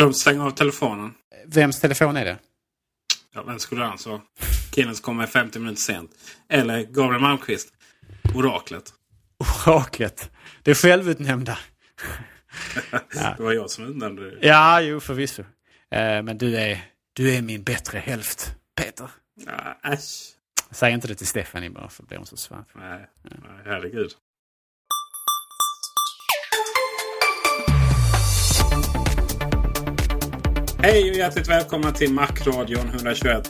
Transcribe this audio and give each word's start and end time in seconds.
De 0.00 0.14
stänger 0.14 0.44
av 0.44 0.50
telefonen. 0.50 1.14
Vems 1.46 1.80
telefon 1.80 2.16
är 2.16 2.24
det? 2.24 2.38
Ja, 3.34 3.42
vem 3.42 3.58
skulle 3.58 3.80
det 3.80 3.86
annars 3.86 4.06
vara? 4.06 4.20
Killen 4.74 4.94
som 4.94 5.02
kommer 5.02 5.26
50 5.26 5.58
minuter 5.58 5.80
sent. 5.80 6.10
Eller 6.48 6.82
Gabriel 6.82 7.22
Malmqvist. 7.22 7.68
Oraklet. 8.34 8.92
Oraklet. 9.66 10.30
Det 10.62 10.74
självutnämnda. 10.74 11.58
Det 13.36 13.42
var 13.42 13.52
jag 13.52 13.70
som 13.70 13.84
utnämnde 13.84 14.30
det. 14.30 14.46
Ja, 14.46 14.80
jo 14.80 15.00
förvisso. 15.00 15.42
Eh, 15.90 16.22
men 16.22 16.38
du 16.38 16.56
är, 16.56 16.84
du 17.12 17.34
är 17.34 17.42
min 17.42 17.62
bättre 17.62 17.98
hälft, 17.98 18.54
Peter. 18.76 19.10
Ja, 19.46 19.90
äsch. 19.92 20.34
Säg 20.70 20.92
inte 20.92 21.08
det 21.08 21.14
till 21.14 21.26
Stephanie 21.26 21.70
bara 21.70 21.88
för 21.88 22.02
då 22.02 22.06
blir 22.06 22.18
hon 22.18 22.26
så 22.26 22.36
svart. 22.36 22.66
Nej, 22.74 23.08
nej, 23.22 23.60
herregud. 23.64 24.10
Hej 30.82 31.10
och 31.10 31.16
hjärtligt 31.16 31.48
välkomna 31.48 31.92
till 31.92 32.12
Macradion 32.12 32.88
121. 32.88 33.42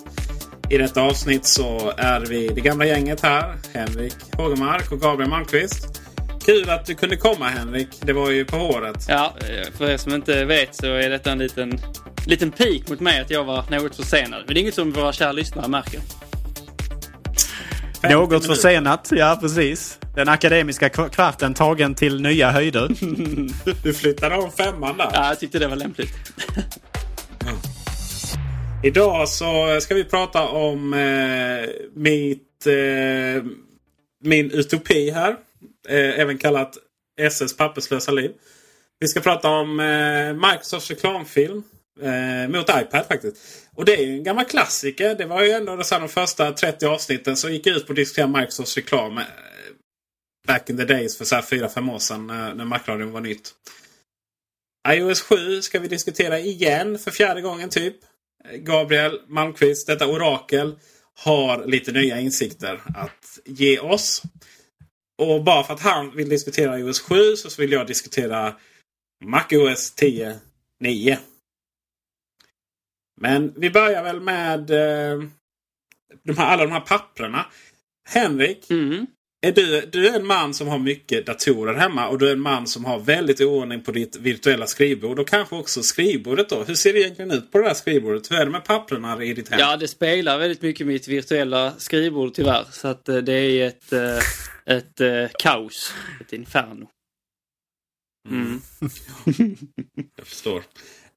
I 0.71 0.79
detta 0.79 1.03
avsnitt 1.03 1.47
så 1.47 1.93
är 1.97 2.21
vi 2.21 2.49
det 2.49 2.61
gamla 2.61 2.87
gänget 2.87 3.21
här. 3.21 3.57
Henrik 3.75 4.15
Hågemark 4.37 4.93
och 4.93 5.01
Gabriel 5.01 5.31
Malmqvist. 5.31 6.01
Kul 6.45 6.71
att 6.71 6.87
du 6.87 6.95
kunde 6.95 7.17
komma 7.17 7.49
Henrik. 7.49 7.89
Det 8.01 8.13
var 8.13 8.31
ju 8.31 8.45
på 8.45 8.57
håret. 8.57 9.07
Ja, 9.09 9.35
för 9.79 9.91
er 9.91 9.97
som 9.97 10.15
inte 10.15 10.45
vet 10.45 10.75
så 10.75 10.87
är 10.87 11.11
detta 11.11 11.33
en 11.33 11.39
liten, 11.39 11.81
liten 12.27 12.51
pik 12.51 12.89
mot 12.89 13.01
mig 13.01 13.21
att 13.21 13.31
jag 13.31 13.45
var 13.45 13.65
något 13.71 13.97
försenad. 13.97 14.43
Men 14.47 14.55
det 14.55 14.61
är 14.61 14.63
inget 14.63 14.75
som 14.75 14.93
våra 14.93 15.13
kära 15.13 15.33
lyssnare 15.33 15.69
märker. 15.69 16.01
50 18.03 18.15
Något 18.15 18.47
försenat, 18.47 19.09
ja 19.13 19.39
precis. 19.41 19.99
Den 20.15 20.29
akademiska 20.29 20.89
kv- 20.89 21.09
kvarten 21.09 21.55
tagen 21.55 21.95
till 21.95 22.23
nya 22.23 22.51
höjder. 22.51 22.89
Du 23.83 23.95
flyttade 23.95 24.37
om 24.37 24.51
femman 24.53 24.97
där. 24.97 25.11
Ja, 25.13 25.29
jag 25.29 25.41
tyckte 25.41 25.59
det 25.59 25.69
var 25.69 25.77
lämpligt. 25.77 26.13
Idag 28.83 29.29
så 29.29 29.81
ska 29.81 29.95
vi 29.95 30.05
prata 30.05 30.49
om 30.49 30.95
eh, 30.95 31.69
mitt, 31.95 32.67
eh, 32.67 33.45
min 34.25 34.51
utopi 34.51 35.11
här. 35.11 35.37
Eh, 35.89 36.21
även 36.21 36.39
kallat 36.39 36.79
SS 37.21 37.57
papperslösa 37.57 38.13
liv. 38.13 38.33
Vi 38.99 39.09
ska 39.09 39.21
prata 39.21 39.49
om 39.49 39.81
eh, 39.81 40.51
Microsofts 40.51 40.91
reklamfilm. 40.91 41.63
Eh, 42.03 42.49
mot 42.49 42.69
iPad 42.69 43.07
faktiskt. 43.07 43.37
Och 43.75 43.85
det 43.85 43.97
är 43.97 44.07
ju 44.07 44.13
en 44.13 44.25
gammal 44.25 44.45
klassiker. 44.45 45.15
Det 45.15 45.25
var 45.25 45.43
ju 45.43 45.51
ändå 45.51 45.83
så 45.83 45.95
här, 45.95 46.01
de 46.01 46.09
första 46.09 46.53
30 46.53 46.87
avsnitten 46.87 47.37
som 47.37 47.53
gick 47.53 47.67
ut 47.67 47.87
på 47.87 47.93
att 47.93 47.97
diskutera 47.97 48.27
Microsofts 48.27 48.77
reklam. 48.77 49.19
Eh, 49.19 49.25
back 50.47 50.71
in 50.71 50.77
the 50.77 50.85
days 50.85 51.19
för 51.19 51.25
så 51.25 51.35
här 51.35 51.43
4-5 51.43 51.95
år 51.95 51.99
sedan 51.99 52.27
när, 52.27 52.55
när 52.55 52.65
Macradion 52.65 53.13
var 53.13 53.21
nytt. 53.21 53.55
iOS 54.89 55.21
7 55.21 55.63
ska 55.63 55.79
vi 55.79 55.89
diskutera 55.89 56.39
igen 56.39 56.99
för 56.99 57.11
fjärde 57.11 57.41
gången 57.41 57.69
typ. 57.69 57.97
Gabriel 58.45 59.21
Malmqvist, 59.29 59.87
detta 59.87 60.07
orakel, 60.07 60.79
har 61.25 61.67
lite 61.67 61.93
nya 61.93 62.21
insikter 62.21 62.81
att 62.95 63.39
ge 63.45 63.79
oss. 63.79 64.23
Och 65.19 65.45
bara 65.45 65.65
för 65.65 65.75
att 65.75 65.81
han 65.81 66.17
vill 66.17 66.29
diskutera 66.29 66.79
iOS 66.79 67.01
7 67.01 67.37
så 67.37 67.63
vill 67.63 67.73
jag 67.73 67.87
diskutera 67.87 68.57
MacOS 69.25 69.95
10.9. 69.97 71.17
Men 73.21 73.53
vi 73.57 73.71
börjar 73.71 74.03
väl 74.03 74.21
med 74.21 74.71
eh, 74.71 75.23
de 76.23 76.39
här, 76.39 76.47
alla 76.47 76.63
de 76.63 76.73
här 76.73 76.81
papprena. 76.81 77.47
Henrik, 78.09 78.71
Mm 78.71 79.07
är 79.41 79.53
du, 79.53 79.89
du 79.93 80.09
är 80.09 80.17
en 80.17 80.27
man 80.27 80.55
som 80.55 80.69
har 80.69 80.79
mycket 80.79 81.27
datorer 81.27 81.75
hemma 81.75 82.09
och 82.09 82.19
du 82.19 82.29
är 82.29 82.33
en 82.33 82.41
man 82.41 82.67
som 82.67 82.85
har 82.85 83.01
väldigt 83.01 83.41
oordning 83.41 83.83
på 83.83 83.93
ditt 83.93 84.17
virtuella 84.17 84.67
skrivbord 84.67 85.19
och 85.19 85.29
kanske 85.29 85.57
också 85.57 85.83
skrivbordet. 85.83 86.49
då. 86.49 86.65
Hur 86.65 86.75
ser 86.75 86.93
det 86.93 87.01
egentligen 87.01 87.31
ut 87.31 87.53
på 87.53 87.59
det 87.59 87.67
här 87.67 87.75
skrivbordet? 87.75 88.31
Hur 88.31 88.37
är 88.37 88.45
det 88.45 88.51
med 88.51 88.65
papperna 88.65 89.25
i 89.25 89.35
ditt 89.35 89.49
hem? 89.49 89.61
Ja, 89.61 89.77
det 89.77 89.89
spelar 89.89 90.39
väldigt 90.39 90.63
mycket 90.63 90.87
mitt 90.87 91.09
virtuella 91.09 91.73
skrivbord 91.79 92.35
tyvärr. 92.35 92.65
Så 92.71 92.89
att 92.89 93.09
eh, 93.09 93.17
det 93.17 93.33
är 93.33 93.67
ett, 93.67 93.93
eh, 93.93 94.77
ett 94.77 95.01
eh, 95.01 95.37
kaos. 95.39 95.95
Ett 96.21 96.33
inferno. 96.33 96.89
Mm. 98.29 98.61
Jag 100.17 100.27
förstår. 100.27 100.63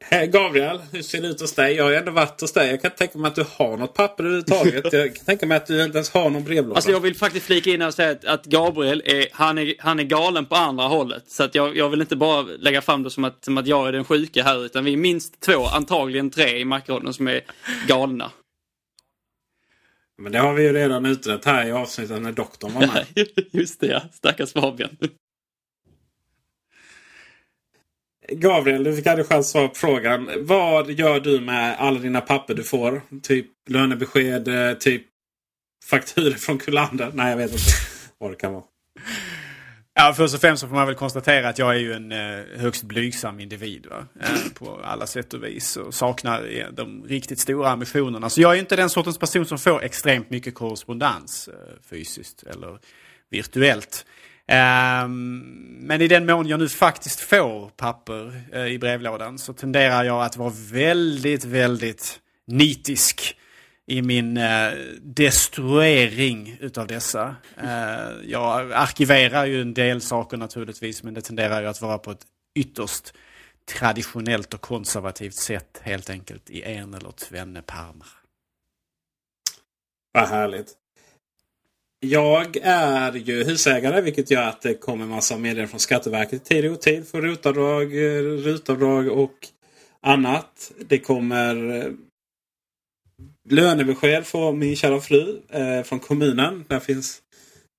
Hej, 0.06 0.28
Gabriel, 0.28 0.82
hur 0.92 1.02
ser 1.02 1.22
det 1.22 1.28
ut 1.28 1.42
hos 1.42 1.54
dig? 1.54 1.76
Jag 1.76 1.84
har 1.84 1.92
ju 1.92 1.98
ändå 1.98 2.12
varit 2.12 2.42
hos 2.42 2.54
dig. 2.54 2.70
Jag 2.70 2.82
kan 2.82 2.92
inte 2.92 2.98
tänka 2.98 3.18
mig 3.18 3.30
att 3.30 3.36
du 3.36 3.46
har 3.50 3.78
något 3.78 3.94
papper 3.94 4.24
överhuvudtaget. 4.24 4.94
Jag 4.94 5.16
kan 5.16 5.26
tänka 5.26 5.46
mig 5.46 5.58
att 5.58 5.68
du 5.68 5.84
inte 5.84 5.98
ens 5.98 6.10
har 6.10 6.30
någon 6.30 6.44
brevlåda. 6.44 6.76
Alltså 6.76 6.92
jag 6.92 7.00
vill 7.00 7.16
faktiskt 7.16 7.46
flika 7.46 7.70
in 7.70 7.82
och 7.82 7.94
säga 7.94 8.12
att, 8.12 8.26
att 8.26 8.46
Gabriel 8.46 9.02
är, 9.06 9.28
han 9.32 9.58
är, 9.58 9.76
han 9.80 10.00
är 10.00 10.04
galen 10.04 10.46
på 10.46 10.56
andra 10.56 10.86
hållet. 10.86 11.24
Så 11.28 11.44
att 11.44 11.56
jag, 11.56 11.78
jag 11.78 11.90
vill 11.90 12.02
inte 12.02 12.16
bara 12.16 12.42
lägga 12.42 12.82
fram 12.82 13.04
det 13.04 13.10
som 13.10 13.24
att, 13.24 13.46
som 13.46 13.58
att 13.58 13.68
jag 13.68 13.88
är 13.88 13.92
den 13.92 14.04
sjuka 14.04 14.44
här. 14.44 14.66
Utan 14.66 14.86
vi 14.86 14.94
är 14.94 14.98
minst 14.98 15.40
två, 15.40 15.66
antagligen 15.66 16.30
tre 16.30 16.58
i 16.58 16.66
Macradion 16.66 17.14
som 17.14 17.28
är 17.28 17.42
galna. 17.88 18.32
Men 20.18 20.32
det 20.32 20.40
har 20.40 20.54
vi 20.54 20.64
ju 20.64 20.74
redan 20.74 21.06
utrett 21.06 21.46
här 21.46 21.68
i 21.68 21.72
avsnittet 21.72 22.22
när 22.22 22.32
doktorn 22.32 22.74
var 22.74 22.82
med. 22.82 23.06
Just 23.52 23.80
det 23.80 23.88
ja, 23.88 24.02
stackars 24.12 24.54
Fabian. 24.54 24.98
Gabriel, 28.36 28.84
du 28.84 28.96
fick 28.96 29.08
aldrig 29.08 29.28
chans 29.28 29.46
att 29.46 29.52
svara 29.52 29.68
på 29.68 29.76
frågan. 29.76 30.30
Vad 30.38 30.92
gör 30.92 31.20
du 31.20 31.42
med 31.42 31.76
alla 31.80 32.00
dina 32.00 32.22
papper 32.22 32.54
du 32.54 32.64
får? 32.64 33.02
Typ 33.24 33.46
lönebesked, 33.70 34.48
eh, 34.48 34.74
typ 34.74 35.04
fakturor 35.90 36.32
från 36.32 36.58
Kullander? 36.58 37.12
Nej, 37.14 37.30
jag 37.30 37.38
vet 37.38 37.52
inte 37.52 37.64
vad 38.18 38.32
det 38.32 38.36
kan 38.36 38.54
vara. 38.54 38.64
Ja, 39.96 40.14
först 40.18 40.36
och 40.36 40.42
främst 40.42 40.62
så 40.62 40.68
får 40.68 40.76
man 40.76 40.88
väl 40.88 40.96
konstatera 40.96 41.50
att 41.50 41.60
jag 41.60 41.76
är 41.76 41.80
ju 41.80 41.94
en 41.94 42.12
eh, 42.12 42.60
högst 42.60 42.84
blygsam 42.84 43.40
individ 43.40 43.86
va? 43.86 44.06
Eh, 44.22 44.52
på 44.54 44.80
alla 44.84 45.08
sätt 45.08 45.34
och 45.34 45.44
vis. 45.44 45.78
Och 45.78 45.94
saknar 45.94 46.58
eh, 46.58 46.68
de 46.74 47.04
riktigt 47.04 47.40
stora 47.40 47.70
ambitionerna. 47.70 48.30
Så 48.30 48.42
jag 48.42 48.52
är 48.52 48.56
ju 48.56 48.60
inte 48.60 48.76
den 48.76 48.90
sortens 48.90 49.18
person 49.18 49.46
som 49.46 49.58
får 49.58 49.84
extremt 49.84 50.30
mycket 50.30 50.56
korrespondens 50.56 51.48
eh, 51.48 51.54
fysiskt 51.90 52.44
eller 52.44 52.80
virtuellt. 53.30 54.06
Ehm, 54.48 55.40
men 55.80 56.02
i 56.02 56.08
den 56.08 56.26
mån 56.26 56.48
jag 56.48 56.60
nu 56.60 56.70
faktiskt 56.70 57.20
får 57.20 57.70
papper 57.70 58.44
eh, 58.54 58.66
i 58.66 58.80
brevlådan 58.80 59.38
så 59.38 59.54
tenderar 59.54 60.04
jag 60.04 60.24
att 60.24 60.38
vara 60.38 60.54
väldigt, 60.72 61.46
väldigt 61.46 62.20
nitisk 62.48 63.38
i 63.86 64.02
min 64.02 64.38
eh, 64.38 64.72
destruering 65.02 66.58
utav 66.60 66.88
dessa. 66.88 67.36
Eh, 67.58 68.12
jag 68.24 68.74
arkiverar 68.74 69.46
ju 69.46 69.62
en 69.62 69.74
del 69.74 70.02
saker 70.02 70.38
naturligtvis 70.38 71.04
men 71.04 71.14
det 71.14 71.22
tenderar 71.22 71.62
ju 71.62 71.68
att 71.68 71.82
vara 71.82 71.98
på 71.98 72.12
ett 72.12 72.26
ytterst 72.56 73.14
traditionellt 73.80 74.54
och 74.54 74.62
konservativt 74.62 75.36
sätt 75.36 75.82
helt 75.84 76.10
enkelt 76.10 76.50
i 76.50 76.64
en 76.64 76.94
eller 76.94 77.12
tvenne 77.12 77.62
pärmar. 77.62 78.08
Vad 80.12 80.28
härligt. 80.28 80.83
Jag 82.06 82.58
är 82.62 83.14
ju 83.14 83.44
husägare 83.44 84.02
vilket 84.02 84.32
gör 84.32 84.44
att 84.44 84.62
det 84.62 84.74
kommer 84.74 85.06
massa 85.06 85.38
meddelanden 85.38 85.68
från 85.68 85.80
Skatteverket 85.80 86.34
i 86.34 86.40
tid 86.40 86.66
och 86.66 86.72
otid 86.72 87.08
för 87.08 87.22
rotavdrag, 87.22 87.84
eh, 87.84 88.22
rutavdrag 88.22 89.08
och 89.08 89.48
annat. 90.02 90.72
Det 90.88 91.00
kommer 91.00 91.76
eh, 91.76 91.92
lönebesked 93.50 94.26
från 94.26 94.60
min 94.60 94.76
kära 94.76 95.00
fru 95.02 95.42
eh, 95.50 95.84
från 95.84 96.00
kommunen. 96.00 96.66
Där 96.68 96.80
finns 96.80 97.22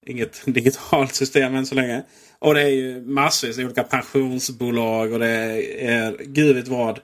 inget 0.06 0.42
digitalt 0.46 1.14
system 1.14 1.54
än 1.54 1.66
så 1.66 1.74
länge. 1.74 2.02
Och 2.38 2.54
det 2.54 2.62
är 2.62 2.68
ju 2.68 3.00
massvis 3.00 3.58
olika 3.58 3.82
pensionsbolag 3.82 5.12
och 5.12 5.18
det 5.18 5.28
är 5.86 6.16
gud 6.24 6.56
vet 6.56 6.68
vad. 6.68 7.00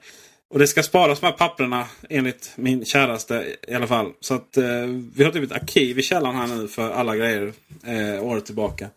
Och 0.51 0.59
det 0.59 0.67
ska 0.67 0.83
sparas 0.83 1.19
de 1.19 1.25
här 1.25 1.33
papperna 1.33 1.87
enligt 2.09 2.51
min 2.55 2.85
käraste 2.85 3.55
i 3.67 3.73
alla 3.73 3.87
fall. 3.87 4.11
Så 4.19 4.33
att 4.33 4.57
eh, 4.57 4.85
vi 5.15 5.23
har 5.23 5.31
typ 5.31 5.43
ett 5.43 5.51
arkiv 5.51 5.99
i 5.99 6.01
källaren 6.01 6.35
här 6.35 6.47
nu 6.47 6.67
för 6.67 6.91
alla 6.91 7.15
grejer 7.15 7.53
eh, 7.85 8.23
året 8.23 8.45
tillbaka. 8.45 8.89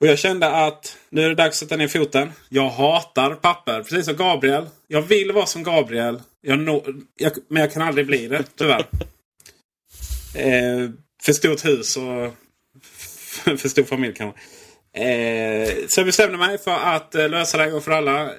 Och 0.00 0.06
jag 0.06 0.18
kände 0.18 0.66
att 0.66 0.96
nu 1.10 1.22
är 1.22 1.28
det 1.28 1.34
dags 1.34 1.48
att 1.48 1.68
sätta 1.68 1.76
ner 1.76 1.88
foten. 1.88 2.32
Jag 2.48 2.68
hatar 2.68 3.34
papper, 3.34 3.82
precis 3.82 4.06
som 4.06 4.16
Gabriel. 4.16 4.66
Jag 4.86 5.02
vill 5.02 5.32
vara 5.32 5.46
som 5.46 5.62
Gabriel. 5.62 6.22
Jag 6.40 6.58
nå, 6.58 6.84
jag, 7.16 7.32
men 7.48 7.62
jag 7.62 7.72
kan 7.72 7.82
aldrig 7.82 8.06
bli 8.06 8.28
det, 8.28 8.44
tyvärr. 8.56 8.86
Eh, 10.34 10.90
för 11.22 11.32
stort 11.32 11.64
hus 11.64 11.96
och 11.96 12.34
för 13.60 13.68
stor 13.68 13.84
familj 13.84 14.14
kanske. 14.14 14.40
Eh, 15.04 15.68
så 15.88 16.00
jag 16.00 16.06
bestämde 16.06 16.38
mig 16.38 16.58
för 16.58 16.74
att 16.74 17.14
eh, 17.14 17.28
lösa 17.28 17.58
det 17.58 17.64
en 17.64 17.70
gång 17.70 17.80
för 17.80 17.90
alla. 17.90 18.30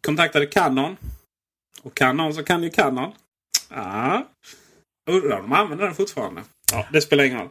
Kontaktade 0.00 0.46
Canon. 0.46 0.96
Och 1.84 1.94
Canon 1.94 2.34
så 2.34 2.44
kan 2.44 2.62
ju 2.62 2.70
Canon. 2.70 3.12
Ja. 3.70 4.28
Undrar 5.10 5.36
om 5.36 5.42
de 5.42 5.52
använder 5.52 5.84
den 5.84 5.94
fortfarande. 5.94 6.42
Ja, 6.72 6.86
det 6.92 7.00
spelar 7.00 7.24
ingen 7.24 7.38
roll. 7.38 7.48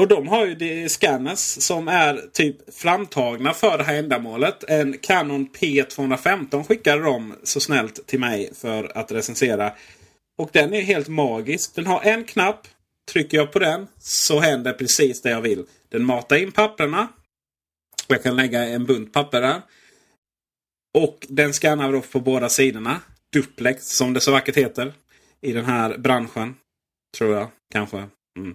Och 0.00 0.08
de 0.08 0.28
har 0.28 0.46
ju 0.46 0.54
det 0.54 0.88
scanners 0.88 1.38
som 1.38 1.88
är 1.88 2.30
typ 2.32 2.74
framtagna 2.74 3.52
för 3.52 3.78
det 3.78 3.84
här 3.84 3.94
ändamålet. 3.94 4.64
En 4.64 4.98
Canon 4.98 5.48
P215 5.48 6.64
skickade 6.64 7.02
de 7.02 7.34
så 7.42 7.60
snällt 7.60 8.06
till 8.06 8.20
mig 8.20 8.54
för 8.54 8.98
att 8.98 9.12
recensera. 9.12 9.72
Och 10.38 10.50
den 10.52 10.74
är 10.74 10.80
helt 10.80 11.08
magisk. 11.08 11.74
Den 11.74 11.86
har 11.86 12.00
en 12.02 12.24
knapp. 12.24 12.68
Trycker 13.12 13.36
jag 13.36 13.52
på 13.52 13.58
den 13.58 13.86
så 13.98 14.40
händer 14.40 14.72
precis 14.72 15.22
det 15.22 15.30
jag 15.30 15.40
vill. 15.40 15.64
Den 15.88 16.04
matar 16.04 16.36
in 16.36 16.52
papperna. 16.52 17.08
Jag 18.06 18.22
kan 18.22 18.36
lägga 18.36 18.64
en 18.64 18.86
bunt 18.86 19.12
papper 19.12 19.40
där. 19.40 19.62
Och 20.98 21.26
den 21.28 21.52
skannar 21.52 21.92
då 21.92 22.00
på 22.00 22.20
båda 22.20 22.48
sidorna. 22.48 23.00
Duplex 23.32 23.88
som 23.88 24.12
det 24.12 24.20
så 24.20 24.32
vackert 24.32 24.56
heter. 24.56 24.92
I 25.40 25.52
den 25.52 25.64
här 25.64 25.98
branschen. 25.98 26.54
Tror 27.18 27.34
jag 27.34 27.48
kanske. 27.72 27.96
Mm. 28.38 28.54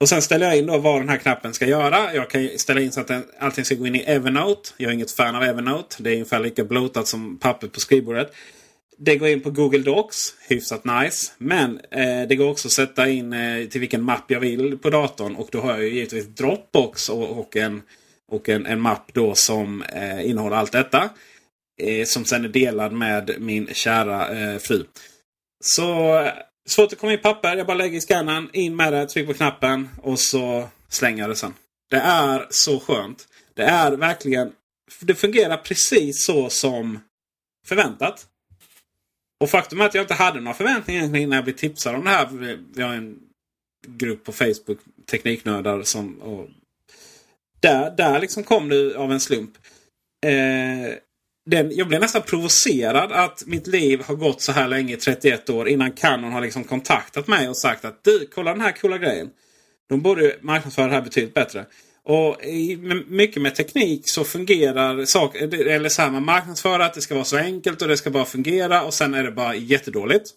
Och 0.00 0.08
sen 0.08 0.22
ställer 0.22 0.46
jag 0.46 0.58
in 0.58 0.66
då 0.66 0.78
vad 0.78 1.00
den 1.00 1.08
här 1.08 1.16
knappen 1.16 1.54
ska 1.54 1.66
göra. 1.66 2.14
Jag 2.14 2.30
kan 2.30 2.48
ställa 2.56 2.80
in 2.80 2.92
så 2.92 3.00
att 3.00 3.08
den, 3.08 3.24
allting 3.38 3.64
ska 3.64 3.74
gå 3.74 3.86
in 3.86 3.94
i 3.94 3.98
Evernote. 3.98 4.70
Jag 4.76 4.90
är 4.90 4.94
inget 4.94 5.10
fan 5.10 5.36
av 5.36 5.42
Evernote. 5.42 5.96
Det 5.98 6.10
är 6.10 6.14
ungefär 6.14 6.40
lika 6.40 6.64
blotat 6.64 7.06
som 7.06 7.38
pappret 7.38 7.72
på 7.72 7.80
skrivbordet. 7.80 8.34
Det 8.98 9.16
går 9.16 9.28
in 9.28 9.40
på 9.40 9.50
Google 9.50 9.78
Docs. 9.78 10.34
Hyfsat 10.48 10.84
nice. 10.84 11.32
Men 11.38 11.80
eh, 11.90 12.28
det 12.28 12.36
går 12.36 12.50
också 12.50 12.68
att 12.68 12.72
sätta 12.72 13.08
in 13.08 13.32
eh, 13.32 13.68
till 13.68 13.80
vilken 13.80 14.02
mapp 14.02 14.30
jag 14.30 14.40
vill 14.40 14.78
på 14.78 14.90
datorn. 14.90 15.34
Och 15.34 15.48
då 15.52 15.60
har 15.60 15.70
jag 15.70 15.82
ju 15.82 15.94
givetvis 15.94 16.26
Dropbox 16.26 17.08
och, 17.08 17.38
och, 17.38 17.56
en, 17.56 17.82
och 18.32 18.48
en, 18.48 18.66
en 18.66 18.80
mapp 18.80 19.10
då 19.12 19.34
som 19.34 19.82
eh, 19.82 20.30
innehåller 20.30 20.56
allt 20.56 20.72
detta. 20.72 21.10
Eh, 21.82 22.04
som 22.04 22.24
sen 22.24 22.44
är 22.44 22.48
delad 22.48 22.92
med 22.92 23.34
min 23.38 23.74
kära 23.74 24.28
eh, 24.28 24.58
fru. 24.58 24.84
Så 25.64 26.18
eh, 26.18 26.32
Svårt 26.66 26.92
att 26.92 26.98
komma 26.98 27.12
in 27.12 27.18
papper. 27.18 27.56
Jag 27.56 27.66
bara 27.66 27.76
lägger 27.76 27.98
i 27.98 28.00
skannern, 28.00 28.50
in 28.52 28.76
med 28.76 28.92
det, 28.92 29.06
trycker 29.06 29.32
på 29.32 29.36
knappen 29.36 29.88
och 30.02 30.18
så 30.18 30.68
slänger 30.88 31.22
jag 31.22 31.30
det 31.30 31.36
sen. 31.36 31.54
Det 31.90 31.96
är 31.96 32.46
så 32.50 32.80
skönt. 32.80 33.28
Det 33.54 33.62
är 33.62 33.92
verkligen... 33.92 34.52
Det 35.00 35.14
fungerar 35.14 35.56
precis 35.56 36.26
så 36.26 36.50
som 36.50 37.00
förväntat. 37.66 38.26
Och 39.40 39.50
faktum 39.50 39.80
är 39.80 39.84
att 39.84 39.94
jag 39.94 40.04
inte 40.04 40.14
hade 40.14 40.40
några 40.40 40.56
förväntningar 40.56 41.16
innan 41.16 41.36
jag 41.36 41.44
blev 41.44 41.54
tipsad 41.54 41.94
om 41.94 42.04
det 42.04 42.10
här. 42.10 42.28
Vi 42.74 42.82
har 42.82 42.94
en 42.94 43.18
grupp 43.86 44.24
på 44.24 44.32
Facebook, 44.32 44.78
Tekniknördar, 45.10 45.82
som... 45.82 46.22
Och 46.22 46.48
där, 47.60 47.90
där 47.96 48.20
liksom 48.20 48.44
kom 48.44 48.68
det 48.68 48.96
av 48.96 49.12
en 49.12 49.20
slump. 49.20 49.50
Eh, 50.26 50.94
den, 51.46 51.76
jag 51.76 51.88
blev 51.88 52.00
nästan 52.00 52.22
provocerad 52.22 53.12
att 53.12 53.42
mitt 53.46 53.66
liv 53.66 54.02
har 54.04 54.14
gått 54.14 54.40
så 54.40 54.52
här 54.52 54.68
länge, 54.68 54.96
31 54.96 55.50
år, 55.50 55.68
innan 55.68 55.92
Canon 55.92 56.32
har 56.32 56.40
liksom 56.40 56.64
kontaktat 56.64 57.26
mig 57.26 57.48
och 57.48 57.56
sagt 57.56 57.84
att 57.84 58.04
du, 58.04 58.28
kolla 58.34 58.50
den 58.52 58.60
här 58.60 58.72
coola 58.72 58.98
grejen. 58.98 59.30
De 59.88 60.02
borde 60.02 60.36
marknadsföra 60.40 60.86
det 60.86 60.92
här 60.92 61.02
betydligt 61.02 61.34
bättre. 61.34 61.66
Och 62.04 62.44
i, 62.44 62.76
mycket 63.08 63.42
med 63.42 63.54
teknik 63.54 64.02
så 64.04 64.24
fungerar 64.24 65.04
saker, 65.04 65.68
eller 65.68 65.88
så 65.88 66.02
här, 66.02 66.10
man 66.10 66.24
marknadsför 66.24 66.80
att 66.80 66.94
det 66.94 67.00
ska 67.00 67.14
vara 67.14 67.24
så 67.24 67.36
enkelt 67.36 67.82
och 67.82 67.88
det 67.88 67.96
ska 67.96 68.10
bara 68.10 68.24
fungera 68.24 68.82
och 68.82 68.94
sen 68.94 69.14
är 69.14 69.24
det 69.24 69.32
bara 69.32 69.54
jättedåligt. 69.54 70.30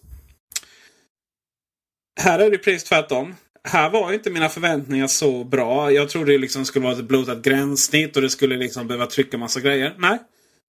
Här 2.20 2.38
är 2.38 2.50
det 2.50 2.58
precis 2.58 2.84
tvärtom. 2.84 3.34
Här 3.64 3.90
var 3.90 4.12
inte 4.12 4.30
mina 4.30 4.48
förväntningar 4.48 5.06
så 5.06 5.44
bra. 5.44 5.92
Jag 5.92 6.08
trodde 6.08 6.24
liksom 6.24 6.32
det 6.32 6.38
liksom 6.38 6.64
skulle 6.64 6.84
vara 6.84 6.98
ett 6.98 7.04
blotat 7.04 7.42
gränssnitt 7.42 8.16
och 8.16 8.22
det 8.22 8.30
skulle 8.30 8.56
liksom 8.56 8.88
behöva 8.88 9.06
trycka 9.06 9.38
massa 9.38 9.60
grejer. 9.60 9.94
Nej. 9.98 10.18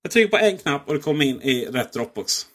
Jag 0.01 0.11
trycker 0.11 0.29
på 0.29 0.37
en 0.37 0.57
knapp 0.57 0.87
och 0.87 0.93
det 0.93 0.99
kommer 0.99 1.25
in 1.25 1.41
i 1.41 1.65
rätt 1.65 1.93
Dropbox. 1.93 2.45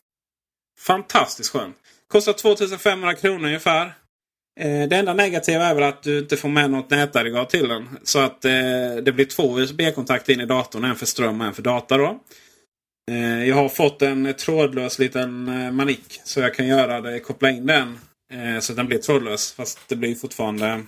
Fantastiskt 0.79 1.51
skönt. 1.51 1.77
Kostar 2.09 2.33
2500 2.33 3.15
kronor 3.15 3.47
ungefär. 3.47 3.95
Eh, 4.61 4.89
det 4.89 4.97
enda 4.97 5.15
negativa 5.15 5.65
är 5.65 5.75
väl 5.75 5.85
att 5.85 6.03
du 6.03 6.19
inte 6.19 6.37
får 6.37 6.49
med 6.49 6.71
något 6.71 6.91
nätaggregat 6.91 7.51
till 7.51 7.69
den. 7.69 7.99
Så 8.03 8.19
att 8.19 8.45
eh, 8.45 8.97
det 9.03 9.13
blir 9.15 9.25
två 9.25 9.61
USB-kontakter 9.61 10.33
in 10.33 10.41
i 10.41 10.47
datorn. 10.47 10.85
En 10.85 10.97
för 10.97 11.07
ström 11.07 11.41
och 11.41 11.47
en 11.47 11.55
för 11.55 11.63
data. 11.63 11.97
Då. 11.97 12.21
Eh, 13.11 13.45
jag 13.45 13.57
har 13.57 13.69
fått 13.69 14.03
en 14.03 14.35
trådlös 14.35 14.99
liten 14.99 15.49
eh, 15.49 15.71
manik. 15.71 16.21
Så 16.25 16.41
jag 16.41 16.55
kan 16.55 16.67
göra 16.67 17.01
det, 17.01 17.21
koppla 17.21 17.51
in 17.51 17.67
den. 17.67 17.99
Eh, 18.33 18.61
så 18.61 18.73
den 18.73 18.87
blir 18.87 18.99
trådlös. 18.99 19.53
Fast 19.53 19.89
det 19.89 19.97
blir 19.97 20.15
fortfarande... 20.15 20.85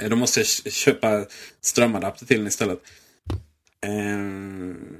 Eh, 0.00 0.08
då 0.08 0.16
måste 0.16 0.40
jag 0.40 0.72
köpa 0.72 1.24
strömadapter 1.60 2.26
till 2.26 2.38
den 2.38 2.46
istället. 2.46 2.82
Eh, 3.86 4.18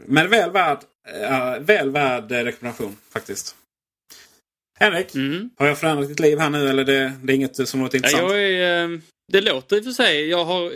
men 0.06 0.30
väl 0.30 0.50
värd, 0.50 0.78
uh, 1.22 1.64
väl 1.64 1.90
värd 1.90 2.32
rekommendation 2.32 2.96
faktiskt. 3.10 3.56
Henrik, 4.78 5.14
mm. 5.14 5.50
har 5.56 5.66
jag 5.66 5.78
förändrat 5.78 6.08
ditt 6.08 6.20
liv 6.20 6.38
här 6.38 6.50
nu 6.50 6.68
eller 6.68 6.84
det, 6.84 7.12
det 7.22 7.32
är 7.32 7.34
inget 7.34 7.68
som 7.68 7.82
låter 7.82 7.96
intressant? 7.96 8.32
Ja, 8.32 8.36
är, 8.36 8.84
eh, 8.84 8.98
det 9.32 9.40
låter 9.40 9.76
i 9.76 9.80
och 9.80 9.84
för 9.84 9.90
sig. 9.90 10.28
Jag 10.28 10.44
har, 10.44 10.72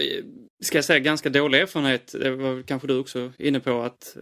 ska 0.63 0.79
jag 0.79 0.85
säga, 0.85 0.99
ganska 0.99 1.29
dålig 1.29 1.61
erfarenhet. 1.61 2.15
Det 2.21 2.31
var 2.31 2.63
kanske 2.63 2.89
du 2.89 2.99
också 2.99 3.33
inne 3.39 3.61
på 3.61 3.83
att 3.83 4.17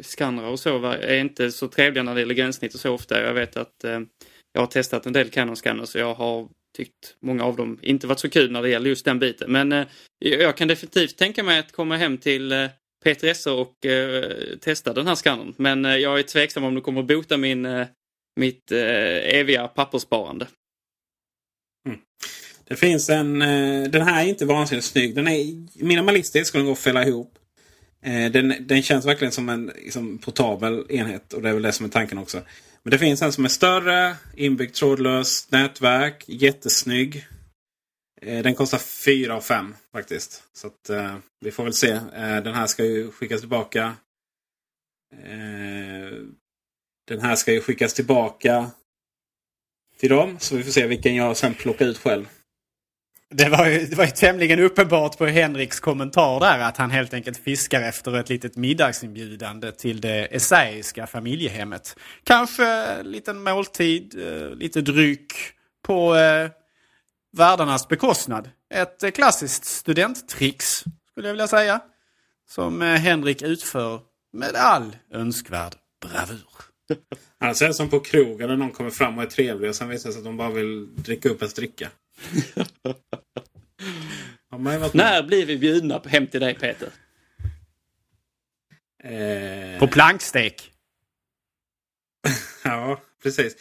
skannrar 0.00 0.48
och 0.48 0.60
så 0.60 0.86
är 0.86 1.18
inte 1.18 1.52
så 1.52 1.68
trevliga 1.68 2.02
när 2.02 2.14
det 2.14 2.20
gäller 2.20 2.34
gränssnitt 2.34 2.74
och 2.74 2.80
så 2.80 2.92
ofta. 2.92 3.22
Jag 3.22 3.34
vet 3.34 3.56
att 3.56 3.84
jag 4.52 4.62
har 4.62 4.66
testat 4.66 5.06
en 5.06 5.12
del 5.12 5.30
Canon-scanners 5.30 5.94
och 5.94 6.00
jag 6.00 6.14
har 6.14 6.48
tyckt 6.76 7.16
många 7.20 7.44
av 7.44 7.56
dem 7.56 7.78
inte 7.82 8.06
varit 8.06 8.20
så 8.20 8.30
kul 8.30 8.50
när 8.50 8.62
det 8.62 8.68
gäller 8.68 8.88
just 8.88 9.04
den 9.04 9.18
biten. 9.18 9.52
Men 9.52 9.84
jag 10.18 10.56
kan 10.56 10.68
definitivt 10.68 11.16
tänka 11.16 11.42
mig 11.42 11.58
att 11.58 11.72
komma 11.72 11.96
hem 11.96 12.18
till 12.18 12.68
Peter 13.04 13.28
Esse 13.28 13.50
och 13.50 13.86
eh, 13.86 14.58
testa 14.60 14.92
den 14.92 15.06
här 15.06 15.14
skannern. 15.14 15.54
Men 15.56 15.84
eh, 15.84 15.96
jag 15.96 16.18
är 16.18 16.22
tveksam 16.22 16.64
om 16.64 16.74
det 16.74 16.80
kommer 16.80 17.02
bota 17.02 17.36
min, 17.36 17.66
eh, 17.66 17.86
mitt 18.36 18.72
eh, 18.72 19.38
eviga 19.38 19.68
papperssparande. 19.68 20.46
Mm. 21.86 21.98
Det 22.64 22.76
finns 22.76 23.10
en... 23.10 23.42
Eh, 23.42 23.90
den 23.90 24.02
här 24.02 24.24
är 24.24 24.28
inte 24.28 24.44
vansinnigt 24.44 24.86
snygg. 24.86 25.14
Den 25.14 25.28
är 25.28 25.44
minimalistisk 25.84 26.54
och 26.54 26.58
den 26.58 26.66
går 26.66 26.72
att 26.72 26.78
fälla 26.78 27.06
ihop. 27.06 27.38
Eh, 28.02 28.30
den, 28.32 28.54
den 28.60 28.82
känns 28.82 29.06
verkligen 29.06 29.32
som 29.32 29.48
en 29.48 29.66
liksom, 29.66 30.18
portabel 30.18 30.86
enhet 30.88 31.32
och 31.32 31.42
det 31.42 31.48
är 31.48 31.52
väl 31.52 31.62
det 31.62 31.72
som 31.72 31.86
är 31.86 31.90
tanken 31.90 32.18
också. 32.18 32.42
Men 32.82 32.90
det 32.90 32.98
finns 32.98 33.22
en 33.22 33.32
som 33.32 33.44
är 33.44 33.48
större, 33.48 34.16
inbyggt 34.36 34.76
trådlöst 34.76 35.52
nätverk, 35.52 36.24
jättesnygg. 36.26 37.26
Eh, 38.22 38.42
den 38.42 38.54
kostar 38.54 38.78
4 38.78 39.34
av 39.34 39.40
5 39.40 39.74
faktiskt. 39.92 40.42
Så 40.52 40.66
att, 40.66 40.90
eh, 40.90 41.16
vi 41.40 41.50
får 41.50 41.64
väl 41.64 41.72
se. 41.72 41.90
Eh, 41.90 42.36
den 42.36 42.54
här 42.54 42.66
ska 42.66 42.84
ju 42.84 43.10
skickas 43.10 43.40
tillbaka. 43.40 43.96
Eh, 45.12 46.18
den 47.08 47.20
här 47.20 47.36
ska 47.36 47.52
ju 47.52 47.60
skickas 47.60 47.94
tillbaka 47.94 48.70
till 49.98 50.10
dem. 50.10 50.36
Så 50.40 50.56
vi 50.56 50.62
får 50.62 50.70
se 50.70 50.86
vilken 50.86 51.14
jag 51.14 51.36
sen 51.36 51.54
plockar 51.54 51.86
ut 51.86 51.98
själv. 51.98 52.28
Det 53.30 53.48
var, 53.48 53.66
ju, 53.66 53.86
det 53.86 53.96
var 53.96 54.04
ju 54.04 54.10
tämligen 54.10 54.60
uppenbart 54.60 55.18
på 55.18 55.26
Henriks 55.26 55.80
kommentar 55.80 56.40
där 56.40 56.58
att 56.58 56.76
han 56.76 56.90
helt 56.90 57.14
enkelt 57.14 57.38
fiskar 57.38 57.82
efter 57.82 58.16
ett 58.16 58.28
litet 58.28 58.56
middagsinbjudande 58.56 59.72
till 59.72 60.00
det 60.00 60.36
essäiska 60.36 61.06
familjehemmet. 61.06 61.96
Kanske 62.24 62.66
en 62.66 63.10
liten 63.10 63.42
måltid, 63.42 64.22
eh, 64.26 64.50
lite 64.50 64.80
dryck 64.80 65.32
på 65.86 66.16
eh, 66.16 66.50
värdarnas 67.36 67.88
bekostnad. 67.88 68.50
Ett 68.74 69.02
eh, 69.02 69.10
klassiskt 69.10 69.64
studenttrix 69.64 70.84
skulle 71.10 71.28
jag 71.28 71.32
vilja 71.34 71.48
säga. 71.48 71.80
Som 72.48 72.82
eh, 72.82 72.88
Henrik 72.88 73.42
utför 73.42 74.00
med 74.32 74.54
all 74.54 74.96
önskvärd 75.12 75.74
bravur. 76.02 76.48
Alltså 77.38 77.64
är 77.64 77.68
det 77.68 77.74
som 77.74 77.90
på 77.90 78.00
krogen 78.00 78.48
när 78.48 78.56
någon 78.56 78.70
kommer 78.70 78.90
fram 78.90 79.18
och 79.18 79.24
är 79.24 79.28
trevlig 79.28 79.70
och 79.70 79.76
sen 79.76 79.88
visar 79.88 80.08
det 80.08 80.12
sig 80.12 80.20
att 80.20 80.24
de 80.24 80.36
bara 80.36 80.50
vill 80.50 80.96
dricka 80.96 81.28
upp 81.28 81.42
en 81.42 81.48
dricka. 81.48 81.90
När 84.92 85.22
blir 85.22 85.46
vi 85.46 85.58
bjudna 85.58 86.02
hem 86.06 86.26
till 86.26 86.40
dig 86.40 86.54
Peter? 86.54 86.90
Eh, 89.04 89.78
På 89.78 89.86
plankstek. 89.88 90.72
ja, 92.64 93.00
precis. 93.22 93.56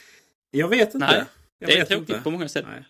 Jag 0.52 0.68
vet 0.68 0.94
inte. 0.94 1.08
Nej, 1.08 1.26
jag 1.60 1.70
det 1.70 1.78
är 1.78 1.86
tråkigt 1.86 2.10
inte. 2.10 2.22
på 2.22 2.32
många 2.32 2.50
sätt. 2.50 2.66
Nej. 2.68 2.86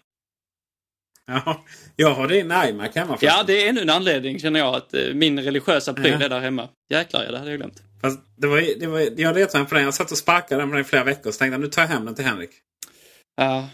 Ja, 1.27 1.65
jag 1.95 2.13
har 2.13 2.27
din 2.27 2.45
iMac 2.51 2.95
hemma 2.95 3.11
Ja, 3.13 3.17
förresten. 3.17 3.45
det 3.47 3.63
är 3.65 3.69
ännu 3.69 3.81
en 3.81 3.89
anledning 3.89 4.39
känner 4.39 4.59
jag 4.59 4.75
att 4.75 4.93
eh, 4.93 5.13
min 5.13 5.39
religiösa 5.39 5.93
pryl 5.93 6.11
Ja. 6.19 6.25
är 6.25 6.29
där 6.29 6.39
hemma. 6.39 6.69
Jäklar 6.89 7.23
ja, 7.23 7.31
det 7.31 7.37
hade 7.37 7.49
jag 7.51 7.59
glömt. 7.59 7.83
Fast 8.01 8.19
det 8.35 8.47
var, 8.47 8.79
det 8.79 8.87
var, 8.87 8.99
jag 8.99 9.35
retade 9.37 9.59
mig 9.63 9.69
på 9.69 9.75
den. 9.75 9.83
Jag 9.83 9.93
satt 9.93 10.11
och 10.11 10.17
sparkade 10.17 10.61
den 10.61 10.69
på 10.69 10.75
den 10.75 10.81
i 10.85 10.87
flera 10.87 11.03
veckor. 11.03 11.31
Så 11.31 11.37
tänkte 11.37 11.53
jag 11.53 11.61
nu 11.61 11.67
tar 11.67 11.81
jag 11.81 11.89
hem 11.89 12.05
den 12.05 12.15
till 12.15 12.25
Henrik. 12.25 12.49
Ja, 13.35 13.69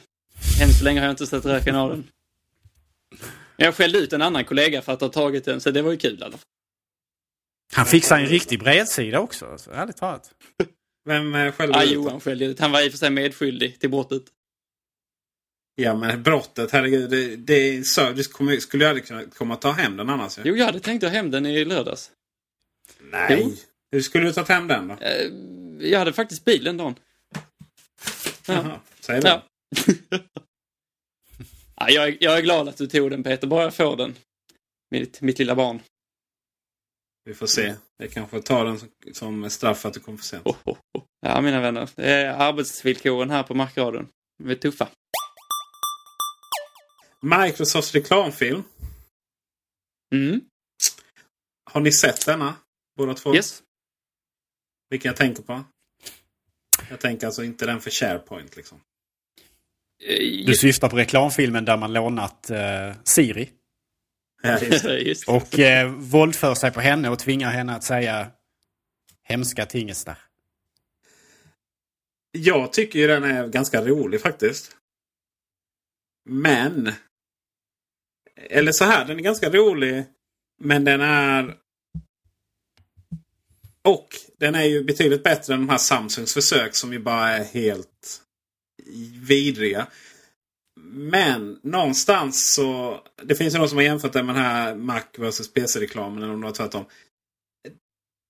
än 0.63 0.69
så 0.79 0.83
länge 0.83 0.99
har 0.99 1.05
jag 1.05 1.13
inte 1.13 1.27
sett 1.27 1.45
röken 1.45 1.75
av 1.75 1.89
den. 1.89 2.03
Jag 3.57 3.75
skällde 3.75 3.97
ut 3.99 4.13
en 4.13 4.21
annan 4.21 4.45
kollega 4.45 4.81
för 4.81 4.93
att 4.93 5.01
ha 5.01 5.09
tagit 5.09 5.45
den, 5.45 5.61
så 5.61 5.71
det 5.71 5.81
var 5.81 5.91
ju 5.91 5.97
kul 5.97 6.17
fall. 6.17 6.35
Han 7.73 7.85
fixar 7.85 8.19
en 8.19 8.25
riktig 8.25 8.59
bredsida 8.59 9.19
också. 9.19 9.45
Alltså, 9.45 9.71
ärligt 9.71 9.97
talat. 9.97 10.31
Vem 11.05 11.35
eh, 11.35 11.51
skällde 11.51 11.77
Ja, 11.77 11.83
ut 11.83 11.91
Johan 11.91 12.19
skällde 12.19 12.45
ut. 12.45 12.59
Han 12.59 12.71
var 12.71 12.81
i 12.81 12.87
och 12.87 12.91
för 12.91 12.97
sig 12.97 13.09
medskyldig 13.09 13.79
till 13.79 13.89
brottet. 13.89 14.23
Ja 15.75 15.95
men 15.95 16.23
brottet, 16.23 16.71
herregud. 16.71 17.09
Det, 17.09 17.35
det 17.35 17.53
är 17.53 17.83
så, 17.83 18.09
du 18.09 18.23
skulle, 18.23 18.61
ju 18.73 18.85
aldrig 18.85 19.05
kunna 19.07 19.25
komma 19.25 19.53
och 19.53 19.61
ta 19.61 19.71
hem 19.71 19.97
den 19.97 20.09
annars. 20.09 20.39
Jo, 20.43 20.55
jag 20.55 20.65
hade 20.65 20.79
tänkt 20.79 21.01
ta 21.01 21.07
hem 21.07 21.31
den 21.31 21.45
i 21.45 21.65
lördags. 21.65 22.11
Nej. 22.99 23.37
Jo. 23.41 23.53
Hur 23.91 24.01
skulle 24.01 24.25
du 24.25 24.33
ta 24.33 24.43
hem 24.43 24.67
den 24.67 24.87
då? 24.87 24.93
Eh, 24.93 25.31
Jag 25.89 25.99
hade 25.99 26.13
faktiskt 26.13 26.45
bil 26.45 26.63
den 26.63 26.77
dagen. 26.77 26.95
Ja. 27.35 28.53
Jaha, 28.53 28.79
säg 28.99 29.21
det. 29.21 29.27
Ja. 29.27 29.43
ja, 31.75 31.89
jag, 31.89 32.07
är, 32.07 32.17
jag 32.19 32.37
är 32.37 32.41
glad 32.41 32.67
att 32.69 32.77
du 32.77 32.87
tog 32.87 33.11
den 33.11 33.23
Peter, 33.23 33.47
bara 33.47 33.63
jag 33.63 33.75
får 33.75 33.97
den. 33.97 34.15
Mitt, 34.91 35.21
mitt 35.21 35.39
lilla 35.39 35.55
barn. 35.55 35.79
Vi 37.25 37.33
får 37.33 37.47
se. 37.47 37.75
Jag 37.97 38.11
kanske 38.11 38.41
tar 38.41 38.65
den 38.65 38.79
som, 38.79 38.89
som 39.13 39.49
straff 39.49 39.79
för 39.79 39.87
att 39.89 39.93
du 39.93 39.99
kom 39.99 40.17
för 40.17 40.25
sent. 40.25 40.45
Oh, 40.45 40.55
oh, 40.65 40.77
oh. 40.93 41.03
Ja, 41.21 41.41
mina 41.41 41.61
vänner. 41.61 41.89
Arbetsvillkoren 42.27 43.29
här 43.29 43.43
på 43.43 43.53
Markradion. 43.53 44.07
De 44.43 44.49
är 44.49 44.55
tuffa. 44.55 44.87
Microsofts 47.23 47.93
reklamfilm. 47.95 48.63
Mm. 50.15 50.41
Har 51.71 51.81
ni 51.81 51.91
sett 51.91 52.25
denna? 52.25 52.55
Båda 52.97 53.13
två? 53.13 53.35
Yes. 53.35 53.63
Vilken 54.89 55.09
jag 55.09 55.17
tänker 55.17 55.43
på? 55.43 55.63
Jag 56.89 56.99
tänker 56.99 57.27
alltså 57.27 57.43
inte 57.43 57.65
den 57.65 57.81
för 57.81 57.91
SharePoint 57.91 58.55
liksom. 58.55 58.81
Eh, 60.03 60.45
Du 60.45 60.55
syftar 60.55 60.89
på 60.89 60.95
reklamfilmen 60.97 61.65
där 61.65 61.77
man 61.77 61.93
lånat 61.93 62.49
eh, 62.49 62.95
Siri. 63.03 63.51
Ja, 64.41 64.59
just 64.59 64.83
det. 64.83 64.99
Just. 64.99 65.25
det. 65.25 65.31
Och 65.31 65.59
eh, 65.59 65.91
våldför 65.93 66.55
sig 66.55 66.71
på 66.71 66.79
henne 66.81 67.09
och 67.09 67.19
tvingar 67.19 67.51
henne 67.51 67.75
att 67.75 67.83
säga 67.83 68.31
hemska 69.23 69.65
tingestar. 69.65 70.17
Jag 72.31 72.73
tycker 72.73 72.99
ju 72.99 73.07
den 73.07 73.23
är 73.23 73.47
ganska 73.47 73.81
rolig 73.85 74.21
faktiskt. 74.21 74.77
Men. 76.29 76.91
Eller 78.41 78.71
så 78.71 78.85
här, 78.85 79.05
den 79.05 79.17
är 79.19 79.23
ganska 79.23 79.49
rolig. 79.49 80.05
Men 80.61 80.85
den 80.85 81.01
är. 81.01 81.57
Och 83.87 84.07
den 84.39 84.55
är 84.55 84.63
ju 84.63 84.83
betydligt 84.83 85.23
bättre 85.23 85.53
än 85.53 85.59
de 85.59 85.69
här 85.69 85.77
Samsungs 85.77 86.33
försök 86.33 86.75
som 86.75 86.93
ju 86.93 86.99
bara 86.99 87.29
är 87.29 87.43
helt 87.43 88.21
vidriga. 89.27 89.87
Men 90.93 91.59
någonstans 91.63 92.53
så. 92.53 92.99
Det 93.23 93.35
finns 93.35 93.53
ju 93.55 93.57
någon 93.57 93.69
som 93.69 93.77
har 93.77 93.83
jämfört 93.83 94.13
det 94.13 94.23
med 94.23 94.35
den 94.35 94.43
här 94.43 94.75
Mac 94.75 95.03
vs 95.17 95.53
PC-reklamen. 95.53 96.23
Eller 96.23 96.33
om 96.33 96.41
det 96.41 96.47
var 96.47 96.53
tvärtom. 96.53 96.85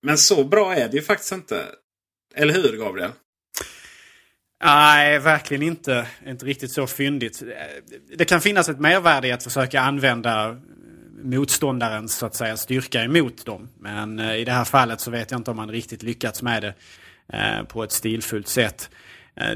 Men 0.06 0.18
så 0.18 0.44
bra 0.44 0.76
är 0.76 0.90
det 0.90 0.98
ju 0.98 1.04
faktiskt 1.04 1.32
inte. 1.32 1.76
Eller 2.36 2.54
hur 2.54 2.78
Gabriel? 2.78 3.12
Nej, 4.64 5.20
verkligen 5.20 5.64
inte. 5.64 6.08
Inte 6.28 6.46
riktigt 6.46 6.72
så 6.72 6.88
fyndigt. 6.88 7.44
Det 8.16 8.26
kan 8.26 8.42
finnas 8.42 8.70
ett 8.70 8.80
mervärde 8.80 9.28
i 9.28 9.32
att 9.32 9.44
försöka 9.44 9.82
använda 9.82 10.50
eh, 10.50 10.56
motståndarens 11.24 12.16
så 12.16 12.26
att 12.26 12.36
säga, 12.36 12.58
styrka 12.58 13.04
emot 13.04 13.46
dem. 13.46 13.70
Men 13.80 14.20
eh, 14.20 14.36
i 14.36 14.46
det 14.46 14.52
här 14.52 14.66
fallet 14.66 15.00
så 15.00 15.12
vet 15.12 15.32
jag 15.32 15.40
inte 15.40 15.52
om 15.52 15.58
man 15.58 15.72
riktigt 15.72 16.04
lyckats 16.04 16.42
med 16.42 16.64
det 16.64 16.74
eh, 17.38 17.64
på 17.64 17.84
ett 17.84 17.92
stilfullt 17.92 18.48
sätt. 18.48 18.90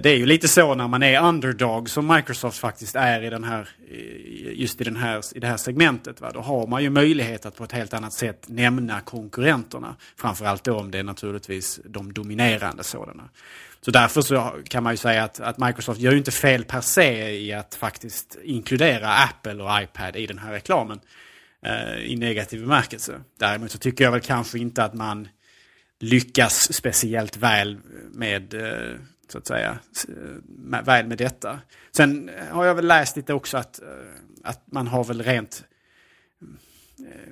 Det 0.01 0.09
är 0.09 0.15
ju 0.17 0.25
lite 0.25 0.47
så 0.47 0.75
när 0.75 0.87
man 0.87 1.03
är 1.03 1.21
underdog 1.21 1.89
som 1.89 2.07
Microsoft 2.07 2.59
faktiskt 2.59 2.95
är 2.95 3.23
i 3.23 3.29
den 3.29 3.43
här, 3.43 3.69
just 4.53 4.81
i, 4.81 4.83
den 4.83 4.95
här, 4.95 5.21
i 5.35 5.39
det 5.39 5.47
här 5.47 5.57
segmentet. 5.57 6.21
Va? 6.21 6.31
Då 6.33 6.39
har 6.39 6.67
man 6.67 6.83
ju 6.83 6.89
möjlighet 6.89 7.45
att 7.45 7.55
på 7.55 7.63
ett 7.63 7.71
helt 7.71 7.93
annat 7.93 8.13
sätt 8.13 8.45
nämna 8.47 9.01
konkurrenterna. 9.01 9.95
Framförallt 10.15 10.63
då 10.63 10.79
om 10.79 10.91
det 10.91 10.99
är 10.99 11.03
naturligtvis 11.03 11.79
de 11.85 12.13
dominerande 12.13 12.83
sådana. 12.83 13.23
Så 13.81 13.91
därför 13.91 14.21
så 14.21 14.55
kan 14.69 14.83
man 14.83 14.93
ju 14.93 14.97
säga 14.97 15.23
att, 15.23 15.39
att 15.39 15.57
Microsoft 15.57 15.99
gör 15.99 16.11
ju 16.11 16.17
inte 16.17 16.31
fel 16.31 16.63
per 16.63 16.81
se 16.81 17.29
i 17.39 17.53
att 17.53 17.75
faktiskt 17.75 18.37
inkludera 18.43 19.13
Apple 19.13 19.63
och 19.63 19.81
iPad 19.83 20.15
i 20.15 20.27
den 20.27 20.37
här 20.39 20.51
reklamen. 20.51 20.99
eh, 21.65 21.97
I 21.97 22.15
negativ 22.15 22.61
bemärkelse. 22.61 23.21
Däremot 23.39 23.71
så 23.71 23.77
tycker 23.77 24.03
jag 24.03 24.11
väl 24.11 24.21
kanske 24.21 24.59
inte 24.59 24.83
att 24.83 24.93
man 24.93 25.27
lyckas 25.99 26.73
speciellt 26.73 27.37
väl 27.37 27.77
med, 28.11 28.53
eh, 28.53 28.95
så 29.31 29.37
att 29.37 29.47
säga, 29.47 29.79
med- 30.47 30.79
eh, 30.79 30.85
väl 30.85 31.07
med 31.07 31.17
detta. 31.17 31.59
Sen 31.95 32.29
har 32.51 32.65
jag 32.65 32.75
väl 32.75 32.87
läst 32.87 33.15
lite 33.15 33.33
också 33.33 33.57
att, 33.57 33.81
eh, 33.81 33.87
att 34.43 34.61
man 34.71 34.87
har 34.87 35.03
väl 35.03 35.21
rent 35.23 35.63
eh, 36.99 37.29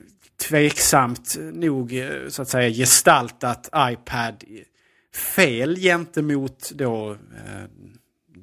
tveksamt 0.50 1.36
nog 1.54 2.04
så 2.30 2.42
att 2.42 2.50
säga 2.50 2.70
gestaltat 2.70 3.70
iPad 3.78 4.44
fel 5.15 5.75
gentemot 5.75 6.72
då 6.75 7.12
eh, 7.12 7.69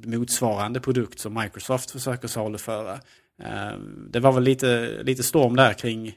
motsvarande 0.04 0.80
produkt 0.80 1.18
som 1.18 1.34
Microsoft 1.34 1.90
försöker 1.90 2.28
saluföra. 2.28 2.92
Eh, 3.42 3.78
det 4.10 4.20
var 4.20 4.32
väl 4.32 4.42
lite, 4.42 5.02
lite 5.02 5.22
storm 5.22 5.56
där 5.56 5.72
kring, 5.72 6.08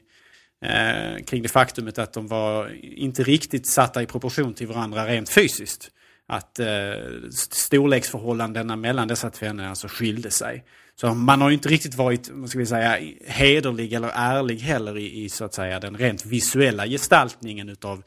eh, 0.64 1.24
kring 1.24 1.42
det 1.42 1.48
faktumet 1.48 1.98
att 1.98 2.12
de 2.12 2.26
var 2.26 2.70
inte 2.82 3.22
riktigt 3.22 3.66
satta 3.66 4.02
i 4.02 4.06
proportion 4.06 4.54
till 4.54 4.66
varandra 4.66 5.06
rent 5.06 5.28
fysiskt. 5.28 5.90
Att 6.28 6.58
eh, 6.58 6.66
storleksförhållandena 7.30 8.76
mellan 8.76 9.08
dessa 9.08 9.30
två 9.30 9.46
alltså 9.60 9.88
skilde 9.88 10.30
sig. 10.30 10.64
Så 11.00 11.14
man 11.14 11.40
har 11.40 11.48
ju 11.48 11.54
inte 11.54 11.68
riktigt 11.68 11.94
varit, 11.94 12.30
vad 12.32 12.50
ska 12.50 12.58
vi 12.58 12.66
säga, 12.66 12.98
hederlig 13.26 13.92
eller 13.92 14.10
ärlig 14.14 14.58
heller 14.58 14.98
i, 14.98 15.24
i 15.24 15.28
så 15.28 15.44
att 15.44 15.54
säga 15.54 15.80
den 15.80 15.96
rent 15.96 16.26
visuella 16.26 16.86
gestaltningen 16.86 17.68
utav 17.68 18.02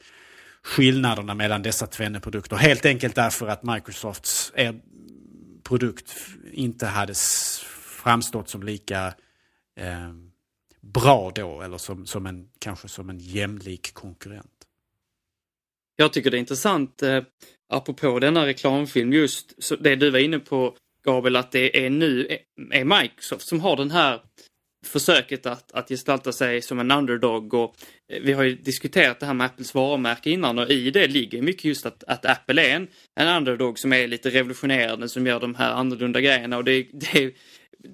skillnaderna 0.64 1.34
mellan 1.34 1.62
dessa 1.62 1.86
tvenne 1.86 2.20
produkter. 2.20 2.56
Helt 2.56 2.86
enkelt 2.86 3.14
därför 3.14 3.48
att 3.48 3.62
Microsofts 3.62 4.52
eh, 4.54 4.74
produkt 5.62 6.16
inte 6.52 6.86
hade 6.86 7.14
framstått 8.02 8.48
som 8.48 8.62
lika 8.62 9.14
eh, 9.80 10.10
bra 10.80 11.32
då 11.34 11.62
eller 11.62 11.78
som, 11.78 12.06
som 12.06 12.26
en, 12.26 12.48
kanske 12.58 12.88
som 12.88 13.10
en 13.10 13.18
jämlik 13.18 13.94
konkurrent. 13.94 14.66
Jag 15.96 16.12
tycker 16.12 16.30
det 16.30 16.36
är 16.36 16.38
intressant, 16.38 17.02
eh, 17.02 17.22
apropå 17.68 18.18
denna 18.18 18.46
reklamfilm, 18.46 19.12
just 19.12 19.64
så 19.64 19.76
det 19.76 19.96
du 19.96 20.10
var 20.10 20.18
inne 20.18 20.38
på 20.38 20.76
Gabriel, 21.04 21.36
att 21.36 21.52
det 21.52 21.86
är 21.86 21.90
nu 21.90 22.26
eh, 22.26 22.80
är 22.80 22.84
Microsoft 22.84 23.48
som 23.48 23.60
har 23.60 23.76
den 23.76 23.90
här 23.90 24.20
försöket 24.86 25.46
att, 25.46 25.72
att 25.72 25.88
gestalta 25.88 26.32
sig 26.32 26.62
som 26.62 26.78
en 26.78 26.90
underdog 26.90 27.54
och 27.54 27.74
eh, 28.12 28.20
vi 28.22 28.32
har 28.32 28.42
ju 28.42 28.54
diskuterat 28.54 29.20
det 29.20 29.26
här 29.26 29.34
med 29.34 29.44
Apples 29.46 29.74
varumärke 29.74 30.30
innan 30.30 30.58
och 30.58 30.70
i 30.70 30.90
det 30.90 31.06
ligger 31.06 31.42
mycket 31.42 31.64
just 31.64 31.86
att, 31.86 32.04
att 32.04 32.26
Apple 32.26 32.62
är 32.62 32.76
en, 32.76 32.88
en 33.20 33.36
underdog 33.36 33.78
som 33.78 33.92
är 33.92 34.08
lite 34.08 34.30
revolutionerande 34.30 35.08
som 35.08 35.26
gör 35.26 35.40
de 35.40 35.54
här 35.54 35.72
annorlunda 35.72 36.20
grejerna 36.20 36.56
och 36.56 36.64
det, 36.64 36.86
det, 36.92 37.22
är- 37.24 37.32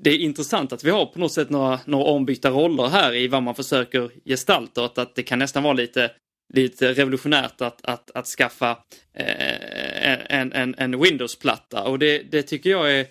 det 0.02 0.10
är 0.10 0.18
intressant 0.18 0.72
att 0.72 0.84
vi 0.84 0.90
har 0.90 1.06
på 1.06 1.18
något 1.18 1.32
sätt 1.32 1.50
några, 1.50 1.80
några 1.84 2.04
ombytta 2.04 2.50
roller 2.50 2.88
här 2.88 3.14
i 3.14 3.28
vad 3.28 3.42
man 3.42 3.54
försöker 3.54 4.10
gestalta 4.24 4.80
och 4.80 4.86
att, 4.86 4.98
att 4.98 5.14
det 5.14 5.22
kan 5.22 5.38
nästan 5.38 5.62
vara 5.62 5.74
lite 5.74 6.10
lite 6.54 6.92
revolutionärt 6.92 7.60
att, 7.60 7.84
att, 7.84 8.10
att 8.14 8.26
skaffa 8.26 8.70
eh, 9.18 10.38
en, 10.40 10.52
en, 10.52 10.74
en 10.78 11.00
Windows-platta 11.02 11.82
och 11.84 11.98
det, 11.98 12.18
det 12.18 12.42
tycker 12.42 12.70
jag 12.70 12.92
är 12.92 13.06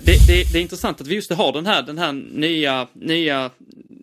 det, 0.00 0.26
det, 0.26 0.52
det, 0.52 0.58
är 0.58 0.62
intressant 0.62 1.00
att 1.00 1.06
vi 1.06 1.14
just 1.14 1.32
har 1.32 1.52
den 1.52 1.66
här, 1.66 1.82
den 1.82 1.98
här 1.98 2.12
nya, 2.12 2.88
nya, 2.92 3.50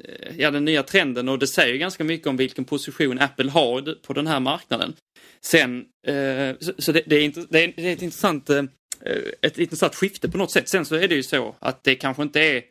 eh, 0.03 0.35
ja, 0.37 0.51
den 0.51 0.65
nya 0.65 0.83
trenden 0.83 1.29
och 1.29 1.39
det 1.39 1.47
säger 1.47 1.77
ganska 1.77 2.03
mycket 2.03 2.27
om 2.27 2.37
vilken 2.37 2.65
position 2.65 3.19
Apple 3.19 3.51
har 3.51 3.95
på 4.07 4.13
den 4.13 4.27
här 4.27 4.39
marknaden. 4.39 4.93
Sen, 5.41 5.85
eh, 6.07 6.55
så, 6.59 6.73
så 6.77 6.91
det, 6.91 7.03
det, 7.05 7.15
är, 7.15 7.33
det, 7.49 7.63
är, 7.63 7.93
ett 7.93 8.01
intressant, 8.01 8.49
eh, 8.49 8.63
ett 9.41 9.57
intressant 9.57 9.95
skifte 9.95 10.29
på 10.29 10.37
något 10.37 10.51
sätt. 10.51 10.69
Sen 10.69 10.85
så 10.85 10.95
är 10.95 11.07
det 11.07 11.15
ju 11.15 11.23
så 11.23 11.55
att 11.59 11.83
det 11.83 11.95
kanske 11.95 12.23
inte 12.23 12.39
är 12.41 12.63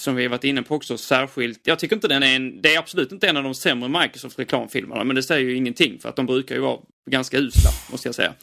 som 0.00 0.14
vi 0.14 0.28
varit 0.28 0.44
inne 0.44 0.62
på 0.62 0.74
också, 0.74 0.98
särskilt. 0.98 1.60
Jag 1.66 1.78
tycker 1.78 1.96
inte 1.96 2.08
den 2.08 2.22
är 2.22 2.36
en, 2.36 2.62
det 2.62 2.74
är 2.74 2.78
absolut 2.78 3.12
inte 3.12 3.28
en 3.28 3.36
av 3.36 3.42
de 3.42 3.54
sämre 3.54 3.88
Microsoft-reklamfilmerna, 3.88 5.04
men 5.04 5.16
det 5.16 5.22
säger 5.22 5.50
ju 5.50 5.56
ingenting 5.56 5.98
för 5.98 6.08
att 6.08 6.16
de 6.16 6.26
brukar 6.26 6.54
ju 6.54 6.60
vara 6.60 6.78
ganska 7.10 7.38
usla, 7.38 7.70
måste 7.90 8.08
jag 8.08 8.14
säga. 8.14 8.34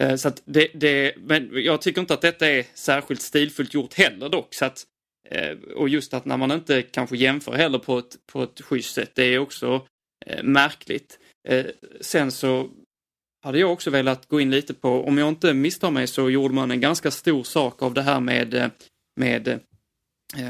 Eh, 0.00 0.16
så 0.16 0.28
att 0.28 0.42
det, 0.44 0.68
det, 0.74 1.14
men 1.16 1.50
jag 1.52 1.82
tycker 1.82 2.00
inte 2.00 2.14
att 2.14 2.20
detta 2.20 2.48
är 2.48 2.64
särskilt 2.74 3.22
stilfullt 3.22 3.74
gjort 3.74 3.94
heller 3.94 4.28
dock. 4.28 4.54
Så 4.54 4.64
att, 4.64 4.84
eh, 5.28 5.58
och 5.76 5.88
just 5.88 6.14
att 6.14 6.24
när 6.24 6.36
man 6.36 6.50
inte 6.50 6.82
kanske 6.82 7.16
jämför 7.16 7.52
heller 7.52 7.78
på 7.78 7.98
ett, 7.98 8.16
på 8.32 8.42
ett 8.42 8.60
schysst 8.60 8.94
sätt, 8.94 9.10
det 9.14 9.24
är 9.24 9.38
också 9.38 9.86
eh, 10.26 10.42
märkligt. 10.42 11.18
Sen 12.00 12.30
så 12.32 12.70
hade 13.44 13.58
jag 13.58 13.72
också 13.72 13.90
velat 13.90 14.28
gå 14.28 14.40
in 14.40 14.50
lite 14.50 14.74
på, 14.74 15.04
om 15.04 15.18
jag 15.18 15.28
inte 15.28 15.54
misstar 15.54 15.90
mig 15.90 16.06
så 16.06 16.30
gjorde 16.30 16.54
man 16.54 16.70
en 16.70 16.80
ganska 16.80 17.10
stor 17.10 17.44
sak 17.44 17.82
av 17.82 17.94
det 17.94 18.02
här 18.02 18.20
med, 18.20 18.70
med 19.20 19.60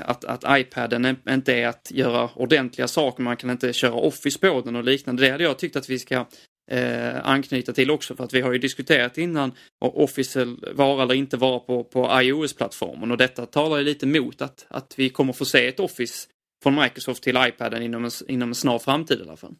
att, 0.04 0.24
att 0.24 0.60
iPaden 0.60 1.16
inte 1.28 1.54
är 1.54 1.66
att 1.68 1.90
göra 1.94 2.30
ordentliga 2.34 2.88
saker, 2.88 3.22
man 3.22 3.36
kan 3.36 3.50
inte 3.50 3.72
köra 3.72 3.92
Office 3.92 4.38
på 4.38 4.60
den 4.60 4.76
och 4.76 4.84
liknande. 4.84 5.22
Det 5.22 5.30
hade 5.30 5.44
jag 5.44 5.58
tyckt 5.58 5.76
att 5.76 5.90
vi 5.90 5.98
ska 5.98 6.26
eh, 6.68 7.26
anknyta 7.28 7.72
till 7.72 7.90
också 7.90 8.16
för 8.16 8.24
att 8.24 8.34
vi 8.34 8.40
har 8.40 8.52
ju 8.52 8.58
diskuterat 8.58 9.18
innan 9.18 9.52
Office 9.80 10.44
vara 10.74 11.02
eller 11.02 11.14
inte 11.14 11.36
vara 11.36 11.58
på, 11.58 11.84
på 11.84 12.20
iOS-plattformen 12.22 13.10
och 13.10 13.16
detta 13.16 13.46
talar 13.46 13.78
ju 13.78 13.84
lite 13.84 14.06
mot 14.06 14.42
att, 14.42 14.66
att 14.68 14.94
vi 14.96 15.08
kommer 15.08 15.32
få 15.32 15.44
se 15.44 15.66
ett 15.66 15.80
Office 15.80 16.28
från 16.62 16.74
Microsoft 16.74 17.22
till 17.22 17.36
iPaden 17.36 17.82
inom 17.82 18.04
en, 18.04 18.10
inom 18.28 18.48
en 18.48 18.54
snar 18.54 18.78
framtid 18.78 19.18
i 19.18 19.22
alla 19.22 19.36
fall. 19.36 19.54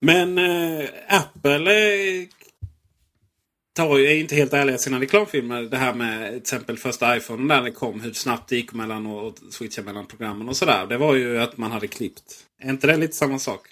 Men 0.00 0.38
eh, 0.38 0.88
Apple 1.08 1.72
eh, 1.72 2.28
tar 3.76 3.98
ju, 3.98 4.06
är 4.06 4.14
inte 4.14 4.34
helt 4.34 4.52
ärliga 4.52 4.76
i 4.76 4.78
sina 4.78 5.00
reklamfilmer. 5.00 5.62
Det 5.62 5.76
här 5.76 5.94
med 5.94 6.30
till 6.30 6.38
exempel 6.38 6.78
första 6.78 7.16
iPhone 7.16 7.54
när 7.54 7.62
det 7.62 7.70
kom. 7.70 8.00
Hur 8.00 8.12
snabbt 8.12 8.48
det 8.48 8.56
gick 8.56 8.72
mellan 8.72 9.06
och 9.06 9.38
switcha 9.50 9.82
mellan 9.82 10.06
programmen 10.06 10.48
och 10.48 10.56
sådär. 10.56 10.86
Det 10.86 10.98
var 10.98 11.14
ju 11.14 11.38
att 11.38 11.56
man 11.56 11.70
hade 11.70 11.86
klippt. 11.86 12.46
Är 12.62 12.70
inte 12.70 12.86
det 12.86 12.96
lite 12.96 13.16
samma 13.16 13.38
sak? 13.38 13.68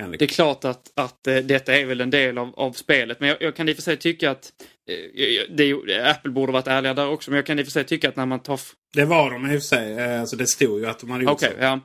Henrik. 0.00 0.18
Det 0.18 0.24
är 0.24 0.26
klart 0.26 0.64
att, 0.64 0.92
att 0.94 1.26
uh, 1.28 1.36
detta 1.36 1.76
är 1.76 1.84
väl 1.84 2.00
en 2.00 2.10
del 2.10 2.38
av, 2.38 2.54
av 2.56 2.72
spelet. 2.72 3.20
Men 3.20 3.28
jag, 3.28 3.42
jag 3.42 3.56
kan 3.56 3.68
i 3.68 3.72
och 3.72 3.76
för 3.76 3.82
sig 3.82 3.96
tycka 3.96 4.30
att 4.30 4.52
uh, 4.90 5.56
det, 5.56 6.10
Apple 6.10 6.30
borde 6.30 6.52
varit 6.52 6.66
ärliga 6.66 6.94
där 6.94 7.08
också. 7.08 7.30
Men 7.30 7.36
jag 7.36 7.46
kan 7.46 7.58
i 7.58 7.62
och 7.62 7.66
för 7.66 7.72
sig 7.72 7.84
tycka 7.84 8.08
att 8.08 8.16
när 8.16 8.26
man 8.26 8.40
tar... 8.40 8.60
Det 8.94 9.04
var 9.04 9.30
de 9.30 9.46
i 9.46 9.48
och 9.48 9.52
för 9.52 9.68
sig. 9.68 10.18
Alltså 10.18 10.36
det 10.36 10.46
stod 10.46 10.80
ju 10.80 10.86
att 10.86 10.98
de 10.98 11.10
hade 11.10 11.24
gjort 11.24 11.32
okay, 11.32 11.50
så. 11.50 11.56
Ja. 11.60 11.80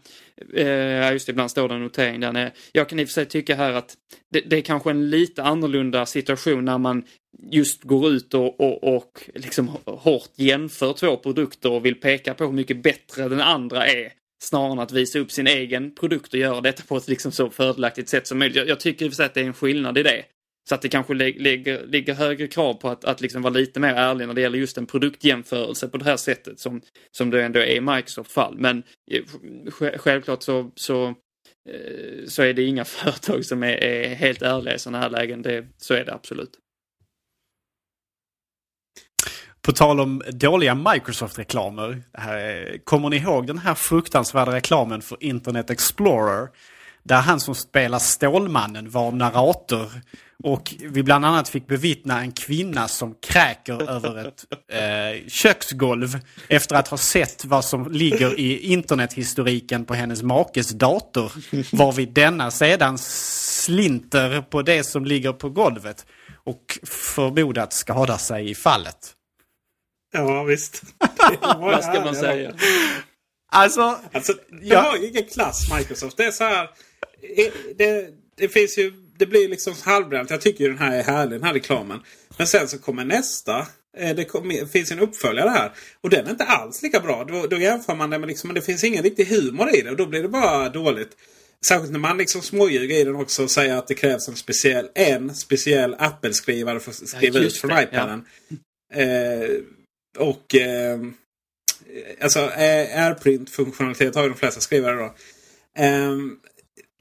Ja, 0.54 1.12
just 1.12 1.26
det. 1.26 1.32
Ibland 1.32 1.52
står 1.52 1.70
det 1.70 1.76
en 1.76 1.84
notering 1.84 2.20
där 2.20 2.32
nere. 2.32 2.52
Jag 2.72 2.90
kan 2.90 3.00
i 3.00 3.04
och 3.04 3.08
för 3.08 3.14
sig 3.14 3.26
tycka 3.26 3.56
här 3.56 3.74
att 3.74 3.94
det, 4.32 4.42
det 4.42 4.58
är 4.58 4.62
kanske 4.62 4.90
en 4.90 5.10
lite 5.10 5.44
annorlunda 5.44 6.06
situation 6.06 6.66
när 6.66 6.78
man 6.78 7.04
just 7.52 7.84
går 7.84 8.10
ut 8.10 8.34
och, 8.34 8.60
och, 8.60 8.96
och 8.96 9.30
liksom 9.34 9.78
hårt 9.86 10.32
jämför 10.36 10.94
två 10.94 11.18
produkter 11.18 11.72
och 11.72 11.86
vill 11.86 11.96
peka 11.96 12.34
på 12.34 12.46
hur 12.46 12.52
mycket 12.52 12.84
bättre 12.84 13.30
den 13.30 13.42
andra 13.42 13.88
är 13.88 14.12
snarare 14.44 14.72
än 14.72 14.80
att 14.80 14.92
visa 14.92 15.20
upp 15.20 15.32
sin 15.32 15.48
egen 15.48 15.96
produkt 15.96 16.34
och 16.34 16.40
göra 16.40 16.62
detta 16.62 16.84
på 16.88 16.98
ett 16.98 17.08
liksom 17.08 17.32
så 17.32 17.50
fördelaktigt 17.50 18.10
sätt 18.10 18.28
som 18.28 18.40
möjligt. 18.40 18.58
Jag, 18.58 18.68
jag 18.68 18.80
tycker 18.80 19.06
i 19.06 19.08
och 19.08 19.12
för 19.12 19.16
sig 19.16 19.26
att 19.26 19.34
det 19.34 19.42
är 19.42 19.46
en 19.46 19.54
skillnad 19.54 19.98
i 19.98 20.04
det. 20.04 20.26
Så 20.70 20.76
att 20.76 20.82
det 20.82 20.90
kanske 20.90 21.14
ligger, 21.14 21.88
ligger 21.88 22.14
högre 22.14 22.48
krav 22.48 22.74
på 22.74 22.90
att, 22.90 23.06
att 23.06 23.22
liksom 23.22 23.42
vara 23.42 23.54
lite 23.54 23.80
mer 23.80 23.94
ärlig 23.94 24.28
när 24.28 24.34
det 24.34 24.42
gäller 24.42 24.60
just 24.60 24.78
en 24.78 24.86
produktjämförelse 24.86 25.88
på 25.88 25.98
det 25.98 26.06
här 26.06 26.18
sättet 26.18 26.60
som, 26.60 26.82
som 27.12 27.30
det 27.30 27.44
ändå 27.44 27.60
är 27.60 27.76
i 27.76 27.82
Microsoft 27.82 28.32
fall. 28.32 28.58
Men 28.58 28.84
eh, 29.12 29.24
självklart 29.98 30.44
så, 30.44 30.72
så, 30.76 31.08
eh, 31.70 32.26
så 32.28 32.44
är 32.44 32.54
det 32.54 32.64
inga 32.64 32.86
företag 32.86 33.46
som 33.46 33.64
är, 33.64 33.84
är 33.84 34.16
helt 34.16 34.42
ärliga 34.42 34.76
i 34.76 34.80
sådana 34.80 35.00
här 35.00 35.10
lägen. 35.10 35.42
Det, 35.42 35.66
så 35.78 35.94
är 35.94 36.06
det 36.06 36.14
absolut. 36.14 36.60
På 39.66 39.72
tal 39.72 40.00
om 40.00 40.22
dåliga 40.32 40.76
Microsoft-reklamer. 40.76 42.04
Kommer 42.84 43.10
ni 43.10 43.18
ihåg 43.18 43.48
den 43.48 43.58
här 43.58 43.74
fruktansvärda 43.76 44.52
reklamen 44.52 45.02
för 45.02 45.24
Internet 45.24 45.70
Explorer? 45.70 46.48
Där 47.04 47.22
han 47.22 47.40
som 47.40 47.56
spelar 47.56 48.00
Stålmannen 48.00 48.90
var 48.90 49.12
narrator. 49.12 49.92
Och 50.44 50.76
vi 50.80 51.04
bland 51.04 51.26
annat 51.26 51.50
fick 51.50 51.68
bevittna 51.68 52.22
en 52.22 52.32
kvinna 52.32 52.88
som 52.88 53.16
kräker 53.28 53.90
över 53.90 54.28
ett 54.28 54.46
eh, 54.72 55.30
köksgolv 55.30 56.20
efter 56.48 56.76
att 56.76 56.88
ha 56.88 56.98
sett 56.98 57.46
vad 57.46 57.66
som 57.66 57.92
ligger 57.92 58.40
i 58.40 58.60
internethistoriken 58.60 59.86
på 59.86 59.94
hennes 59.94 60.24
makes 60.24 60.70
dator. 60.70 61.32
Varvid 61.76 62.14
denna 62.14 62.52
sedan 62.52 62.98
slinter 62.98 64.42
på 64.42 64.62
det 64.62 64.84
som 64.84 65.06
ligger 65.06 65.34
på 65.34 65.50
golvet 65.50 66.06
och 66.44 66.80
förmodat 66.84 67.74
skadar 67.74 68.18
sig 68.18 68.50
i 68.50 68.56
fallet. 68.56 69.15
Ja, 70.16 70.44
visst. 70.44 70.82
Vad 71.42 71.84
ska 71.84 72.02
man 72.02 72.16
säga? 72.16 72.54
Alltså, 73.52 74.00
alltså 74.12 74.34
de 74.34 74.68
ja. 74.68 74.80
har 74.80 74.98
ju 74.98 75.08
ingen 75.08 75.24
klass 75.24 75.74
Microsoft. 75.78 76.18
Det 76.18 76.24
är 76.24 76.32
så 76.32 76.44
här. 76.44 76.70
Det, 77.78 78.10
det 78.36 78.48
finns 78.48 78.78
ju. 78.78 78.94
Det 79.18 79.26
blir 79.26 79.50
liksom 79.50 79.74
halvbränt. 79.84 80.30
Jag 80.30 80.42
tycker 80.42 80.70
den 80.70 80.78
här 80.78 80.98
är 80.98 81.04
härlig, 81.04 81.40
den 81.40 81.44
här 81.44 81.54
reklamen. 81.54 82.00
Men 82.38 82.48
sen 82.48 82.68
så 82.68 82.78
kommer 82.78 83.06
nästa. 83.06 83.68
Eh, 83.98 84.16
det 84.16 84.72
finns 84.72 84.92
en 84.92 85.00
uppföljare 85.00 85.50
här. 85.50 85.72
Och 86.02 86.10
den 86.10 86.26
är 86.26 86.32
inte 86.32 86.44
alls 86.44 86.82
lika 86.82 87.00
bra. 87.00 87.24
Då, 87.24 87.48
då 87.48 87.58
jämför 87.58 87.96
man 87.96 88.10
det 88.10 88.20
med 88.20 88.28
liksom, 88.28 88.54
det 88.54 88.62
finns 88.62 88.84
ingen 88.84 89.04
riktig 89.04 89.26
humor 89.26 89.76
i 89.76 89.82
det. 89.82 89.90
Och 89.90 89.98
då 89.98 90.06
blir 90.06 90.22
det 90.22 90.30
bara 90.30 90.70
dåligt. 90.70 91.10
Särskilt 91.68 91.92
när 91.92 92.00
man 92.00 92.18
liksom 92.18 92.42
småljuger 92.42 92.96
i 92.96 93.04
den 93.04 93.16
också 93.16 93.44
och 93.44 93.52
säger 93.52 93.76
att 93.76 93.88
det 93.88 93.96
krävs 93.96 94.28
en 94.28 94.36
speciell, 94.36 94.90
en 94.96 95.36
speciell 95.36 95.96
Apple-skrivare 96.00 96.80
för 96.80 96.92
att 96.92 97.08
skriva 97.08 97.40
ja, 97.40 97.46
ut 97.46 97.58
från 97.58 97.72
iPaden. 97.72 98.26
Ja. 98.94 99.02
Eh, 99.02 99.50
och 100.18 100.56
eh, 100.56 101.00
alltså 102.22 102.40
AirPrint-funktionalitet 102.40 104.16
har 104.16 104.24
ju 104.24 104.30
de 104.30 104.36
flesta 104.36 104.62
skrivare 104.62 104.96
då. 104.96 105.16
Eh, 105.82 106.18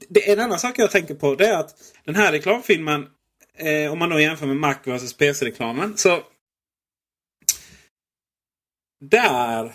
det, 0.07 0.31
en 0.31 0.39
annan 0.39 0.59
sak 0.59 0.79
jag 0.79 0.91
tänker 0.91 1.15
på 1.15 1.35
det 1.35 1.47
är 1.47 1.57
att 1.57 1.75
den 2.03 2.15
här 2.15 2.31
reklamfilmen, 2.31 3.07
eh, 3.57 3.91
om 3.91 3.99
man 3.99 4.09
då 4.09 4.19
jämför 4.19 4.45
med 4.45 4.57
Mac 4.57 4.75
vs 4.83 5.13
PC-reklamen. 5.13 5.97
Så 5.97 6.23
där 9.05 9.73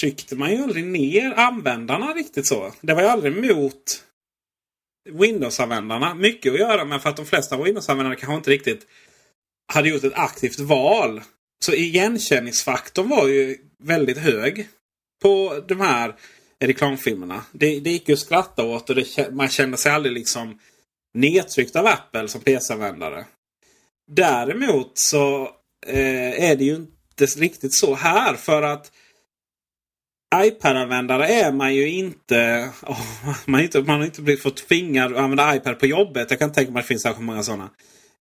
tryckte 0.00 0.36
man 0.36 0.52
ju 0.52 0.62
aldrig 0.62 0.84
ner 0.84 1.32
användarna 1.32 2.12
riktigt 2.12 2.46
så. 2.46 2.72
Det 2.80 2.94
var 2.94 3.02
ju 3.02 3.08
aldrig 3.08 3.56
mot 3.56 4.04
Windows-användarna. 5.10 6.14
Mycket 6.14 6.52
att 6.52 6.58
göra 6.58 6.84
med 6.84 7.02
för 7.02 7.10
att 7.10 7.16
de 7.16 7.26
flesta 7.26 7.62
Windows-användare 7.62 8.16
kanske 8.16 8.36
inte 8.36 8.50
riktigt 8.50 8.86
hade 9.72 9.88
gjort 9.88 10.04
ett 10.04 10.14
aktivt 10.14 10.58
val 10.58 11.22
så 11.64 11.72
igenkänningsfaktorn 11.72 13.08
var 13.08 13.28
ju 13.28 13.58
väldigt 13.82 14.18
hög 14.18 14.68
på 15.22 15.64
de 15.68 15.80
här 15.80 16.14
reklamfilmerna. 16.60 17.44
Det, 17.52 17.80
det 17.80 17.90
gick 17.90 18.08
ju 18.08 18.12
att 18.12 18.20
skratta 18.20 18.64
åt 18.64 18.90
och 18.90 18.96
det, 18.96 19.30
man 19.32 19.48
kände 19.48 19.76
sig 19.76 19.92
aldrig 19.92 20.14
liksom 20.14 20.58
nedtryckt 21.14 21.76
av 21.76 21.86
Apple 21.86 22.28
som 22.28 22.40
PC-användare. 22.40 23.24
Däremot 24.10 24.98
så 24.98 25.42
eh, 25.86 26.50
är 26.50 26.56
det 26.56 26.64
ju 26.64 26.74
inte 26.74 27.26
riktigt 27.26 27.74
så 27.74 27.94
här 27.94 28.34
för 28.34 28.62
att 28.62 28.92
iPad-användare 30.34 31.26
är 31.26 31.52
man 31.52 31.74
ju 31.74 31.90
inte. 31.90 32.70
Oh, 32.82 33.36
man, 33.46 33.60
inte 33.60 33.82
man 33.82 33.98
har 33.98 34.04
inte 34.04 34.22
blivit 34.22 34.42
fått 34.42 34.68
tvingad 34.68 35.12
att 35.12 35.18
använda 35.18 35.56
iPad 35.56 35.78
på 35.78 35.86
jobbet. 35.86 36.30
Jag 36.30 36.38
kan 36.38 36.52
tänka 36.52 36.72
mig 36.72 36.80
att 36.80 36.84
det 36.84 36.88
finns 36.88 37.02
särskilt 37.02 37.26
många 37.26 37.42
sådana. 37.42 37.70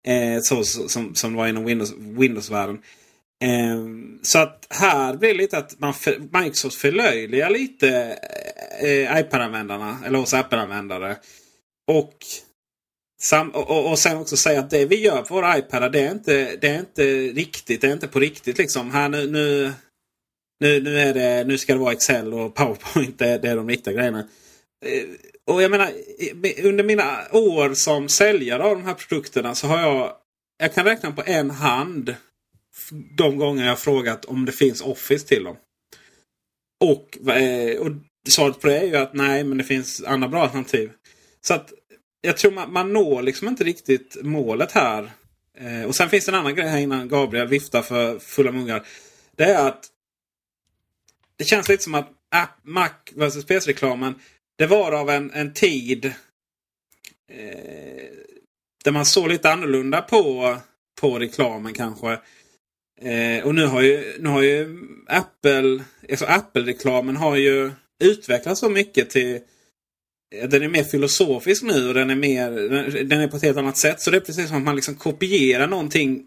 Eh, 0.08 0.40
så, 0.42 0.64
som, 0.64 1.16
som 1.16 1.32
det 1.32 1.38
var 1.38 1.48
inom 1.48 1.66
Windows, 1.66 1.94
Windows-världen. 1.98 2.82
Ehm, 3.44 4.20
så 4.22 4.40
att 4.40 4.68
här 4.70 5.18
blir 5.18 5.30
det 5.30 5.38
lite 5.38 5.58
att 5.58 5.80
man 5.80 5.94
för, 5.94 6.42
Microsoft 6.42 6.76
förlöjligar 6.76 7.50
lite 7.50 8.20
eh, 8.82 9.20
iPad-användarna. 9.20 9.98
Eller 10.06 10.20
oss 10.20 10.34
Apple-användare. 10.34 11.18
Och, 11.92 12.14
sam, 13.22 13.50
och, 13.50 13.92
och, 13.92 14.00
sen 14.00 14.18
också 14.18 14.38
säga 14.38 14.60
att 14.60 14.70
det 14.70 14.86
vi 14.86 14.96
gör 14.96 15.22
på 15.22 15.34
våra 15.34 15.58
iPadar 15.58 15.90
det 15.90 16.00
är 16.00 16.12
inte, 16.12 16.56
det 16.62 16.68
är 16.68 16.80
inte 16.80 17.04
riktigt. 17.40 17.82
Det 17.82 17.88
är 17.88 17.94
inte 17.94 18.08
på 18.08 18.20
riktigt 18.20 18.58
liksom. 18.58 18.92
Här 18.92 19.10
nu, 19.10 19.32
nu, 19.32 19.74
nu, 20.60 20.82
nu, 20.82 21.00
är 21.00 21.14
det, 21.14 21.44
nu 21.48 21.58
ska 21.58 21.74
det 21.74 21.80
vara 21.80 21.94
Excel 21.94 22.34
och 22.34 22.56
PowerPoint. 22.56 23.20
Det, 23.20 23.38
det 23.38 23.50
är 23.50 23.56
de 23.56 23.70
riktiga 23.70 23.94
grejerna. 23.94 24.28
Eh, 24.86 25.04
och 25.48 25.62
jag 25.62 25.72
menar 25.72 25.92
under 26.64 26.84
mina 26.84 27.18
år 27.32 27.74
som 27.74 28.10
säljare 28.10 28.64
av 28.64 28.76
de 28.76 28.84
här 28.84 28.94
produkterna 28.94 29.56
så 29.56 29.68
har 29.68 29.80
jag 29.80 30.14
jag 30.58 30.74
kan 30.74 30.86
räkna 30.86 31.12
på 31.12 31.24
en 31.26 31.52
hand 31.52 32.16
de 33.18 33.38
gånger 33.38 33.66
jag 33.66 33.80
frågat 33.80 34.26
om 34.26 34.46
det 34.46 34.52
finns 34.52 34.82
Office 34.82 35.28
till 35.28 35.44
dem. 35.44 35.56
Och, 36.84 37.30
eh, 37.30 37.80
och 37.80 37.92
svaret 38.28 38.62
på 38.62 38.68
det 38.68 38.80
är 38.80 38.86
ju 38.86 38.96
att 38.96 39.14
nej, 39.14 39.44
men 39.44 39.58
det 39.58 39.64
finns 39.64 40.04
andra 40.04 40.28
bra 40.28 40.44
alternativ. 40.44 40.92
Så 41.42 41.54
att 41.54 41.74
jag 42.22 42.38
tror 42.38 42.52
man, 42.52 42.74
man 42.74 42.94
når 42.94 43.22
liksom 43.22 43.48
inte 43.48 43.64
riktigt 43.64 44.18
målet 44.22 44.72
här. 44.72 45.12
Eh, 45.58 45.84
och 45.84 45.96
sen 45.96 46.10
finns 46.10 46.26
det 46.26 46.32
en 46.32 46.36
annan 46.36 46.56
grej 46.56 46.68
här 46.68 46.80
innan 46.80 47.08
Gabriel 47.08 47.48
viftar 47.48 47.82
för 47.82 48.20
fulla 48.20 48.52
muggar. 48.52 48.86
Det 49.36 49.44
är 49.44 49.68
att 49.68 49.90
det 51.38 51.44
känns 51.44 51.70
lite 51.70 51.84
som 51.84 51.96
att 51.96 52.10
app, 52.32 52.60
Mac 52.64 52.90
vs 53.12 53.46
PC-reklamen 53.46 54.16
det 54.56 54.68
var 54.68 54.92
av 54.92 55.10
en, 55.10 55.32
en 55.32 55.54
tid 55.54 56.06
eh, 57.32 58.12
där 58.84 58.92
man 58.92 59.06
såg 59.06 59.30
lite 59.30 59.52
annorlunda 59.52 60.02
på, 60.02 60.58
på 61.02 61.20
reklamen 61.20 61.74
kanske. 61.74 62.20
Eh, 63.02 63.46
och 63.46 63.56
nu 63.56 63.66
har 63.66 63.82
ju, 63.82 64.18
nu 64.20 64.30
har 64.30 64.42
ju 64.42 64.80
Apple, 65.08 65.84
alltså 66.12 66.26
Apple-reklamen 66.26 67.16
har 67.16 67.36
ju 67.36 67.72
utvecklats 68.00 68.60
så 68.60 68.70
mycket 68.70 69.10
till 69.10 69.40
den 70.42 70.64
är 70.64 70.68
mer 70.68 70.84
filosofisk 70.84 71.64
nu 71.64 71.88
och 71.88 71.94
den 71.94 72.10
är, 72.10 72.16
mer, 72.16 72.52
den 73.04 73.22
är 73.22 73.28
på 73.28 73.38
ett 73.38 73.44
helt 73.44 73.58
annat 73.58 73.78
sätt. 73.78 74.02
Så 74.02 74.12
det 74.12 74.18
är 74.18 74.22
precis 74.22 74.48
som 74.48 74.58
att 74.58 74.64
man 74.64 74.76
liksom 74.76 74.96
kopierar 74.96 75.68
någonting 75.68 76.24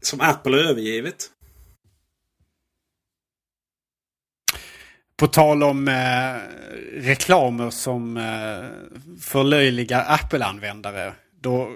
som 0.00 0.20
Apple 0.20 0.56
har 0.56 0.64
övergivit. 0.64 1.30
På 5.16 5.26
tal 5.26 5.62
om 5.62 5.88
eh, 5.88 6.36
reklamer 6.92 7.70
som 7.70 8.16
eh, 8.16 8.68
förlöjligar 9.20 10.04
Apple-användare. 10.08 11.14
Då, 11.40 11.62
eh, 11.62 11.68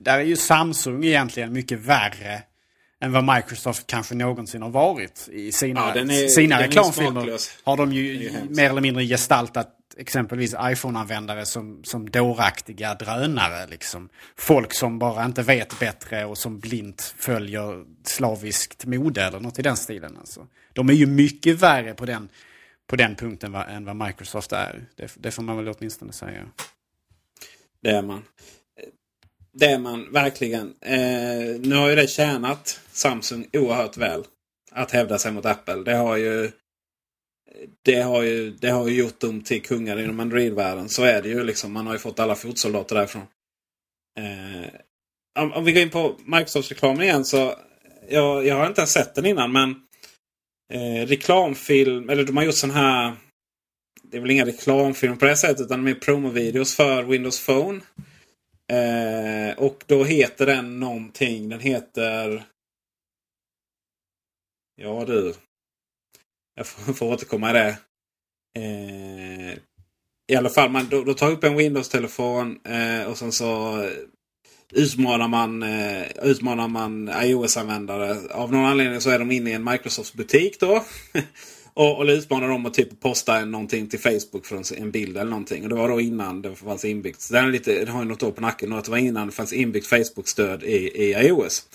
där 0.00 0.18
är 0.18 0.22
ju 0.22 0.36
Samsung 0.36 1.04
egentligen 1.04 1.52
mycket 1.52 1.78
värre 1.78 2.42
än 3.00 3.12
vad 3.12 3.36
Microsoft 3.36 3.86
kanske 3.86 4.14
någonsin 4.14 4.62
har 4.62 4.70
varit. 4.70 5.28
I 5.32 5.52
sina, 5.52 5.92
ja, 5.94 6.00
är, 6.00 6.28
sina 6.28 6.62
reklamfilmer 6.62 7.40
har 7.64 7.76
de 7.76 7.92
ju 7.92 8.32
mer 8.48 8.70
eller 8.70 8.80
mindre 8.80 9.04
gestaltat 9.04 9.74
exempelvis 9.98 10.54
iPhone-användare 10.60 11.46
som, 11.46 11.84
som 11.84 12.10
dåraktiga 12.10 12.94
drönare. 12.94 13.66
Liksom. 13.66 14.08
Folk 14.36 14.74
som 14.74 14.98
bara 14.98 15.24
inte 15.24 15.42
vet 15.42 15.78
bättre 15.78 16.24
och 16.24 16.38
som 16.38 16.58
blint 16.58 17.14
följer 17.16 17.84
slaviskt 18.04 18.86
mode 18.86 19.22
eller 19.22 19.40
något 19.40 19.58
i 19.58 19.62
den 19.62 19.76
stilen. 19.76 20.16
Alltså. 20.18 20.46
De 20.72 20.88
är 20.88 20.92
ju 20.92 21.06
mycket 21.06 21.62
värre 21.62 21.94
på 21.94 22.06
den, 22.06 22.28
på 22.86 22.96
den 22.96 23.16
punkten 23.16 23.52
va, 23.52 23.64
än 23.64 23.84
vad 23.84 23.96
Microsoft 23.96 24.52
är. 24.52 24.86
Det, 24.96 25.12
det 25.16 25.30
får 25.30 25.42
man 25.42 25.56
väl 25.56 25.74
åtminstone 25.78 26.12
säga. 26.12 26.46
Det 27.82 27.90
är 27.90 28.02
man. 28.02 28.22
Det 29.52 29.66
är 29.66 29.78
man 29.78 30.12
verkligen. 30.12 30.74
Eh, 30.80 31.60
nu 31.60 31.76
har 31.76 31.88
ju 31.88 31.96
det 31.96 32.10
tjänat 32.10 32.80
Samsung 32.98 33.46
oerhört 33.52 33.96
väl. 33.96 34.24
Att 34.72 34.90
hävda 34.90 35.18
sig 35.18 35.32
mot 35.32 35.46
Apple. 35.46 35.74
Det 35.74 35.94
har 35.94 36.16
ju 36.16 36.50
det 37.84 38.02
har 38.02 38.22
ju, 38.22 38.50
det 38.50 38.70
har 38.70 38.88
ju 38.88 38.94
gjort 38.94 39.20
dem 39.20 39.40
till 39.40 39.62
kungar 39.62 40.00
inom 40.00 40.20
Android-världen. 40.20 40.88
Så 40.88 41.02
är 41.02 41.22
det 41.22 41.28
ju 41.28 41.44
liksom. 41.44 41.72
Man 41.72 41.86
har 41.86 41.92
ju 41.92 41.98
fått 41.98 42.20
alla 42.20 42.34
fotsoldater 42.34 42.94
därifrån. 42.94 43.26
Eh, 44.18 44.70
om, 45.42 45.52
om, 45.52 45.64
vi 45.64 45.72
går 45.72 45.82
in 45.82 45.90
på 45.90 46.16
Microsoft-reklamen 46.24 47.02
igen 47.02 47.24
så. 47.24 47.54
Jag, 48.08 48.46
jag 48.46 48.56
har 48.56 48.66
inte 48.66 48.80
ens 48.80 48.92
sett 48.92 49.14
den 49.14 49.26
innan 49.26 49.52
men 49.52 49.70
eh, 50.72 51.06
reklamfilm, 51.06 52.10
eller 52.10 52.24
de 52.24 52.36
har 52.36 52.44
gjort 52.44 52.54
sån 52.54 52.70
här. 52.70 53.16
Det 54.02 54.16
är 54.16 54.20
väl 54.20 54.30
inga 54.30 54.46
reklamfilmer 54.46 55.16
på 55.16 55.24
det 55.24 55.36
sättet 55.36 55.60
utan 55.60 55.84
mer 55.84 55.94
promovideos 55.94 56.76
för 56.76 57.02
Windows 57.02 57.46
Phone. 57.46 57.80
Eh, 58.72 59.58
och 59.58 59.84
då 59.86 60.04
heter 60.04 60.46
den 60.46 60.80
någonting. 60.80 61.48
Den 61.48 61.60
heter... 61.60 62.44
Ja 64.80 65.04
du. 65.04 65.34
Jag 66.54 66.66
får, 66.66 66.92
får 66.94 67.06
återkomma 67.06 67.50
i 67.50 67.52
det. 67.52 67.78
Eh, 68.56 69.58
I 70.32 70.36
alla 70.36 70.48
fall, 70.48 70.70
man, 70.70 70.88
då, 70.90 71.04
då 71.04 71.14
tar 71.14 71.30
upp 71.30 71.44
en 71.44 71.56
Windows-telefon 71.56 72.58
eh, 72.64 73.10
och 73.10 73.18
sen 73.18 73.32
så 73.32 73.82
eh, 73.82 73.90
utmanar 74.72 75.28
man, 75.28 75.62
eh, 75.62 76.02
utmanar 76.22 76.68
man 76.68 77.10
iOS-användare. 77.22 78.16
Av 78.30 78.52
någon 78.52 78.64
anledning 78.64 79.00
så 79.00 79.10
är 79.10 79.18
de 79.18 79.30
inne 79.30 79.50
i 79.50 79.52
en 79.52 79.70
Microsoft-butik 79.70 80.60
då. 80.60 80.84
och, 81.74 81.98
och 81.98 82.04
utmanar 82.04 82.48
dem 82.48 82.66
att 82.66 82.74
typ 82.74 83.00
posta 83.00 83.44
någonting 83.44 83.88
till 83.88 84.00
Facebook 84.00 84.46
från 84.46 84.62
en 84.76 84.90
bild 84.90 85.16
eller 85.16 85.30
någonting. 85.30 85.62
Och 85.62 85.68
det 85.68 85.74
var 85.74 85.88
då 85.88 86.00
innan 86.00 86.42
det 86.42 86.54
fanns 86.54 86.84
inbyggt. 86.84 87.30
Den, 87.30 87.44
är 87.44 87.52
lite, 87.52 87.84
den 87.84 87.88
har 87.88 88.02
ju 88.02 88.08
något 88.08 88.22
år 88.22 88.32
på 88.32 88.40
nacken. 88.40 88.72
Och 88.72 88.82
det 88.82 88.90
var 88.90 88.98
innan 88.98 89.26
det 89.26 89.32
fanns 89.32 89.52
inbyggt 89.52 89.86
Facebook-stöd 89.86 90.62
i, 90.62 90.76
i 90.76 91.12
iOS. 91.12 91.66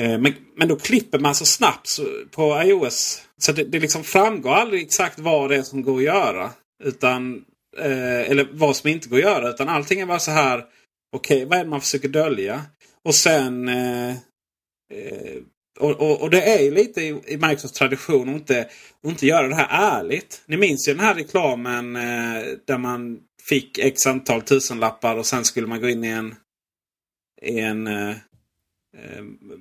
Eh, 0.00 0.18
men, 0.18 0.34
men 0.56 0.68
då 0.68 0.76
klipper 0.76 1.18
man 1.18 1.34
så 1.34 1.44
snabbt 1.44 1.88
på 2.30 2.62
iOS. 2.62 3.22
Så 3.38 3.52
det, 3.52 3.64
det 3.64 3.78
liksom 3.78 4.04
framgår 4.04 4.54
aldrig 4.54 4.82
exakt 4.82 5.18
vad 5.18 5.50
det 5.50 5.56
är 5.56 5.62
som 5.62 5.82
går 5.82 5.96
att 5.96 6.04
göra. 6.04 6.50
Utan, 6.84 7.44
eh, 7.78 8.30
eller 8.30 8.48
vad 8.52 8.76
som 8.76 8.90
inte 8.90 9.08
går 9.08 9.16
att 9.16 9.22
göra. 9.22 9.50
Utan 9.50 9.68
allting 9.68 10.00
är 10.00 10.06
bara 10.06 10.18
så 10.18 10.30
här. 10.30 10.64
Okej, 11.16 11.36
okay, 11.36 11.44
vad 11.44 11.58
är 11.58 11.64
det 11.64 11.70
man 11.70 11.80
försöker 11.80 12.08
dölja? 12.08 12.62
Och 13.04 13.14
sen... 13.14 13.68
Eh, 13.68 14.10
eh, 14.10 15.36
och, 15.80 15.90
och, 15.90 16.20
och, 16.20 16.30
det 16.30 16.42
är 16.42 16.62
ju 16.62 16.70
lite 16.70 17.00
i, 17.00 17.08
i 17.26 17.36
Microsofts 17.36 17.78
tradition 17.78 18.28
att 18.28 18.34
inte, 18.34 18.60
att 19.04 19.10
inte 19.10 19.26
göra 19.26 19.48
det 19.48 19.54
här 19.54 19.98
ärligt. 20.00 20.42
Ni 20.46 20.56
minns 20.56 20.88
ju 20.88 20.94
den 20.94 21.04
här 21.04 21.14
reklamen 21.14 21.96
eh, 21.96 22.44
där 22.64 22.78
man 22.78 23.20
fick 23.48 23.78
x 23.78 24.06
antal 24.06 24.42
tusenlappar 24.42 25.16
och 25.16 25.26
sen 25.26 25.44
skulle 25.44 25.66
man 25.66 25.80
gå 25.80 25.88
in 25.88 26.04
i 26.04 26.08
en, 26.08 26.34
i 27.42 27.60
en 27.60 27.86
eh, 27.86 28.16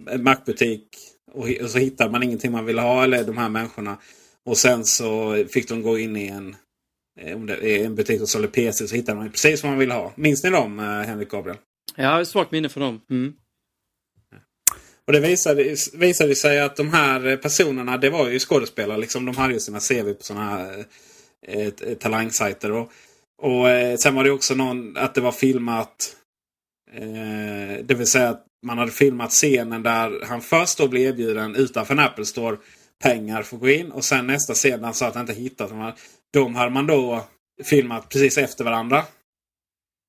en 0.09 0.23
Mac-butik 0.23 0.87
och, 1.31 1.49
och, 1.61 1.69
så 1.69 1.77
hittar 1.77 2.09
man 2.09 2.23
ingenting 2.23 2.51
man 2.51 2.65
vill 2.65 2.79
ha 2.79 3.03
eller 3.03 3.23
de 3.23 3.37
här 3.37 3.49
människorna. 3.49 3.97
Och 4.45 4.57
sen 4.57 4.85
så 4.85 5.43
fick 5.49 5.69
de 5.69 5.81
gå 5.81 5.99
in 5.99 6.17
i 6.17 6.27
en, 6.27 6.55
eh, 7.19 7.35
om 7.35 7.45
det 7.45 7.65
är 7.65 7.85
en 7.85 7.95
butik 7.95 8.17
som 8.17 8.27
sålde 8.27 8.47
PC 8.47 8.87
så 8.87 8.95
hittade 8.95 9.17
man 9.17 9.31
precis 9.31 9.63
vad 9.63 9.71
man 9.71 9.79
ville 9.79 9.93
ha. 9.93 10.13
Minns 10.15 10.43
ni 10.43 10.49
dem 10.49 10.79
eh, 10.79 10.85
Henrik 10.85 11.31
Gabriel? 11.31 11.57
Ja, 11.95 12.03
jag 12.03 12.11
har 12.11 12.23
svagt 12.23 12.51
minne 12.51 12.69
för 12.69 12.79
dem. 12.79 13.01
Mm. 13.09 13.33
Och 15.07 15.13
det 15.13 15.19
visade, 15.19 15.75
visade 15.93 16.35
sig 16.35 16.59
att 16.59 16.75
de 16.75 16.89
här 16.89 17.37
personerna, 17.37 17.97
det 17.97 18.09
var 18.09 18.29
ju 18.29 18.39
skådespelare. 18.39 18.97
Liksom, 18.97 19.25
de 19.25 19.37
hade 19.37 19.53
ju 19.53 19.59
sina 19.59 19.79
CV 19.79 20.13
på 20.13 20.23
sådana 20.23 20.49
här 20.49 20.85
eh, 21.47 21.73
talangsajter. 21.99 22.71
Och, 22.71 22.91
och 23.41 23.69
eh, 23.69 23.97
sen 23.97 24.15
var 24.15 24.23
det 24.23 24.31
också 24.31 24.55
någon, 24.55 24.97
att 24.97 25.15
det 25.15 25.21
var 25.21 25.31
filmat. 25.31 26.15
Eh, 26.93 27.83
det 27.83 27.93
vill 27.95 28.07
säga 28.07 28.29
att 28.29 28.45
man 28.65 28.77
hade 28.77 28.91
filmat 28.91 29.31
scenen 29.31 29.83
där 29.83 30.25
han 30.25 30.41
först 30.41 30.77
då 30.77 30.87
blev 30.87 31.07
erbjuden 31.07 31.55
utanför 31.55 31.93
en 31.93 31.99
Apple 31.99 32.25
Store 32.25 32.57
pengar 33.03 33.43
för 33.43 33.55
att 33.55 33.61
gå 33.61 33.69
in. 33.69 33.91
Och 33.91 34.03
sen 34.03 34.27
nästa 34.27 34.53
scen 34.53 34.83
han 34.83 34.93
sa 34.93 35.07
att 35.07 35.15
han 35.15 35.29
inte 35.29 35.41
hittat. 35.41 35.69
dem. 35.69 35.91
De 36.33 36.55
hade 36.55 36.71
man 36.71 36.87
då 36.87 37.25
filmat 37.63 38.09
precis 38.09 38.37
efter 38.37 38.63
varandra. 38.63 38.97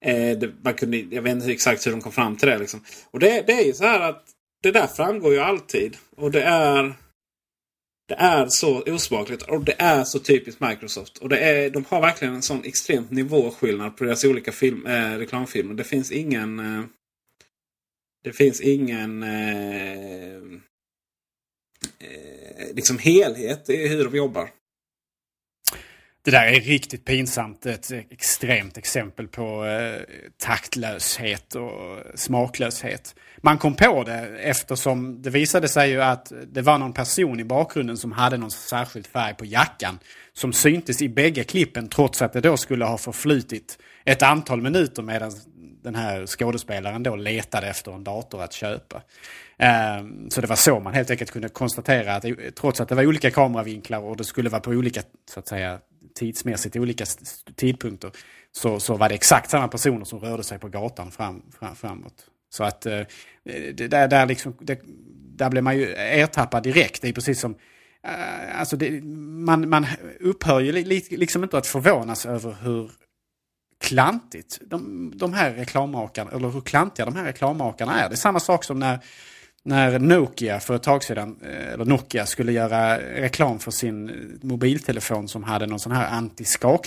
Eh, 0.04 0.38
det, 0.38 0.50
man 0.64 0.74
kunde, 0.74 0.96
jag 0.98 1.22
vet 1.22 1.32
inte 1.32 1.52
exakt 1.52 1.86
hur 1.86 1.90
de 1.90 2.00
kom 2.00 2.12
fram 2.12 2.36
till 2.36 2.48
det. 2.48 2.58
Liksom. 2.58 2.84
Och 3.10 3.20
det, 3.20 3.44
det 3.46 3.52
är 3.52 3.64
ju 3.64 3.72
så 3.72 3.84
här 3.84 4.00
att 4.00 4.24
det 4.62 4.70
där 4.70 4.86
framgår 4.86 5.32
ju 5.32 5.38
alltid. 5.38 5.96
Och 6.16 6.30
det 6.30 6.42
är 6.42 6.94
det 8.08 8.14
är 8.14 8.46
så 8.48 8.82
osmakligt 8.82 9.42
och 9.42 9.64
det 9.64 9.74
är 9.78 10.04
så 10.04 10.18
typiskt 10.18 10.60
Microsoft. 10.60 11.18
Och 11.18 11.28
det 11.28 11.38
är, 11.38 11.70
de 11.70 11.84
har 11.88 12.00
verkligen 12.00 12.34
en 12.34 12.42
sån 12.42 12.64
extremt 12.64 13.10
nivåskillnad 13.10 13.96
på 13.96 14.04
deras 14.04 14.24
olika 14.24 14.52
film, 14.52 14.86
eh, 14.86 15.18
reklamfilmer. 15.18 15.74
Det 15.74 15.84
finns 15.84 16.12
ingen... 16.12 16.58
Eh, 16.58 16.84
det 18.24 18.32
finns 18.32 18.60
ingen 18.60 19.22
eh, 19.22 20.36
eh, 21.98 22.74
liksom 22.74 22.98
helhet 22.98 23.70
i 23.70 23.88
hur 23.88 24.04
de 24.04 24.16
jobbar. 24.16 24.50
Det 26.24 26.30
där 26.30 26.46
är 26.46 26.60
riktigt 26.60 27.04
pinsamt. 27.04 27.66
Ett 27.66 27.90
extremt 28.10 28.78
exempel 28.78 29.28
på 29.28 29.64
eh, 29.64 30.00
taktlöshet 30.38 31.54
och 31.54 31.72
smaklöshet. 32.14 33.14
Man 33.38 33.58
kom 33.58 33.74
på 33.74 34.04
det 34.04 34.38
eftersom 34.38 35.22
det 35.22 35.30
visade 35.30 35.68
sig 35.68 35.90
ju 35.90 36.02
att 36.02 36.32
det 36.46 36.62
var 36.62 36.78
någon 36.78 36.92
person 36.92 37.40
i 37.40 37.44
bakgrunden 37.44 37.96
som 37.96 38.12
hade 38.12 38.36
någon 38.36 38.50
särskild 38.50 39.06
färg 39.06 39.34
på 39.34 39.44
jackan. 39.44 39.98
Som 40.32 40.52
syntes 40.52 41.02
i 41.02 41.08
bägge 41.08 41.44
klippen 41.44 41.88
trots 41.88 42.22
att 42.22 42.32
det 42.32 42.40
då 42.40 42.56
skulle 42.56 42.84
ha 42.84 42.98
förflutit 42.98 43.78
ett 44.04 44.22
antal 44.22 44.62
minuter 44.62 45.02
medan 45.02 45.32
den 45.82 45.94
här 45.94 46.26
skådespelaren 46.26 47.02
då 47.02 47.16
letade 47.16 47.66
efter 47.66 47.92
en 47.92 48.04
dator 48.04 48.42
att 48.42 48.52
köpa. 48.52 49.02
Ehm, 49.58 50.30
så 50.30 50.40
det 50.40 50.46
var 50.46 50.56
så 50.56 50.80
man 50.80 50.94
helt 50.94 51.10
enkelt 51.10 51.30
kunde 51.30 51.48
konstatera 51.48 52.14
att 52.14 52.24
eh, 52.24 52.34
trots 52.60 52.80
att 52.80 52.88
det 52.88 52.94
var 52.94 53.06
olika 53.06 53.30
kameravinklar 53.30 53.98
och 53.98 54.16
det 54.16 54.24
skulle 54.24 54.50
vara 54.50 54.60
på 54.60 54.70
olika, 54.70 55.02
så 55.30 55.40
att 55.40 55.48
säga, 55.48 55.78
tidsmässigt 56.14 56.76
olika 56.76 57.04
tidpunkter. 57.56 58.10
Så, 58.52 58.80
så 58.80 58.96
var 58.96 59.08
det 59.08 59.14
exakt 59.14 59.50
samma 59.50 59.68
personer 59.68 60.04
som 60.04 60.18
rörde 60.18 60.44
sig 60.44 60.58
på 60.58 60.68
gatan 60.68 61.10
fram, 61.10 61.42
fram, 61.58 61.76
framåt. 61.76 62.26
Så 62.50 62.64
att 62.64 62.86
eh, 62.86 63.00
det, 63.74 63.88
där, 63.88 64.08
där, 64.08 64.26
liksom, 64.26 64.56
det, 64.60 64.80
där 65.36 65.50
blev 65.50 65.64
man 65.64 65.76
ju 65.78 65.94
ertappad 65.94 66.62
direkt. 66.62 67.02
Det 67.02 67.08
är 67.08 67.12
precis 67.12 67.40
som 67.40 67.54
eh, 68.06 68.60
alltså 68.60 68.76
det, 68.76 69.02
man, 69.04 69.68
man 69.68 69.86
upphör 70.20 70.60
ju 70.60 70.72
li, 70.72 71.04
liksom 71.10 71.42
inte 71.42 71.58
att 71.58 71.66
förvånas 71.66 72.26
över 72.26 72.56
hur 72.62 72.90
klantigt 73.80 74.58
de, 74.66 75.12
de 75.14 75.32
här 75.32 75.52
reklammakarna, 75.52 76.30
eller 76.30 76.48
hur 76.48 76.60
klantiga 76.60 77.06
de 77.06 77.16
här 77.16 77.24
reklammakarna 77.24 78.00
är. 78.00 78.08
Det 78.08 78.14
är 78.14 78.16
samma 78.16 78.40
sak 78.40 78.64
som 78.64 78.78
när, 78.78 78.98
när 79.64 79.98
Nokia 79.98 80.60
för 80.60 80.76
ett 80.76 80.82
tag 80.82 81.04
sedan, 81.04 81.36
eh, 81.42 81.72
eller 81.72 81.84
Nokia 81.84 82.26
skulle 82.26 82.52
göra 82.52 82.98
reklam 82.98 83.58
för 83.58 83.70
sin 83.70 84.10
mobiltelefon 84.42 85.28
som 85.28 85.44
hade 85.44 85.66
någon 85.66 85.80
sån 85.80 85.92
här 85.92 86.16
antiskak 86.16 86.86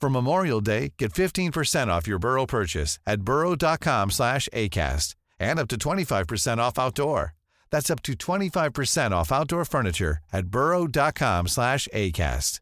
For 0.00 0.10
Memorial 0.10 0.60
Day, 0.60 0.92
get 0.96 1.12
15% 1.12 1.88
off 1.88 2.06
your 2.06 2.20
Burrow 2.20 2.46
purchase 2.46 3.00
at 3.04 3.22
burrow.com 3.22 4.10
slash 4.10 4.48
ACAST 4.52 5.16
and 5.40 5.58
up 5.58 5.68
to 5.68 5.76
25% 5.76 6.58
off 6.58 6.78
outdoor. 6.78 7.34
That's 7.70 7.90
up 7.90 8.02
to 8.02 8.12
25% 8.12 9.10
off 9.10 9.32
outdoor 9.32 9.64
furniture 9.64 10.18
at 10.32 10.46
burrow.com 10.46 11.48
slash 11.48 11.88
ACAST. 11.92 12.60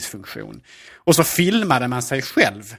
funktion. 0.00 0.62
Och 0.94 1.16
så 1.16 1.24
filmade 1.24 1.88
man 1.88 2.02
sig 2.02 2.22
själv. 2.22 2.76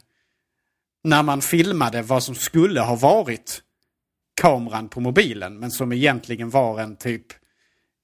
När 1.04 1.24
man 1.24 1.42
filmade 1.42 2.02
vad 2.02 2.24
som 2.24 2.36
skulle 2.36 2.82
ha 2.82 2.96
varit 2.96 3.62
kameran 4.42 4.90
på 4.90 5.00
mobilen. 5.00 5.60
Men 5.60 5.72
som 5.72 5.92
egentligen 5.92 6.50
var 6.50 6.80
en 6.80 6.96
typ 6.96 7.26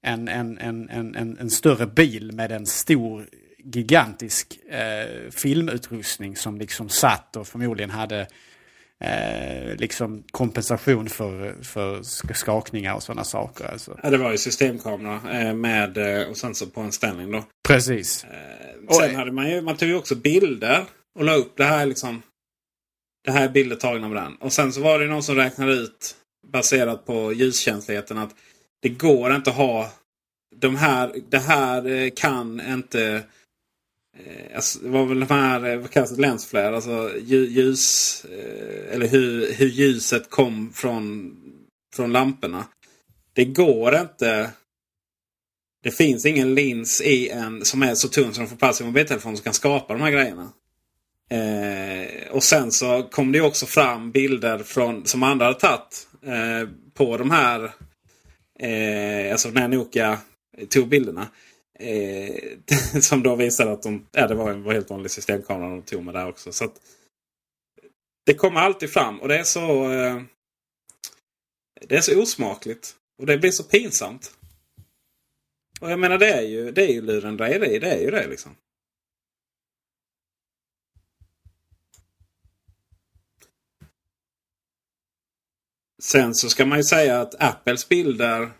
en, 0.02 0.28
en, 0.28 0.58
en, 0.58 0.88
en, 0.90 1.14
en, 1.14 1.38
en 1.38 1.50
större 1.50 1.86
bil 1.86 2.32
med 2.32 2.52
en 2.52 2.66
stor 2.66 3.28
gigantisk 3.72 4.58
eh, 4.68 5.30
filmutrustning 5.30 6.36
som 6.36 6.58
liksom 6.58 6.88
satt 6.88 7.36
och 7.36 7.48
förmodligen 7.48 7.90
hade 7.90 8.26
eh, 9.00 9.76
liksom 9.76 10.22
kompensation 10.30 11.08
för, 11.08 11.62
för 11.62 12.02
skakningar 12.34 12.94
och 12.94 13.02
sådana 13.02 13.24
saker. 13.24 13.64
Alltså. 13.64 13.98
Ja, 14.02 14.10
det 14.10 14.18
var 14.18 14.30
ju 14.30 14.38
systemkamera 14.38 15.40
eh, 15.40 15.54
med 15.54 15.98
eh, 15.98 16.28
och 16.28 16.36
sen 16.36 16.54
så 16.54 16.66
på 16.66 16.80
en 16.80 16.92
ställning 16.92 17.30
då. 17.30 17.44
Precis. 17.68 18.24
Eh, 18.24 18.94
sen 18.94 19.16
hade 19.16 19.32
man 19.32 19.50
ju, 19.50 19.60
man 19.60 19.76
tog 19.76 19.88
ju 19.88 19.94
också 19.94 20.14
bilder 20.14 20.84
och 21.18 21.24
la 21.24 21.34
upp 21.34 21.56
det 21.56 21.64
här 21.64 21.86
liksom. 21.86 22.22
Det 23.24 23.32
här 23.32 23.44
är 23.44 23.48
bilder 23.48 23.76
tagna 23.76 24.08
med 24.08 24.22
den. 24.22 24.34
Och 24.34 24.52
sen 24.52 24.72
så 24.72 24.80
var 24.80 24.98
det 24.98 25.06
någon 25.06 25.22
som 25.22 25.34
räknade 25.34 25.72
ut 25.72 26.16
baserat 26.52 27.06
på 27.06 27.32
ljuskänsligheten 27.32 28.18
att 28.18 28.34
det 28.82 28.88
går 28.88 29.34
inte 29.34 29.50
att 29.50 29.56
ha 29.56 29.90
de 30.56 30.76
här, 30.76 31.14
det 31.28 31.38
här 31.38 32.10
kan 32.16 32.60
inte 32.60 33.24
Eh, 33.28 33.37
Eh, 34.26 34.56
alltså, 34.56 34.78
det 34.78 34.88
var 34.88 35.06
väl 35.06 35.20
de 35.20 35.34
här, 35.34 35.66
eh, 35.66 35.78
vad 35.78 35.90
kallas 35.90 36.10
det, 36.10 36.22
länsflare? 36.22 36.76
Alltså 36.76 37.10
ljus... 37.24 38.24
Eh, 38.24 38.94
eller 38.94 39.08
hur, 39.08 39.52
hur 39.52 39.68
ljuset 39.68 40.30
kom 40.30 40.72
från, 40.74 41.34
från 41.94 42.12
lamporna. 42.12 42.64
Det 43.32 43.44
går 43.44 43.96
inte... 43.96 44.50
Det 45.82 45.90
finns 45.90 46.26
ingen 46.26 46.54
lins 46.54 47.00
i 47.00 47.28
en 47.28 47.64
som 47.64 47.82
är 47.82 47.94
så 47.94 48.08
tunn 48.08 48.34
som 48.34 48.44
de 48.44 48.50
får 48.50 48.56
plats 48.56 48.80
i 48.80 48.84
mobiltelefonen 48.84 49.36
som 49.36 49.44
kan 49.44 49.54
skapa 49.54 49.92
de 49.92 50.02
här 50.02 50.10
grejerna. 50.10 50.52
Eh, 51.30 52.30
och 52.30 52.42
sen 52.42 52.72
så 52.72 53.02
kom 53.02 53.32
det 53.32 53.40
också 53.40 53.66
fram 53.66 54.10
bilder 54.10 54.58
från, 54.58 55.06
som 55.06 55.22
andra 55.22 55.46
hade 55.46 55.58
tagit 55.58 56.08
eh, 56.22 56.68
på 56.94 57.16
de 57.16 57.30
här... 57.30 57.64
Eh, 58.60 59.32
alltså 59.32 59.48
när 59.48 59.68
Nokia 59.68 60.18
tog 60.68 60.88
bilderna. 60.88 61.26
Eh, 61.78 62.58
som 63.00 63.22
då 63.22 63.36
visade 63.36 63.72
att 63.72 63.82
de, 63.82 64.06
ja, 64.12 64.26
det 64.26 64.34
var 64.34 64.50
en 64.50 64.62
var 64.62 64.72
helt 64.72 64.90
vanlig 64.90 65.10
systemkamera 65.10 65.70
de 65.70 65.82
tog 65.82 66.04
med 66.04 66.14
där 66.14 66.28
också. 66.28 66.52
Så 66.52 66.64
att, 66.64 66.80
Det 68.26 68.34
kommer 68.34 68.60
alltid 68.60 68.92
fram 68.92 69.20
och 69.20 69.28
det 69.28 69.38
är 69.38 69.44
så 69.44 69.92
eh, 69.92 70.22
Det 71.80 71.96
är 71.96 72.00
så 72.00 72.22
osmakligt. 72.22 72.94
Och 73.18 73.26
det 73.26 73.38
blir 73.38 73.50
så 73.50 73.64
pinsamt. 73.64 74.32
Och 75.80 75.90
jag 75.90 75.98
menar 75.98 76.18
det 76.18 76.32
är 76.32 76.42
ju, 76.42 76.70
det 76.70 76.82
är 76.82 76.92
ju 76.92 77.00
lurendrejeri. 77.00 77.78
Det 77.78 77.90
är 77.90 78.00
ju 78.00 78.10
det 78.10 78.26
liksom. 78.26 78.56
Sen 86.02 86.34
så 86.34 86.48
ska 86.48 86.66
man 86.66 86.78
ju 86.78 86.84
säga 86.84 87.20
att 87.20 87.42
Apples 87.42 87.88
bilder 87.88 88.50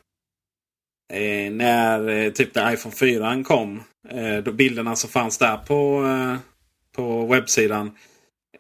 Eh, 1.13 1.53
när 1.53 2.09
eh, 2.09 2.33
typ 2.33 2.55
när 2.55 2.73
iPhone 2.75 2.95
4 2.95 3.43
kom. 3.45 3.83
Eh, 4.09 4.37
då 4.37 4.53
bilderna 4.53 4.97
som 4.97 5.11
fanns 5.11 5.39
där 5.39 5.57
på, 5.57 6.07
eh, 6.07 6.37
på 6.97 7.27
webbsidan. 7.27 7.91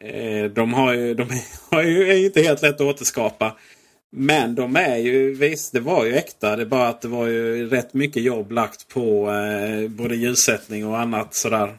Eh, 0.01 0.45
de, 0.45 0.75
har 0.75 0.93
ju, 0.93 1.15
de 1.15 1.29
har 1.71 1.83
ju, 1.83 2.11
är 2.11 2.15
ju 2.15 2.27
inte 2.27 2.43
helt 2.43 2.63
lätt 2.63 2.75
att 2.75 2.81
återskapa. 2.81 3.57
Men 4.11 4.55
de 4.55 4.77
är 4.77 4.97
ju, 4.97 5.35
visst 5.35 5.73
det 5.73 5.81
var 5.81 6.05
ju 6.05 6.15
äkta. 6.15 6.57
Det 6.57 6.63
är 6.63 6.67
bara 6.67 6.89
att 6.89 7.01
det 7.01 7.09
var 7.09 7.27
ju 7.27 7.69
rätt 7.69 7.95
mycket 7.95 8.23
jobb 8.23 8.53
lagt 8.53 8.89
på 8.89 9.31
eh, 9.31 9.89
både 9.89 10.17
ljussättning 10.17 10.87
och 10.87 10.99
annat 10.99 11.35
sådär. 11.35 11.79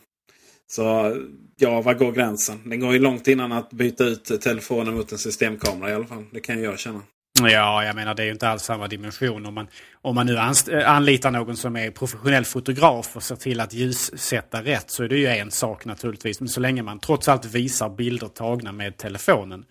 Så 0.68 1.16
ja, 1.58 1.82
var 1.82 1.94
går 1.94 2.12
gränsen? 2.12 2.62
Den 2.66 2.80
går 2.80 2.94
ju 2.94 3.00
långt 3.00 3.28
innan 3.28 3.52
att 3.52 3.70
byta 3.70 4.04
ut 4.04 4.42
telefonen 4.42 4.94
mot 4.94 5.12
en 5.12 5.18
systemkamera 5.18 5.92
i 5.92 5.94
alla 5.94 6.08
fall. 6.08 6.26
Det 6.32 6.40
kan 6.40 6.62
jag 6.62 6.80
känna. 6.80 7.02
Ja, 7.48 7.86
jag 7.86 7.96
menar 7.96 8.16
det 8.16 8.24
är 8.24 8.26
ju 8.26 8.32
inte 8.32 8.50
alls 8.50 8.64
samma 8.64 8.88
dimension. 8.88 9.46
Om 9.46 9.54
man, 9.54 9.68
om 10.02 10.16
man 10.16 10.26
nu 10.26 10.36
eh, 10.36 10.92
anlitar 10.92 11.32
någon 11.32 11.58
som 11.58 11.76
är 11.76 11.92
professionell 11.92 12.46
fotograf 12.46 13.16
och 13.16 13.24
ser 13.24 13.36
till 13.36 13.60
att 13.60 13.74
ljussätta 13.74 14.64
rätt 14.64 14.92
så 14.92 15.04
är 15.04 15.08
det 15.10 15.18
ju 15.18 15.28
en 15.28 15.52
sak 15.52 15.86
naturligtvis. 15.86 16.40
Men 16.40 16.50
så 16.50 16.60
länge 16.60 16.84
man 16.84 17.00
trots 17.00 17.28
allt 17.28 17.46
visar 17.46 17.90
bilder 17.90 18.28
tagna 18.28 18.72
med 18.72 18.98
telefonen 18.98 19.66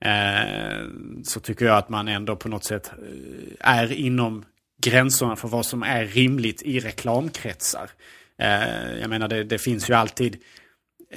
eh, 0.00 0.88
så 1.24 1.40
tycker 1.40 1.66
jag 1.66 1.76
att 1.76 1.88
man 1.88 2.08
ändå 2.08 2.36
på 2.36 2.48
något 2.48 2.64
sätt 2.64 2.92
eh, 2.92 3.70
är 3.70 3.92
inom 3.92 4.44
gränserna 4.82 5.36
för 5.36 5.48
vad 5.48 5.66
som 5.66 5.82
är 5.82 6.06
rimligt 6.06 6.62
i 6.62 6.80
reklamkretsar. 6.80 7.90
Eh, 8.38 8.98
jag 9.00 9.10
menar 9.10 9.28
det, 9.28 9.44
det 9.44 9.58
finns 9.58 9.90
ju 9.90 9.94
alltid 9.94 10.36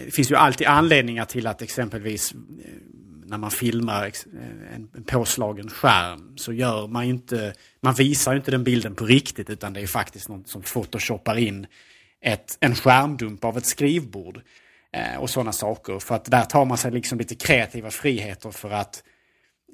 det 0.06 0.12
finns 0.12 0.32
ju 0.32 0.36
alltid 0.36 0.68
anledningar 0.68 1.26
till 1.26 1.48
att 1.48 1.62
exempelvis 1.62 2.32
eh, 2.32 2.40
när 3.34 3.38
man 3.38 3.52
filmar 3.52 4.06
eh, 4.06 4.76
en 4.76 5.04
påslagen 5.06 5.70
skärm 5.70 6.38
så 6.38 6.54
gör 6.54 6.88
man 6.88 7.04
inte, 7.04 7.54
man 7.82 7.94
visar 7.94 8.36
inte 8.36 8.52
den 8.52 8.64
bilden 8.64 8.96
på 8.96 9.06
riktigt 9.06 9.50
utan 9.50 9.74
det 9.74 9.82
är 9.82 9.88
faktiskt 9.88 10.30
någon 10.30 10.46
som 10.46 10.62
photoshoppar 10.62 11.38
in 11.38 11.68
ett, 12.22 12.58
en 12.60 12.76
skärmdump 12.76 13.44
av 13.44 13.58
ett 13.58 13.66
skrivbord. 13.66 14.42
Eh, 14.94 15.20
och 15.20 15.30
sådana 15.30 15.52
saker. 15.52 16.00
För 16.00 16.16
att 16.16 16.26
där 16.26 16.46
tar 16.46 16.66
man 16.66 16.78
sig 16.78 16.92
liksom 16.92 17.18
lite 17.18 17.36
kreativa 17.36 17.92
friheter 17.92 18.52
för 18.52 18.72
att 18.72 19.04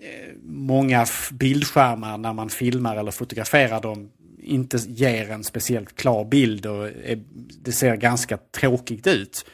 eh, 0.02 0.34
många 0.44 1.06
bildskärmar 1.32 2.18
när 2.18 2.34
man 2.34 2.50
filmar 2.50 2.98
eller 2.98 3.12
fotograferar 3.12 3.82
dem 3.82 4.12
inte 4.42 4.78
ger 4.78 5.32
en 5.32 5.44
speciellt 5.44 5.96
klar 5.96 6.26
bild 6.26 6.66
och 6.66 6.88
är, 6.88 7.24
det 7.64 7.72
ser 7.72 7.96
ganska 7.96 8.38
tråkigt 8.38 9.08
ut. 9.08 9.46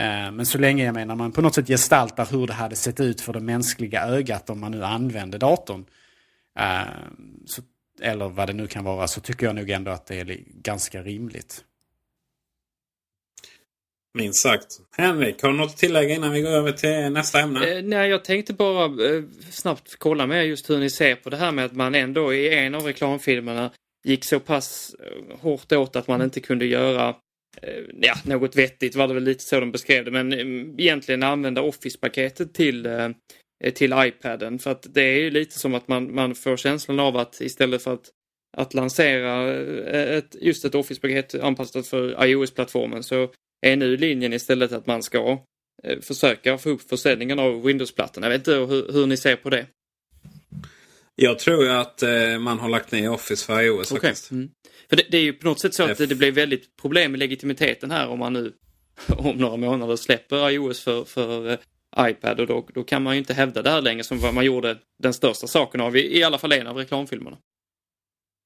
Eh, 0.00 0.32
men 0.32 0.46
så 0.46 0.58
länge 0.58 0.84
jag 0.84 0.94
menar 0.94 1.14
man 1.14 1.32
på 1.32 1.42
något 1.42 1.54
sätt 1.54 1.68
gestaltar 1.68 2.26
hur 2.30 2.46
det 2.46 2.52
hade 2.52 2.76
sett 2.76 3.00
ut 3.00 3.20
för 3.20 3.32
det 3.32 3.40
mänskliga 3.40 4.02
ögat 4.02 4.50
om 4.50 4.60
man 4.60 4.72
nu 4.72 4.84
använde 4.84 5.38
datorn. 5.38 5.84
Eh, 6.58 6.82
så, 7.46 7.62
eller 8.00 8.28
vad 8.28 8.48
det 8.48 8.52
nu 8.52 8.66
kan 8.66 8.84
vara 8.84 9.08
så 9.08 9.20
tycker 9.20 9.46
jag 9.46 9.56
nog 9.56 9.70
ändå 9.70 9.90
att 9.90 10.06
det 10.06 10.20
är 10.20 10.38
ganska 10.46 11.02
rimligt. 11.02 11.64
Minst 14.16 14.42
sagt. 14.42 14.66
Henrik, 14.96 15.42
har 15.42 15.50
du 15.50 15.56
något 15.56 15.70
att 15.70 15.76
tillägga 15.76 16.14
innan 16.14 16.32
vi 16.32 16.40
går 16.40 16.50
över 16.50 16.72
till 16.72 17.12
nästa 17.12 17.40
ämne? 17.40 17.70
Eh, 17.70 17.82
nej, 17.82 18.10
jag 18.10 18.24
tänkte 18.24 18.52
bara 18.52 18.84
eh, 18.84 19.22
snabbt 19.50 19.96
kolla 19.98 20.26
med 20.26 20.46
just 20.46 20.70
hur 20.70 20.78
ni 20.78 20.90
ser 20.90 21.14
på 21.14 21.30
det 21.30 21.36
här 21.36 21.52
med 21.52 21.64
att 21.64 21.72
man 21.72 21.94
ändå 21.94 22.34
i 22.34 22.54
en 22.54 22.74
av 22.74 22.82
reklamfilmerna 22.82 23.70
gick 24.04 24.24
så 24.24 24.40
pass 24.40 24.94
eh, 24.98 25.38
hårt 25.40 25.72
åt 25.72 25.96
att 25.96 26.08
man 26.08 26.22
inte 26.22 26.40
kunde 26.40 26.66
göra 26.66 27.14
Eh, 27.62 27.84
ja, 28.00 28.14
något 28.24 28.56
vettigt 28.56 28.96
var 28.96 29.08
det 29.08 29.14
väl 29.14 29.24
lite 29.24 29.44
så 29.44 29.60
de 29.60 29.72
beskrev 29.72 30.04
det, 30.04 30.10
men 30.10 30.32
eh, 30.32 30.84
egentligen 30.84 31.22
använda 31.22 31.62
Office-paketet 31.62 32.54
till, 32.54 32.86
eh, 32.86 33.10
till 33.74 33.94
iPaden. 33.96 34.58
För 34.58 34.70
att 34.70 34.94
det 34.94 35.02
är 35.02 35.18
ju 35.18 35.30
lite 35.30 35.58
som 35.58 35.74
att 35.74 35.88
man, 35.88 36.14
man 36.14 36.34
får 36.34 36.56
känslan 36.56 37.00
av 37.00 37.16
att 37.16 37.40
istället 37.40 37.82
för 37.82 37.94
att, 37.94 38.10
att 38.56 38.74
lansera 38.74 39.54
ett, 39.90 40.36
just 40.40 40.64
ett 40.64 40.74
Office-paket 40.74 41.34
anpassat 41.34 41.86
för 41.86 42.24
iOS-plattformen 42.26 43.02
så 43.02 43.30
är 43.66 43.76
nu 43.76 43.96
linjen 43.96 44.32
istället 44.32 44.72
att 44.72 44.86
man 44.86 45.02
ska 45.02 45.38
försöka 46.00 46.58
få 46.58 46.70
upp 46.70 46.82
försäljningen 46.88 47.38
av 47.38 47.62
Windows-plattan. 47.62 48.22
Jag 48.22 48.30
vet 48.30 48.38
inte 48.38 48.52
hur, 48.52 48.92
hur 48.92 49.06
ni 49.06 49.16
ser 49.16 49.36
på 49.36 49.50
det. 49.50 49.66
Jag 51.16 51.38
tror 51.38 51.68
att 51.68 52.02
eh, 52.02 52.38
man 52.38 52.58
har 52.58 52.68
lagt 52.68 52.92
ner 52.92 53.10
Office 53.10 53.46
för 53.46 53.62
iOS 53.62 53.92
okay. 53.92 54.08
faktiskt. 54.08 54.30
Mm. 54.30 54.50
För 54.88 54.96
det, 54.96 55.06
det, 55.10 55.16
är 55.16 55.22
ju 55.22 55.32
på 55.32 55.48
något 55.48 55.60
sätt 55.60 55.74
så 55.74 55.82
att 55.82 55.98
det, 55.98 56.06
det 56.06 56.14
blir 56.14 56.32
väldigt 56.32 56.76
problem 56.76 57.10
med 57.10 57.18
legitimiteten 57.18 57.90
här 57.90 58.08
om 58.08 58.18
man 58.18 58.32
nu 58.32 58.52
om 59.08 59.36
några 59.36 59.56
månader 59.56 59.96
släpper 59.96 60.50
iOS 60.50 60.80
för, 60.80 61.04
för 61.04 61.50
uh, 61.50 61.58
iPad 61.98 62.40
och 62.40 62.46
då, 62.46 62.68
då 62.74 62.84
kan 62.84 63.02
man 63.02 63.14
ju 63.14 63.18
inte 63.18 63.34
hävda 63.34 63.62
det 63.62 63.70
här 63.70 63.80
längre 63.80 64.04
som 64.04 64.18
vad 64.18 64.34
man 64.34 64.44
gjorde 64.44 64.78
den 65.02 65.14
största 65.14 65.46
saken 65.46 65.80
av 65.80 65.96
i, 65.96 66.18
i 66.18 66.22
alla 66.22 66.38
fall 66.38 66.52
en 66.52 66.66
av 66.66 66.76
reklamfilmerna. 66.76 67.36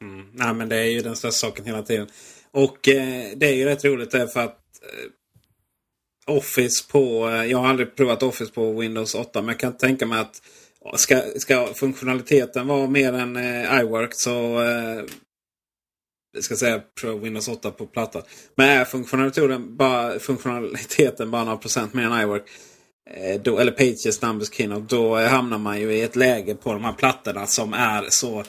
Mm. 0.04 0.26
Nej 0.32 0.54
men 0.54 0.68
det 0.68 0.76
är 0.76 0.90
ju 0.90 1.00
den 1.00 1.16
största 1.16 1.46
saken 1.46 1.64
hela 1.64 1.82
tiden. 1.82 2.06
Och 2.50 2.88
eh, 2.88 3.24
det 3.36 3.46
är 3.46 3.54
ju 3.54 3.64
rätt 3.64 3.84
roligt 3.84 4.10
därför 4.10 4.40
att 4.40 4.60
Eh, 4.82 5.10
Office 6.36 6.88
på... 6.90 7.28
Eh, 7.28 7.44
jag 7.44 7.58
har 7.58 7.68
aldrig 7.68 7.96
provat 7.96 8.22
Office 8.22 8.52
på 8.52 8.72
Windows 8.72 9.14
8 9.14 9.42
men 9.42 9.48
jag 9.48 9.58
kan 9.58 9.76
tänka 9.76 10.06
mig 10.06 10.20
att 10.20 10.42
ska, 10.94 11.22
ska 11.36 11.66
funktionaliteten 11.74 12.66
vara 12.66 12.86
mer 12.86 13.12
än 13.12 13.36
eh, 13.36 13.80
iWork 13.80 14.14
så... 14.14 14.62
Eh, 14.62 15.04
jag 16.32 16.44
ska 16.44 16.56
säga 16.56 16.82
Pro, 17.00 17.18
Windows 17.18 17.48
8 17.48 17.70
på 17.70 17.86
platta. 17.86 18.22
Men 18.54 18.68
är 18.68 18.84
funktionaliteten 18.84 19.76
bara, 19.76 20.18
funktionaliteten 20.18 21.30
bara 21.30 21.44
några 21.44 21.56
procent 21.56 21.94
mer 21.94 22.04
än 22.04 22.20
iWork. 22.20 22.44
Eh, 23.10 23.40
då, 23.40 23.58
eller 23.58 23.72
Pages, 23.72 24.22
Numbers, 24.22 24.52
Keynote. 24.52 24.96
Då 24.96 25.16
hamnar 25.16 25.58
man 25.58 25.80
ju 25.80 25.92
i 25.92 26.00
ett 26.00 26.16
läge 26.16 26.54
på 26.54 26.72
de 26.72 26.84
här 26.84 26.92
plattorna 26.92 27.46
som 27.46 27.72
är 27.72 28.06
så 28.08 28.44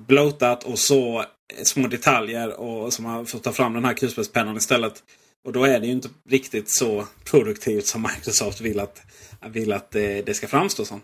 blotat 0.00 0.64
och 0.64 0.78
så 0.78 1.20
eh, 1.20 1.24
små 1.64 1.88
detaljer. 1.88 2.60
Och 2.60 2.92
som 2.92 3.04
man 3.04 3.26
får 3.26 3.38
ta 3.38 3.52
fram 3.52 3.74
den 3.74 3.84
här 3.84 3.94
kulspetspennan 3.94 4.56
istället. 4.56 5.02
Och 5.44 5.52
då 5.52 5.64
är 5.64 5.80
det 5.80 5.86
ju 5.86 5.92
inte 5.92 6.08
riktigt 6.28 6.70
så 6.70 7.06
produktivt 7.24 7.86
som 7.86 8.02
Microsoft 8.16 8.60
vill 8.60 8.80
att, 8.80 9.02
vill 9.50 9.72
att 9.72 9.90
det, 9.90 10.22
det 10.22 10.34
ska 10.34 10.46
framstå 10.46 10.84
som. 10.84 11.00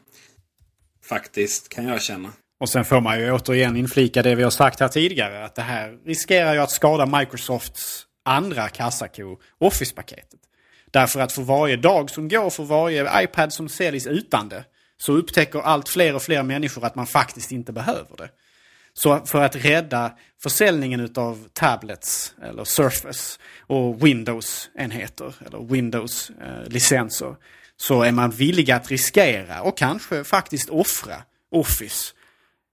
Faktiskt 1.04 1.68
kan 1.68 1.86
jag 1.86 2.02
känna. 2.02 2.32
Och 2.60 2.68
sen 2.68 2.84
får 2.84 3.00
man 3.00 3.20
ju 3.20 3.32
återigen 3.32 3.76
inflika 3.76 4.22
det 4.22 4.34
vi 4.34 4.42
har 4.42 4.50
sagt 4.50 4.80
här 4.80 4.88
tidigare. 4.88 5.44
Att 5.44 5.54
det 5.54 5.62
här 5.62 5.98
riskerar 6.06 6.54
ju 6.54 6.60
att 6.60 6.70
skada 6.70 7.06
Microsofts 7.06 8.06
andra 8.24 8.68
kassako, 8.68 9.38
Office-paketet. 9.58 10.40
Därför 10.90 11.20
att 11.20 11.32
för 11.32 11.42
varje 11.42 11.76
dag 11.76 12.10
som 12.10 12.28
går, 12.28 12.50
för 12.50 12.64
varje 12.64 13.22
iPad 13.22 13.52
som 13.52 13.68
säljs 13.68 14.06
utan 14.06 14.48
det, 14.48 14.64
så 14.96 15.12
upptäcker 15.12 15.58
allt 15.58 15.88
fler 15.88 16.14
och 16.14 16.22
fler 16.22 16.42
människor 16.42 16.84
att 16.84 16.94
man 16.94 17.06
faktiskt 17.06 17.52
inte 17.52 17.72
behöver 17.72 18.16
det. 18.16 18.28
Så 18.94 19.20
för 19.26 19.42
att 19.42 19.56
rädda 19.56 20.12
försäljningen 20.42 21.12
av 21.14 21.48
tablets 21.52 22.34
eller 22.42 22.64
Surface 22.64 23.38
och 23.60 24.06
Windows-enheter 24.06 25.34
eller 25.46 25.58
Windows-licenser 25.58 27.28
eh, 27.28 27.34
så 27.82 28.02
är 28.02 28.12
man 28.12 28.30
villig 28.30 28.70
att 28.70 28.90
riskera 28.90 29.62
och 29.62 29.78
kanske 29.78 30.24
faktiskt 30.24 30.70
offra 30.70 31.22
Office. 31.50 32.14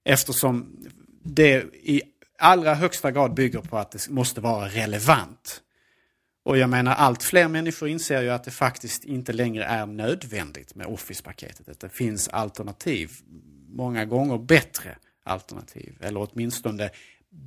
Eftersom 0.04 0.76
det 1.22 1.64
i 1.82 2.02
allra 2.38 2.74
högsta 2.74 3.10
grad 3.10 3.34
bygger 3.34 3.60
på 3.60 3.78
att 3.78 3.90
det 3.90 4.08
måste 4.08 4.40
vara 4.40 4.68
relevant. 4.68 5.62
Och 6.44 6.58
jag 6.58 6.70
menar 6.70 6.94
allt 6.94 7.22
fler 7.22 7.48
människor 7.48 7.88
inser 7.88 8.22
ju 8.22 8.30
att 8.30 8.44
det 8.44 8.50
faktiskt 8.50 9.04
inte 9.04 9.32
längre 9.32 9.64
är 9.64 9.86
nödvändigt 9.86 10.74
med 10.74 10.86
Office-paketet. 10.86 11.68
Att 11.68 11.80
det 11.80 11.88
finns 11.88 12.28
alternativ, 12.28 13.10
många 13.68 14.04
gånger 14.04 14.38
bättre 14.38 14.96
alternativ. 15.24 15.96
Eller 16.00 16.28
åtminstone 16.30 16.90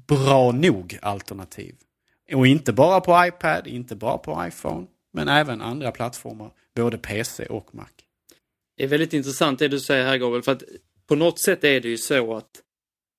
bra 0.08 0.52
nog 0.52 1.00
alternativ. 1.02 1.76
Och 2.34 2.48
inte 2.48 2.74
bara 2.74 3.02
på 3.02 3.26
iPad, 3.26 3.68
inte 3.68 3.96
bara 3.96 4.18
på 4.18 4.46
iPhone, 4.48 4.88
men 5.12 5.28
även 5.28 5.62
andra 5.62 5.92
plattformar, 5.92 6.52
både 6.76 6.98
PC 6.98 7.46
och 7.46 7.76
Mac. 7.76 7.88
Det 8.78 8.84
är 8.84 8.88
väldigt 8.88 9.14
intressant 9.14 9.60
det 9.60 9.68
du 9.68 9.80
säger 9.80 10.06
här 10.06 10.18
Gabriel, 10.18 10.44
för 10.44 10.52
att 10.52 10.64
på 11.08 11.16
något 11.16 11.40
sätt 11.40 11.64
är 11.64 11.82
det 11.82 11.90
ju 11.90 11.98
så 11.98 12.36
att 12.36 12.50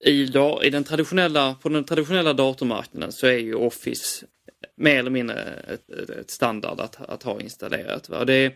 i, 0.05 0.23
i 0.63 0.71
den 0.71 0.85
traditionella, 0.85 1.55
på 1.55 1.69
den 1.69 1.85
traditionella 1.85 2.33
datormarknaden 2.33 3.13
så 3.13 3.27
är 3.27 3.39
ju 3.39 3.55
Office 3.55 4.27
mer 4.77 4.99
eller 4.99 5.11
mindre 5.11 5.43
ett, 5.43 6.11
ett 6.11 6.31
standard 6.31 6.81
att, 6.81 7.01
att 7.01 7.23
ha 7.23 7.41
installerat. 7.41 8.09
Va? 8.09 8.25
Det, 8.25 8.55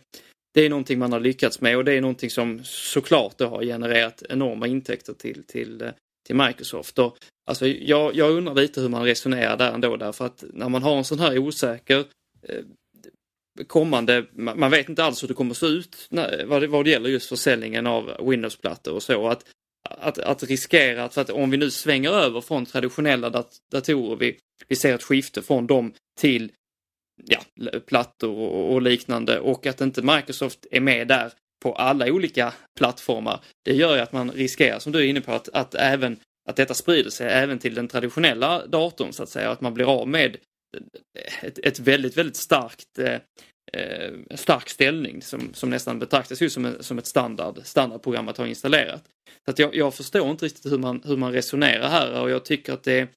det 0.54 0.60
är 0.60 0.70
någonting 0.70 0.98
man 0.98 1.12
har 1.12 1.20
lyckats 1.20 1.60
med 1.60 1.76
och 1.76 1.84
det 1.84 1.92
är 1.92 2.00
någonting 2.00 2.30
som 2.30 2.60
såklart 2.64 3.40
har 3.40 3.62
genererat 3.62 4.22
enorma 4.28 4.66
intäkter 4.66 5.12
till, 5.12 5.46
till, 5.46 5.90
till 6.26 6.36
Microsoft. 6.36 6.98
Och, 6.98 7.16
alltså, 7.46 7.66
jag, 7.66 8.14
jag 8.14 8.30
undrar 8.30 8.54
lite 8.54 8.80
hur 8.80 8.88
man 8.88 9.04
resonerar 9.04 9.56
där 9.56 9.72
ändå 9.72 9.96
därför 9.96 10.26
att 10.26 10.44
när 10.52 10.68
man 10.68 10.82
har 10.82 10.96
en 10.96 11.04
sån 11.04 11.18
här 11.18 11.38
osäker 11.38 12.04
eh, 12.42 12.64
kommande, 13.64 14.24
man 14.32 14.70
vet 14.70 14.88
inte 14.88 15.04
alls 15.04 15.22
hur 15.22 15.28
det 15.28 15.34
kommer 15.34 15.50
att 15.50 15.56
se 15.56 15.66
ut 15.66 16.06
när, 16.10 16.44
vad, 16.44 16.62
det, 16.62 16.66
vad 16.66 16.84
det 16.84 16.90
gäller 16.90 17.10
just 17.10 17.28
försäljningen 17.28 17.86
av 17.86 18.28
Windows-plattor 18.30 18.94
och 18.94 19.02
så. 19.02 19.28
Att, 19.28 19.44
att, 19.88 20.18
att 20.18 20.42
riskera 20.42 21.04
att, 21.04 21.18
att 21.18 21.30
om 21.30 21.50
vi 21.50 21.56
nu 21.56 21.70
svänger 21.70 22.10
över 22.10 22.40
från 22.40 22.66
traditionella 22.66 23.30
dat 23.30 23.56
datorer, 23.72 24.16
vi, 24.16 24.38
vi 24.68 24.76
ser 24.76 24.94
ett 24.94 25.02
skifte 25.02 25.42
från 25.42 25.66
dem 25.66 25.92
till 26.20 26.52
ja, 27.24 27.40
plattor 27.86 28.38
och 28.48 28.82
liknande 28.82 29.40
och 29.40 29.66
att 29.66 29.80
inte 29.80 30.02
Microsoft 30.02 30.66
är 30.70 30.80
med 30.80 31.08
där 31.08 31.32
på 31.62 31.72
alla 31.72 32.06
olika 32.06 32.52
plattformar. 32.78 33.40
Det 33.64 33.74
gör 33.74 33.94
ju 33.94 34.00
att 34.00 34.12
man 34.12 34.30
riskerar, 34.30 34.78
som 34.78 34.92
du 34.92 34.98
är 34.98 35.04
inne 35.04 35.20
på, 35.20 35.32
att, 35.32 35.48
att 35.48 35.74
även 35.74 36.16
att 36.48 36.56
detta 36.56 36.74
sprider 36.74 37.10
sig 37.10 37.28
även 37.28 37.58
till 37.58 37.74
den 37.74 37.88
traditionella 37.88 38.66
datorn 38.66 39.12
så 39.12 39.22
att 39.22 39.28
säga, 39.28 39.50
att 39.50 39.60
man 39.60 39.74
blir 39.74 40.00
av 40.00 40.08
med 40.08 40.36
ett, 41.42 41.58
ett 41.58 41.78
väldigt, 41.78 42.16
väldigt 42.16 42.36
starkt 42.36 42.98
eh, 42.98 43.20
eh, 43.72 44.12
stark 44.34 44.68
ställning 44.68 45.22
som, 45.22 45.54
som 45.54 45.70
nästan 45.70 45.98
betraktas 45.98 46.42
ju 46.42 46.50
som, 46.50 46.64
en, 46.64 46.82
som 46.82 46.98
ett 46.98 47.06
standard, 47.06 47.60
standardprogram 47.64 48.28
att 48.28 48.36
ha 48.36 48.46
installerat. 48.46 49.04
Så 49.44 49.50
att 49.50 49.58
jag, 49.58 49.74
jag 49.74 49.94
förstår 49.94 50.30
inte 50.30 50.44
riktigt 50.44 50.72
hur 50.72 50.78
man, 50.78 51.02
hur 51.04 51.16
man 51.16 51.32
resonerar 51.32 51.88
här 51.88 52.22
och 52.22 52.30
jag 52.30 52.44
tycker 52.44 52.72
att 52.72 52.84
det 52.84 53.08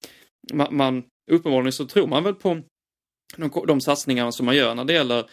man, 0.54 0.76
man 0.76 1.04
uppenbarligen 1.32 1.72
så 1.72 1.86
tror 1.86 2.08
man 2.08 2.24
väl 2.24 2.36
på 2.36 2.62
de, 3.38 3.52
de 3.68 3.82
satsningarna 3.82 4.32
som 4.32 4.46
man 4.46 4.56
gör 4.56 4.76
när 4.76 4.86
det 4.86 4.94
gäller 4.94 5.26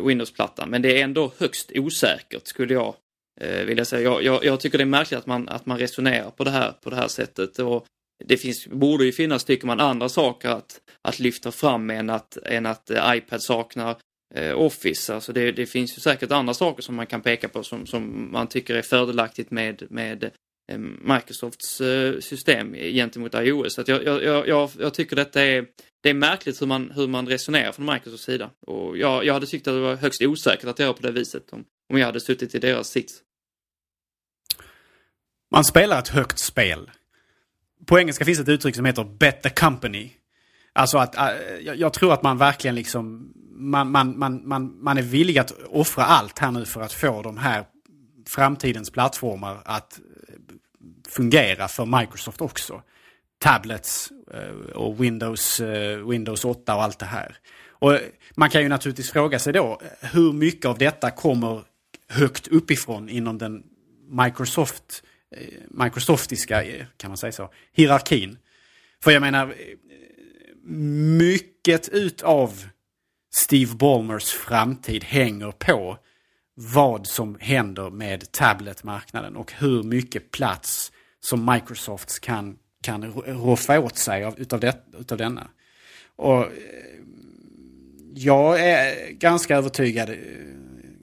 Windows-plattan. 0.00 0.70
Men 0.70 0.82
det 0.82 1.00
är 1.00 1.04
ändå 1.04 1.32
högst 1.38 1.72
osäkert 1.74 2.46
skulle 2.46 2.74
jag 2.74 2.94
eh, 3.40 3.64
vilja 3.64 3.84
säga. 3.84 4.02
Jag, 4.02 4.22
jag, 4.22 4.44
jag, 4.44 4.60
tycker 4.60 4.78
det 4.78 4.84
är 4.84 4.86
märkligt 4.86 5.18
att 5.18 5.26
man, 5.26 5.48
att 5.48 5.66
man 5.66 5.78
resonerar 5.78 6.30
på 6.30 6.44
det 6.44 6.50
här, 6.50 6.72
på 6.72 6.90
det 6.90 6.96
här 6.96 7.08
sättet. 7.08 7.58
Och 7.58 7.86
det 8.24 8.36
finns, 8.36 8.66
borde 8.66 9.04
ju 9.04 9.12
finnas, 9.12 9.44
tycker 9.44 9.66
man, 9.66 9.80
andra 9.80 10.08
saker 10.08 10.48
att, 10.48 10.80
att 11.02 11.18
lyfta 11.18 11.52
fram 11.52 11.90
än 11.90 12.10
att, 12.10 12.36
än 12.36 12.66
att 12.66 12.90
eh, 12.90 13.16
iPad 13.16 13.42
saknar 13.42 13.96
eh, 14.34 14.58
Office. 14.58 15.14
Alltså 15.14 15.32
det, 15.32 15.52
det, 15.52 15.66
finns 15.66 15.98
ju 15.98 16.00
säkert 16.00 16.32
andra 16.32 16.54
saker 16.54 16.82
som 16.82 16.94
man 16.94 17.06
kan 17.06 17.20
peka 17.20 17.48
på 17.48 17.62
som, 17.62 17.86
som 17.86 18.32
man 18.32 18.46
tycker 18.46 18.74
är 18.74 18.82
fördelaktigt 18.82 19.50
med, 19.50 19.82
med 19.90 20.24
eh, 20.72 20.78
Microsofts 20.78 21.80
eh, 21.80 22.20
system 22.20 22.74
gentemot 22.74 23.34
iOS. 23.34 23.74
Så 23.74 23.80
att 23.80 23.88
jag, 23.88 24.04
jag, 24.04 24.48
jag, 24.48 24.70
jag 24.78 24.94
tycker 24.94 25.16
detta 25.16 25.42
är, 25.42 25.66
det 26.02 26.10
är 26.10 26.14
märkligt 26.14 26.62
hur 26.62 26.66
man, 26.66 26.90
hur 26.90 27.06
man 27.06 27.28
resonerar 27.28 27.72
från 27.72 27.86
Microsofts 27.86 28.24
sida. 28.24 28.50
Och 28.66 28.98
jag, 28.98 29.24
jag 29.24 29.34
hade 29.34 29.46
tyckt 29.46 29.68
att 29.68 29.74
det 29.74 29.80
var 29.80 29.96
högst 29.96 30.22
osäkert 30.22 30.64
att 30.64 30.78
göra 30.78 30.92
på 30.92 31.02
det 31.02 31.12
viset 31.12 31.52
om, 31.52 31.64
om 31.92 31.98
jag 31.98 32.06
hade 32.06 32.20
suttit 32.20 32.54
i 32.54 32.58
deras 32.58 32.88
sits. 32.88 33.22
Man 35.50 35.64
spelar 35.64 35.98
ett 35.98 36.08
högt 36.08 36.38
spel. 36.38 36.90
På 37.86 37.98
engelska 37.98 38.24
finns 38.24 38.40
ett 38.40 38.48
uttryck 38.48 38.76
som 38.76 38.84
heter 38.84 39.04
Bet 39.04 39.42
the 39.42 39.50
company. 39.50 40.10
Alltså 40.72 40.98
att 40.98 41.16
äh, 41.16 41.28
jag, 41.62 41.92
tror 41.92 42.12
att 42.12 42.22
man 42.22 42.38
verkligen 42.38 42.74
liksom 42.74 43.32
man, 43.50 43.90
man, 43.90 44.18
man, 44.18 44.48
man, 44.48 44.84
man 44.84 44.98
är 44.98 45.02
villig 45.02 45.38
att 45.38 45.52
offra 45.68 46.04
allt 46.04 46.38
här 46.38 46.50
nu 46.50 46.64
för 46.64 46.80
att 46.80 46.92
få 46.92 47.22
de 47.22 47.38
här 47.38 47.64
framtidens 48.26 48.90
plattformar 48.90 49.62
att 49.64 49.98
äh, 49.98 50.34
fungera 51.08 51.68
för 51.68 52.00
Microsoft 52.00 52.40
också. 52.40 52.82
Tablets 53.38 54.12
äh, 54.34 54.70
och 54.76 55.04
Windows, 55.04 55.60
Windows 56.10 56.44
8 56.44 56.74
och 56.74 56.82
allt 56.82 56.98
det 56.98 57.06
här. 57.06 57.36
Och 57.70 57.98
man 58.34 58.50
kan 58.50 58.62
ju 58.62 58.68
naturligtvis 58.68 59.10
fråga 59.10 59.38
sig 59.38 59.52
då 59.52 59.80
hur 60.00 60.32
mycket 60.32 60.66
av 60.66 60.78
detta 60.78 61.10
kommer 61.10 61.62
högt 62.08 62.48
uppifrån 62.48 63.08
inom 63.08 63.38
den 63.38 63.62
Microsoft, 64.10 65.02
Eh, 65.36 65.60
microsoftiska, 65.70 66.64
eh, 66.64 66.86
kan 66.96 67.10
man 67.10 67.18
säga 67.18 67.32
så, 67.32 67.50
hierarkin. 67.72 68.38
För 69.02 69.10
jag 69.10 69.20
menar, 69.20 69.46
eh, 69.46 69.54
mycket 71.18 71.88
utav 71.88 72.64
Steve 73.30 73.74
Ballmers 73.74 74.30
framtid 74.30 75.04
hänger 75.04 75.50
på 75.50 75.98
vad 76.54 77.06
som 77.06 77.36
händer 77.40 77.90
med 77.90 78.32
tabletmarknaden 78.32 79.36
och 79.36 79.52
hur 79.52 79.82
mycket 79.82 80.30
plats 80.30 80.92
som 81.20 81.52
Microsoft 81.52 82.20
kan, 82.20 82.58
kan 82.82 83.12
roffa 83.12 83.80
åt 83.80 83.98
sig 83.98 84.24
av, 84.24 84.40
utav, 84.40 84.60
det, 84.60 84.76
utav 84.98 85.18
denna. 85.18 85.48
Och 86.16 86.46
jag 88.14 88.60
är 88.60 89.10
ganska 89.10 89.56
övertygad, 89.56 90.10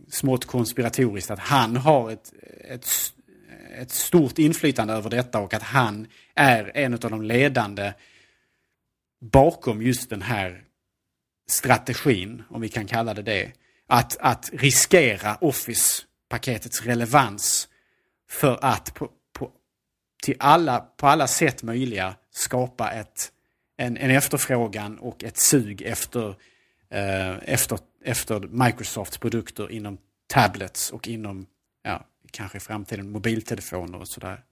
smått 0.09 0.45
konspiratoriskt, 0.45 1.31
att 1.31 1.39
han 1.39 1.77
har 1.77 2.11
ett, 2.11 2.33
ett, 2.69 2.87
ett 3.81 3.91
stort 3.91 4.39
inflytande 4.39 4.93
över 4.93 5.09
detta 5.09 5.39
och 5.39 5.53
att 5.53 5.63
han 5.63 6.07
är 6.35 6.71
en 6.77 6.93
av 6.93 6.99
de 6.99 7.21
ledande 7.21 7.93
bakom 9.21 9.81
just 9.81 10.09
den 10.09 10.21
här 10.21 10.63
strategin, 11.49 12.43
om 12.49 12.61
vi 12.61 12.69
kan 12.69 12.87
kalla 12.87 13.13
det 13.13 13.21
det, 13.21 13.51
att, 13.87 14.17
att 14.19 14.49
riskera 14.53 15.37
Office-paketets 15.41 16.81
relevans 16.85 17.67
för 18.29 18.59
att 18.61 18.93
på, 18.93 19.09
på, 19.33 19.51
till 20.23 20.35
alla, 20.39 20.79
på 20.79 21.07
alla 21.07 21.27
sätt 21.27 21.63
möjliga 21.63 22.15
skapa 22.31 22.91
ett, 22.91 23.31
en, 23.77 23.97
en 23.97 24.11
efterfrågan 24.11 24.99
och 24.99 25.23
ett 25.23 25.37
sug 25.37 25.81
efter, 25.81 26.29
eh, 26.89 27.35
efter, 27.53 27.79
efter 28.03 28.39
Microsofts 28.39 29.17
produkter 29.17 29.71
inom 29.71 29.97
tablets 30.27 30.91
och 30.91 31.07
inom, 31.07 31.45
ja, 31.83 32.05
kanske 32.35 32.57
i 32.57 32.61
framtiden 32.61 33.11
mobiltelefoner 33.11 33.99
och 33.99 34.07
sådär. 34.07 34.43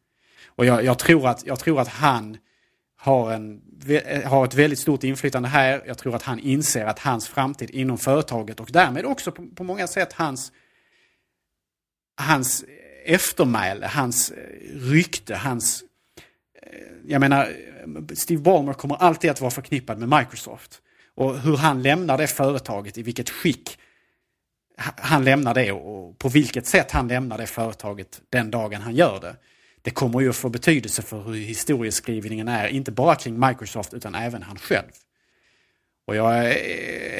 Och 0.45 0.65
jag, 0.65 0.83
jag, 0.83 0.99
tror 0.99 1.27
att, 1.27 1.45
jag 1.45 1.59
tror 1.59 1.81
att 1.81 1.87
han 1.87 2.37
har, 2.97 3.31
en, 3.31 3.61
eh, 3.87 4.29
har 4.29 4.45
ett 4.45 4.53
väldigt 4.53 4.79
stort 4.79 5.03
inflytande 5.03 5.49
här. 5.49 5.83
Jag 5.87 5.97
tror 5.97 6.15
att 6.15 6.23
han 6.23 6.39
inser 6.39 6.85
att 6.85 6.99
hans 6.99 7.27
framtid 7.27 7.69
inom 7.69 7.97
företaget 7.97 8.59
och 8.59 8.69
därmed 8.71 9.05
också 9.05 9.31
på, 9.31 9.47
på 9.55 9.63
många 9.63 9.87
sätt 9.87 10.13
hans, 10.13 10.51
hans 12.17 12.65
eftermäle, 13.05 13.87
hans 13.87 14.31
eh, 14.31 14.37
rykte, 14.73 15.35
hans... 15.35 15.83
Eh, 16.61 16.67
jag 17.07 17.19
menar, 17.19 17.53
Steve 18.13 18.41
Ballmer 18.41 18.73
kommer 18.73 18.95
alltid 18.95 19.31
att 19.31 19.41
vara 19.41 19.51
förknippad 19.51 19.97
med 19.99 20.19
Microsoft. 20.19 20.81
Och 21.15 21.39
hur 21.39 21.57
han 21.57 21.81
lämnar 21.81 22.17
det 22.17 22.27
företaget, 22.27 22.97
i 22.97 23.03
vilket 23.03 23.29
skick 23.29 23.79
han 24.77 25.23
lämnar 25.23 25.53
det 25.53 25.71
och 25.71 26.19
på 26.19 26.29
vilket 26.29 26.67
sätt 26.67 26.91
han 26.91 27.07
lämnar 27.07 27.37
det 27.37 27.47
företaget 27.47 28.21
den 28.29 28.51
dagen 28.51 28.81
han 28.81 28.95
gör 28.95 29.19
det 29.19 29.35
det 29.83 29.91
kommer 29.91 30.19
ju 30.19 30.29
att 30.29 30.35
få 30.35 30.49
betydelse 30.49 31.01
för 31.01 31.21
hur 31.21 31.33
historieskrivningen 31.33 32.47
är, 32.47 32.67
inte 32.67 32.91
bara 32.91 33.15
kring 33.15 33.39
Microsoft 33.39 33.93
utan 33.93 34.15
även 34.15 34.43
han 34.43 34.57
själv. 34.57 34.91
Och 36.05 36.15
jag 36.15 36.45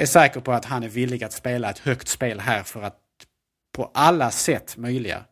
är 0.02 0.06
säker 0.06 0.40
på 0.40 0.52
att 0.52 0.66
han 0.66 0.84
är 0.84 0.90
villig 0.90 1.24
att 1.24 1.34
spela 1.34 1.70
ett 1.70 1.80
högt 1.80 2.08
spel 2.08 2.40
här 2.40 2.64
för 2.64 2.82
att 2.82 3.00
på 3.72 3.92
alla 3.94 4.32
sätt 4.32 4.78
möjliga 4.78 5.26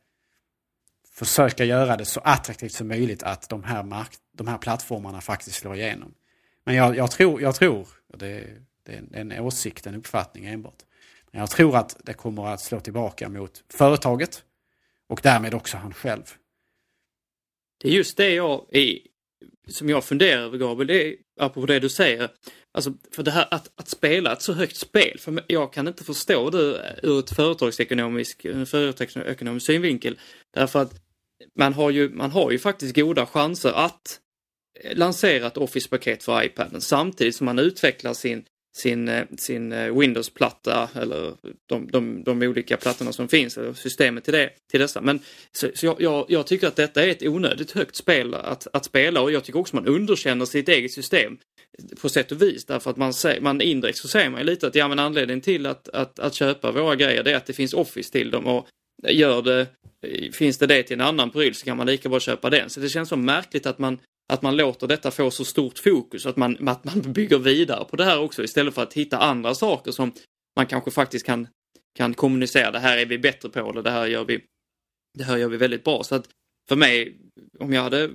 försöka 1.13 1.65
göra 1.65 1.97
det 1.97 2.05
så 2.05 2.19
attraktivt 2.19 2.71
som 2.71 2.87
möjligt 2.87 3.23
att 3.23 3.49
de 3.49 3.63
här, 3.63 3.83
mark 3.83 4.11
de 4.37 4.47
här 4.47 4.57
plattformarna 4.57 5.21
faktiskt 5.21 5.55
slår 5.55 5.75
igenom. 5.75 6.13
Men 6.63 6.75
jag, 6.75 6.95
jag 6.95 7.11
tror, 7.11 7.41
jag 7.41 7.55
tror 7.55 7.87
det, 8.17 8.47
det 8.83 8.93
är 8.93 9.15
en 9.15 9.31
åsikt, 9.39 9.87
en 9.87 9.95
uppfattning 9.95 10.45
enbart. 10.45 10.83
Men 11.31 11.39
jag 11.39 11.49
tror 11.49 11.77
att 11.77 11.97
det 12.03 12.13
kommer 12.13 12.47
att 12.47 12.61
slå 12.61 12.79
tillbaka 12.79 13.29
mot 13.29 13.63
företaget 13.73 14.43
och 15.09 15.19
därmed 15.23 15.53
också 15.53 15.77
han 15.77 15.93
själv. 15.93 16.23
Det 17.81 17.87
är 17.87 17.91
just 17.91 18.17
det 18.17 18.33
jag 18.33 18.65
är, 18.71 18.99
som 19.67 19.89
jag 19.89 20.05
funderar 20.05 20.41
över 20.41 20.57
Gabriel, 20.57 20.87
det 20.87 21.07
är, 21.07 21.15
apropå 21.39 21.65
det 21.65 21.79
du 21.79 21.89
säger. 21.89 22.29
Alltså, 22.71 22.93
för 23.11 23.23
det 23.23 23.31
här 23.31 23.47
att, 23.51 23.71
att 23.75 23.87
spela 23.87 24.33
ett 24.33 24.41
så 24.41 24.53
högt 24.53 24.75
spel, 24.75 25.19
för 25.19 25.43
jag 25.47 25.73
kan 25.73 25.87
inte 25.87 26.03
förstå 26.03 26.49
det 26.49 26.97
ur 27.03 27.19
ett 27.19 27.35
företagsekonomisk, 27.35 28.41
företagsekonomisk 28.65 29.65
synvinkel. 29.65 30.19
Därför 30.53 30.81
att 30.81 30.93
man 31.55 31.73
har, 31.73 31.89
ju, 31.89 32.09
man 32.09 32.31
har 32.31 32.51
ju 32.51 32.59
faktiskt 32.59 32.95
goda 32.95 33.25
chanser 33.25 33.73
att 33.73 34.19
lansera 34.93 35.47
ett 35.47 35.57
Office-paket 35.57 36.23
för 36.23 36.43
iPaden 36.43 36.81
samtidigt 36.81 37.35
som 37.35 37.45
man 37.45 37.59
utvecklar 37.59 38.13
sin, 38.13 38.45
sin, 38.73 39.09
eh, 39.09 39.25
sin 39.37 39.71
eh, 39.71 39.97
Windows-platta 39.97 40.89
eller 40.95 41.33
de, 41.65 41.87
de, 41.91 42.23
de 42.23 42.41
olika 42.41 42.77
plattorna 42.77 43.13
som 43.13 43.27
finns, 43.27 43.57
eller 43.57 43.73
systemet 43.73 44.23
till, 44.23 44.33
det, 44.33 44.49
till 44.71 44.79
dessa. 44.79 45.01
Men 45.01 45.19
så, 45.51 45.69
så 45.73 45.85
jag, 45.85 46.01
jag, 46.01 46.25
jag, 46.29 46.47
tycker 46.47 46.67
att 46.67 46.75
detta 46.75 47.03
är 47.03 47.07
ett 47.07 47.23
onödigt 47.23 47.71
högt 47.71 47.95
spel 47.95 48.33
att, 48.33 48.67
att 48.73 48.85
spela 48.85 49.21
och 49.21 49.31
jag 49.31 49.43
tycker 49.43 49.59
också 49.59 49.75
man 49.75 49.87
underkänner 49.87 50.45
sitt 50.45 50.69
eget 50.69 50.91
system 50.91 51.37
på 52.01 52.09
sätt 52.09 52.31
och 52.31 52.41
vis 52.41 52.65
därför 52.65 52.91
att 52.91 52.97
man, 52.97 53.13
man 53.41 53.61
indirekt 53.61 53.97
så 53.97 54.07
säger 54.07 54.29
man 54.29 54.45
lite 54.45 54.67
att 54.67 54.75
ja 54.75 54.87
men 54.87 54.99
anledningen 54.99 55.41
till 55.41 55.65
att, 55.65 55.89
att, 55.89 56.19
att 56.19 56.33
köpa 56.33 56.71
våra 56.71 56.95
grejer 56.95 57.23
det 57.23 57.31
är 57.31 57.37
att 57.37 57.45
det 57.45 57.53
finns 57.53 57.73
Office 57.73 58.11
till 58.11 58.31
dem 58.31 58.45
och 58.45 58.67
gör 59.07 59.41
det, 59.41 59.67
finns 60.33 60.57
det 60.57 60.67
det 60.67 60.83
till 60.83 60.93
en 60.93 61.07
annan 61.07 61.31
pryl 61.31 61.55
så 61.55 61.65
kan 61.65 61.77
man 61.77 61.87
lika 61.87 62.09
bra 62.09 62.19
köpa 62.19 62.49
den. 62.49 62.69
Så 62.69 62.79
det 62.79 62.89
känns 62.89 63.09
så 63.09 63.15
märkligt 63.15 63.65
att 63.65 63.79
man 63.79 63.99
att 64.31 64.41
man 64.41 64.57
låter 64.57 64.87
detta 64.87 65.11
få 65.11 65.31
så 65.31 65.45
stort 65.45 65.79
fokus, 65.79 66.25
att 66.25 66.37
man, 66.37 66.67
att 66.67 66.83
man 66.83 67.01
bygger 67.13 67.37
vidare 67.37 67.85
på 67.85 67.95
det 67.95 68.03
här 68.03 68.19
också 68.19 68.43
istället 68.43 68.73
för 68.73 68.83
att 68.83 68.93
hitta 68.93 69.17
andra 69.17 69.55
saker 69.55 69.91
som 69.91 70.11
man 70.55 70.65
kanske 70.65 70.91
faktiskt 70.91 71.25
kan, 71.25 71.47
kan 71.97 72.13
kommunicera. 72.13 72.71
Det 72.71 72.79
här 72.79 72.97
är 72.97 73.05
vi 73.05 73.17
bättre 73.17 73.49
på 73.49 73.69
eller 73.69 73.81
det 73.81 73.91
här 73.91 74.07
gör 74.07 74.25
vi, 74.25 74.43
det 75.17 75.23
här 75.23 75.37
gör 75.37 75.47
vi 75.47 75.57
väldigt 75.57 75.83
bra. 75.83 76.03
Så 76.03 76.15
att 76.15 76.29
för 76.69 76.75
mig, 76.75 77.17
om 77.59 77.73
jag 77.73 77.81
hade 77.81 78.03
eh, 78.03 78.09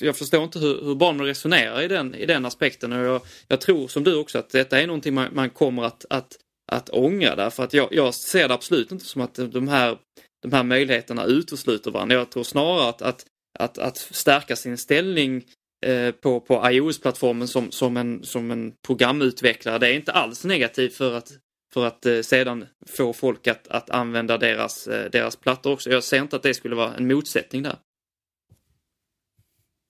jag 0.00 0.16
förstår 0.16 0.44
inte 0.44 0.58
hur, 0.58 0.84
hur 0.84 0.94
barnen 0.94 1.26
resonerar 1.26 1.82
i 1.82 1.88
den, 1.88 2.14
i 2.14 2.26
den 2.26 2.44
aspekten 2.44 2.92
och 2.92 3.04
jag, 3.04 3.20
jag 3.48 3.60
tror 3.60 3.88
som 3.88 4.04
du 4.04 4.16
också 4.16 4.38
att 4.38 4.50
detta 4.50 4.80
är 4.80 4.86
någonting 4.86 5.14
man, 5.14 5.34
man 5.34 5.50
kommer 5.50 5.82
att, 5.82 6.04
att, 6.10 6.36
att 6.72 6.88
ångra 6.88 7.36
därför 7.36 7.62
att 7.64 7.72
jag, 7.72 7.88
jag 7.90 8.14
ser 8.14 8.48
det 8.48 8.54
absolut 8.54 8.92
inte 8.92 9.04
som 9.04 9.22
att 9.22 9.34
de 9.34 9.68
här, 9.68 9.98
de 10.42 10.52
här 10.52 10.62
möjligheterna 10.62 11.24
utesluter 11.24 11.90
varandra. 11.90 12.16
Jag 12.16 12.30
tror 12.30 12.42
snarare 12.42 12.88
att, 12.88 13.02
att 13.02 13.26
att, 13.58 13.78
att 13.78 13.98
stärka 13.98 14.56
sin 14.56 14.78
ställning 14.78 15.44
eh, 15.86 16.12
på, 16.12 16.40
på 16.40 16.70
iOS-plattformen 16.70 17.48
som, 17.48 17.70
som, 17.70 17.96
en, 17.96 18.24
som 18.24 18.50
en 18.50 18.72
programutvecklare. 18.86 19.78
Det 19.78 19.88
är 19.88 19.94
inte 19.94 20.12
alls 20.12 20.44
negativt 20.44 20.94
för 20.94 21.14
att, 21.14 21.32
för 21.74 21.86
att 21.86 22.06
eh, 22.06 22.20
sedan 22.20 22.66
få 22.86 23.12
folk 23.12 23.46
att, 23.46 23.68
att 23.68 23.90
använda 23.90 24.38
deras, 24.38 24.86
eh, 24.86 25.10
deras 25.10 25.36
plattor 25.36 25.72
också. 25.72 25.90
Jag 25.90 26.04
ser 26.04 26.18
inte 26.18 26.36
att 26.36 26.42
det 26.42 26.54
skulle 26.54 26.74
vara 26.74 26.94
en 26.94 27.06
motsättning 27.08 27.62
där. 27.62 27.76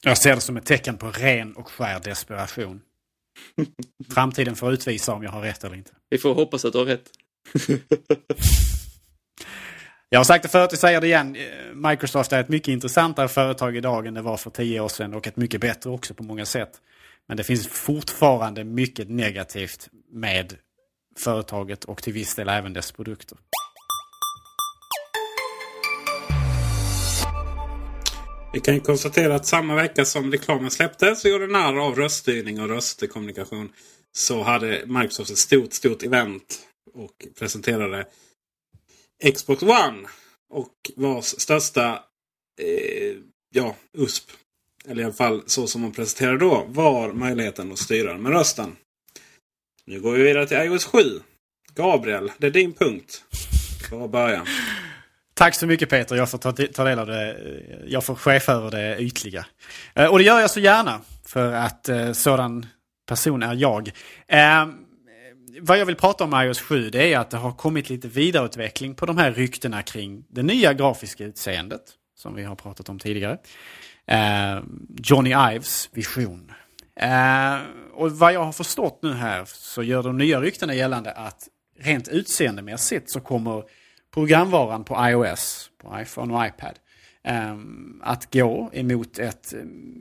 Jag 0.04 0.18
ser 0.18 0.34
det 0.34 0.40
som 0.40 0.56
ett 0.56 0.66
tecken 0.66 0.98
på 0.98 1.10
ren 1.10 1.52
och 1.52 1.68
skär 1.68 2.00
desperation. 2.00 2.80
Framtiden 4.14 4.56
får 4.56 4.72
utvisa 4.72 5.12
om 5.12 5.22
jag 5.22 5.30
har 5.30 5.42
rätt 5.42 5.64
eller 5.64 5.76
inte. 5.76 5.90
Vi 6.10 6.18
får 6.18 6.34
hoppas 6.34 6.64
att 6.64 6.72
du 6.72 6.78
har 6.78 6.84
rätt. 6.84 7.10
Jag 10.12 10.18
har 10.18 10.24
sagt 10.24 10.42
det 10.42 10.48
förut, 10.48 10.68
jag 10.70 10.78
säger 10.78 11.00
det 11.00 11.06
igen. 11.06 11.36
Microsoft 11.74 12.32
är 12.32 12.40
ett 12.40 12.48
mycket 12.48 12.68
intressantare 12.68 13.28
företag 13.28 13.76
idag 13.76 14.06
än 14.06 14.14
det 14.14 14.22
var 14.22 14.36
för 14.36 14.50
tio 14.50 14.80
år 14.80 14.88
sedan 14.88 15.14
och 15.14 15.26
ett 15.26 15.36
mycket 15.36 15.60
bättre 15.60 15.90
också 15.90 16.14
på 16.14 16.22
många 16.22 16.46
sätt. 16.46 16.70
Men 17.28 17.36
det 17.36 17.44
finns 17.44 17.68
fortfarande 17.68 18.64
mycket 18.64 19.10
negativt 19.10 19.88
med 20.10 20.54
företaget 21.18 21.84
och 21.84 22.02
till 22.02 22.12
viss 22.12 22.34
del 22.34 22.48
även 22.48 22.72
dess 22.72 22.92
produkter. 22.92 23.38
Vi 28.52 28.60
kan 28.60 28.80
konstatera 28.80 29.34
att 29.34 29.46
samma 29.46 29.74
vecka 29.74 30.04
som 30.04 30.32
reklamen 30.32 30.70
släpptes 30.70 31.24
och 31.24 31.30
gjorde 31.30 31.46
narr 31.46 31.86
av 31.86 31.96
röststyrning 31.96 32.60
och 32.60 32.68
röstkommunikation 32.68 33.72
så 34.12 34.42
hade 34.42 34.82
Microsoft 34.86 35.30
ett 35.30 35.38
stort, 35.38 35.72
stort 35.72 36.02
event 36.02 36.58
och 36.94 37.26
presenterade 37.38 38.06
Xbox 39.34 39.62
One. 39.62 40.08
Och 40.50 40.74
vars 40.96 41.24
största 41.24 41.92
eh, 42.60 43.16
ja, 43.54 43.76
USP, 43.98 44.30
eller 44.88 45.02
i 45.02 45.04
alla 45.04 45.14
fall 45.14 45.42
så 45.46 45.66
som 45.66 45.80
man 45.80 45.92
presenterade 45.92 46.38
då, 46.38 46.64
var 46.68 47.12
möjligheten 47.12 47.72
att 47.72 47.78
styra 47.78 48.12
den 48.12 48.22
med 48.22 48.32
rösten. 48.32 48.76
Nu 49.86 50.00
går 50.00 50.12
vi 50.12 50.22
vidare 50.22 50.46
till 50.46 50.56
iOS 50.56 50.84
7. 50.84 50.98
Gabriel, 51.74 52.32
det 52.38 52.46
är 52.46 52.50
din 52.50 52.72
punkt. 52.72 53.24
För 53.90 54.04
att 54.04 54.10
börja. 54.10 54.46
Tack 55.34 55.54
så 55.54 55.66
mycket 55.66 55.90
Peter, 55.90 56.16
jag 56.16 56.30
får 56.30 56.38
ta, 56.38 56.52
ta 56.52 56.84
del 56.84 56.98
av 56.98 57.06
det. 57.06 57.36
Jag 57.86 58.04
får 58.04 58.14
chef 58.14 58.48
över 58.48 58.70
det 58.70 58.98
ytliga. 58.98 59.46
Eh, 59.94 60.06
och 60.06 60.18
det 60.18 60.24
gör 60.24 60.40
jag 60.40 60.50
så 60.50 60.60
gärna, 60.60 61.00
för 61.26 61.52
att 61.52 61.88
eh, 61.88 62.12
sådan 62.12 62.66
person 63.08 63.42
är 63.42 63.54
jag. 63.54 63.90
Eh, 64.28 64.66
vad 65.60 65.78
jag 65.78 65.86
vill 65.86 65.96
prata 65.96 66.24
om 66.24 66.34
iOS 66.34 66.60
7 66.60 66.90
det 66.90 67.12
är 67.12 67.18
att 67.18 67.30
det 67.30 67.36
har 67.36 67.52
kommit 67.52 67.90
lite 67.90 68.08
vidareutveckling 68.08 68.94
på 68.94 69.06
de 69.06 69.18
här 69.18 69.32
ryktena 69.32 69.82
kring 69.82 70.24
det 70.28 70.42
nya 70.42 70.72
grafiska 70.72 71.24
utseendet. 71.24 71.82
Som 72.14 72.34
vi 72.34 72.42
har 72.42 72.54
pratat 72.54 72.88
om 72.88 72.98
tidigare. 72.98 73.38
Eh, 74.06 74.62
Johnny 75.02 75.30
Ives 75.54 75.88
vision. 75.92 76.52
Eh, 76.96 77.58
och 77.92 78.10
vad 78.10 78.32
jag 78.32 78.44
har 78.44 78.52
förstått 78.52 78.98
nu 79.02 79.12
här 79.12 79.44
så 79.46 79.82
gör 79.82 80.02
de 80.02 80.18
nya 80.18 80.40
ryktena 80.40 80.74
gällande 80.74 81.12
att 81.12 81.48
rent 81.78 82.08
utseendemässigt 82.08 83.10
så 83.10 83.20
kommer 83.20 83.64
programvaran 84.14 84.84
på 84.84 85.08
iOS, 85.08 85.70
på 85.82 86.00
iPhone 86.00 86.34
och 86.34 86.46
iPad, 86.46 86.78
eh, 87.24 87.56
att 88.02 88.32
gå 88.32 88.70
emot 88.72 89.18
ett 89.18 89.54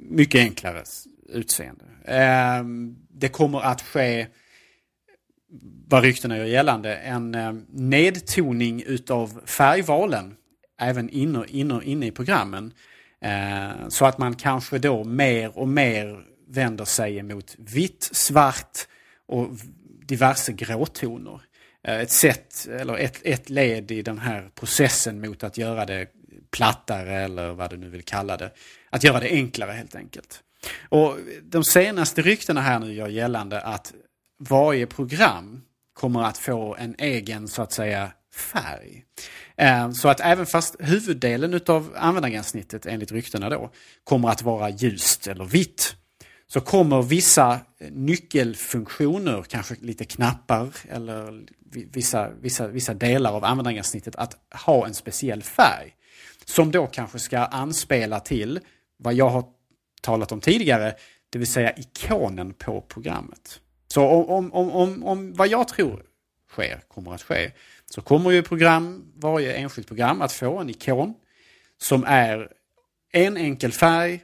mycket 0.09 0.41
enklare 0.41 0.83
utseende. 1.29 1.85
Eh, 2.05 2.63
det 3.09 3.29
kommer 3.29 3.61
att 3.61 3.81
ske, 3.81 4.27
vad 5.87 6.03
ryktena 6.03 6.37
gör 6.37 6.45
gällande, 6.45 6.95
en 6.95 7.35
eh, 7.35 7.53
nedtoning 7.69 8.83
utav 8.83 9.41
färgvalen 9.45 10.35
även 10.81 11.09
inne, 11.09 11.45
inne, 11.47 11.81
inne 11.83 12.05
i 12.05 12.11
programmen. 12.11 12.73
Eh, 13.21 13.87
så 13.89 14.05
att 14.05 14.17
man 14.17 14.35
kanske 14.35 14.79
då 14.79 15.03
mer 15.03 15.57
och 15.57 15.67
mer 15.67 16.23
vänder 16.49 16.85
sig 16.85 17.23
mot 17.23 17.55
vitt, 17.57 18.09
svart 18.11 18.87
och 19.27 19.49
diverse 20.05 20.51
gråtoner. 20.51 21.41
Eh, 21.87 21.99
ett 21.99 22.11
sätt, 22.11 22.67
eller 22.79 22.97
ett, 22.97 23.21
ett 23.23 23.49
led 23.49 23.91
i 23.91 24.01
den 24.01 24.17
här 24.17 24.49
processen 24.55 25.21
mot 25.21 25.43
att 25.43 25.57
göra 25.57 25.85
det 25.85 26.07
plattare 26.51 27.19
eller 27.19 27.51
vad 27.51 27.69
du 27.69 27.77
nu 27.77 27.89
vill 27.89 28.03
kalla 28.03 28.37
det. 28.37 28.51
Att 28.89 29.03
göra 29.03 29.19
det 29.19 29.29
enklare 29.29 29.71
helt 29.71 29.95
enkelt. 29.95 30.43
Och 30.89 31.17
de 31.43 31.63
senaste 31.63 32.21
ryktena 32.21 32.61
här 32.61 32.79
nu 32.79 32.93
gör 32.93 33.07
gällande 33.07 33.61
att 33.61 33.93
varje 34.49 34.87
program 34.87 35.61
kommer 35.93 36.23
att 36.23 36.37
få 36.37 36.75
en 36.75 36.95
egen 36.97 37.47
så 37.47 37.61
att 37.61 37.71
säga 37.71 38.11
färg. 38.33 39.03
Eh, 39.55 39.91
så 39.91 40.09
att 40.09 40.19
även 40.19 40.45
fast 40.45 40.75
huvuddelen 40.79 41.53
utav 41.53 41.93
användargränssnittet 41.95 42.85
enligt 42.85 43.11
ryktena 43.11 43.49
då 43.49 43.71
kommer 44.03 44.29
att 44.29 44.41
vara 44.41 44.69
ljust 44.69 45.27
eller 45.27 45.45
vitt 45.45 45.95
så 46.47 46.61
kommer 46.61 47.01
vissa 47.01 47.59
nyckelfunktioner, 47.89 49.43
kanske 49.43 49.75
lite 49.79 50.05
knappar 50.05 50.69
eller 50.89 51.43
vissa, 51.93 52.29
vissa, 52.29 52.67
vissa 52.67 52.93
delar 52.93 53.33
av 53.33 53.45
användargränssnittet 53.45 54.15
att 54.15 54.37
ha 54.65 54.87
en 54.87 54.93
speciell 54.93 55.43
färg. 55.43 55.95
Som 56.45 56.71
då 56.71 56.87
kanske 56.87 57.19
ska 57.19 57.39
anspela 57.39 58.19
till 58.19 58.59
vad 58.97 59.13
jag 59.13 59.29
har 59.29 59.45
talat 60.01 60.31
om 60.31 60.41
tidigare, 60.41 60.93
det 61.29 61.39
vill 61.39 61.51
säga 61.51 61.73
ikonen 61.77 62.53
på 62.53 62.81
programmet. 62.81 63.60
Så 63.91 64.05
om, 64.05 64.53
om, 64.53 64.71
om, 64.71 65.03
om 65.03 65.33
vad 65.33 65.47
jag 65.47 65.67
tror 65.67 66.03
sker, 66.49 66.81
kommer 66.87 67.13
att 67.13 67.21
ske, 67.21 67.51
så 67.85 68.01
kommer 68.01 68.31
ju 68.31 68.43
program, 68.43 69.11
varje 69.15 69.53
enskilt 69.53 69.87
program 69.87 70.21
att 70.21 70.31
få 70.31 70.57
en 70.57 70.69
ikon 70.69 71.13
som 71.77 72.03
är 72.07 72.49
en 73.11 73.37
enkel 73.37 73.71
färg 73.71 74.23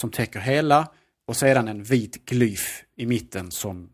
som 0.00 0.10
täcker 0.10 0.40
hela 0.40 0.88
och 1.26 1.36
sedan 1.36 1.68
en 1.68 1.82
vit 1.82 2.24
glyf 2.24 2.84
i 2.96 3.06
mitten 3.06 3.50
som, 3.50 3.90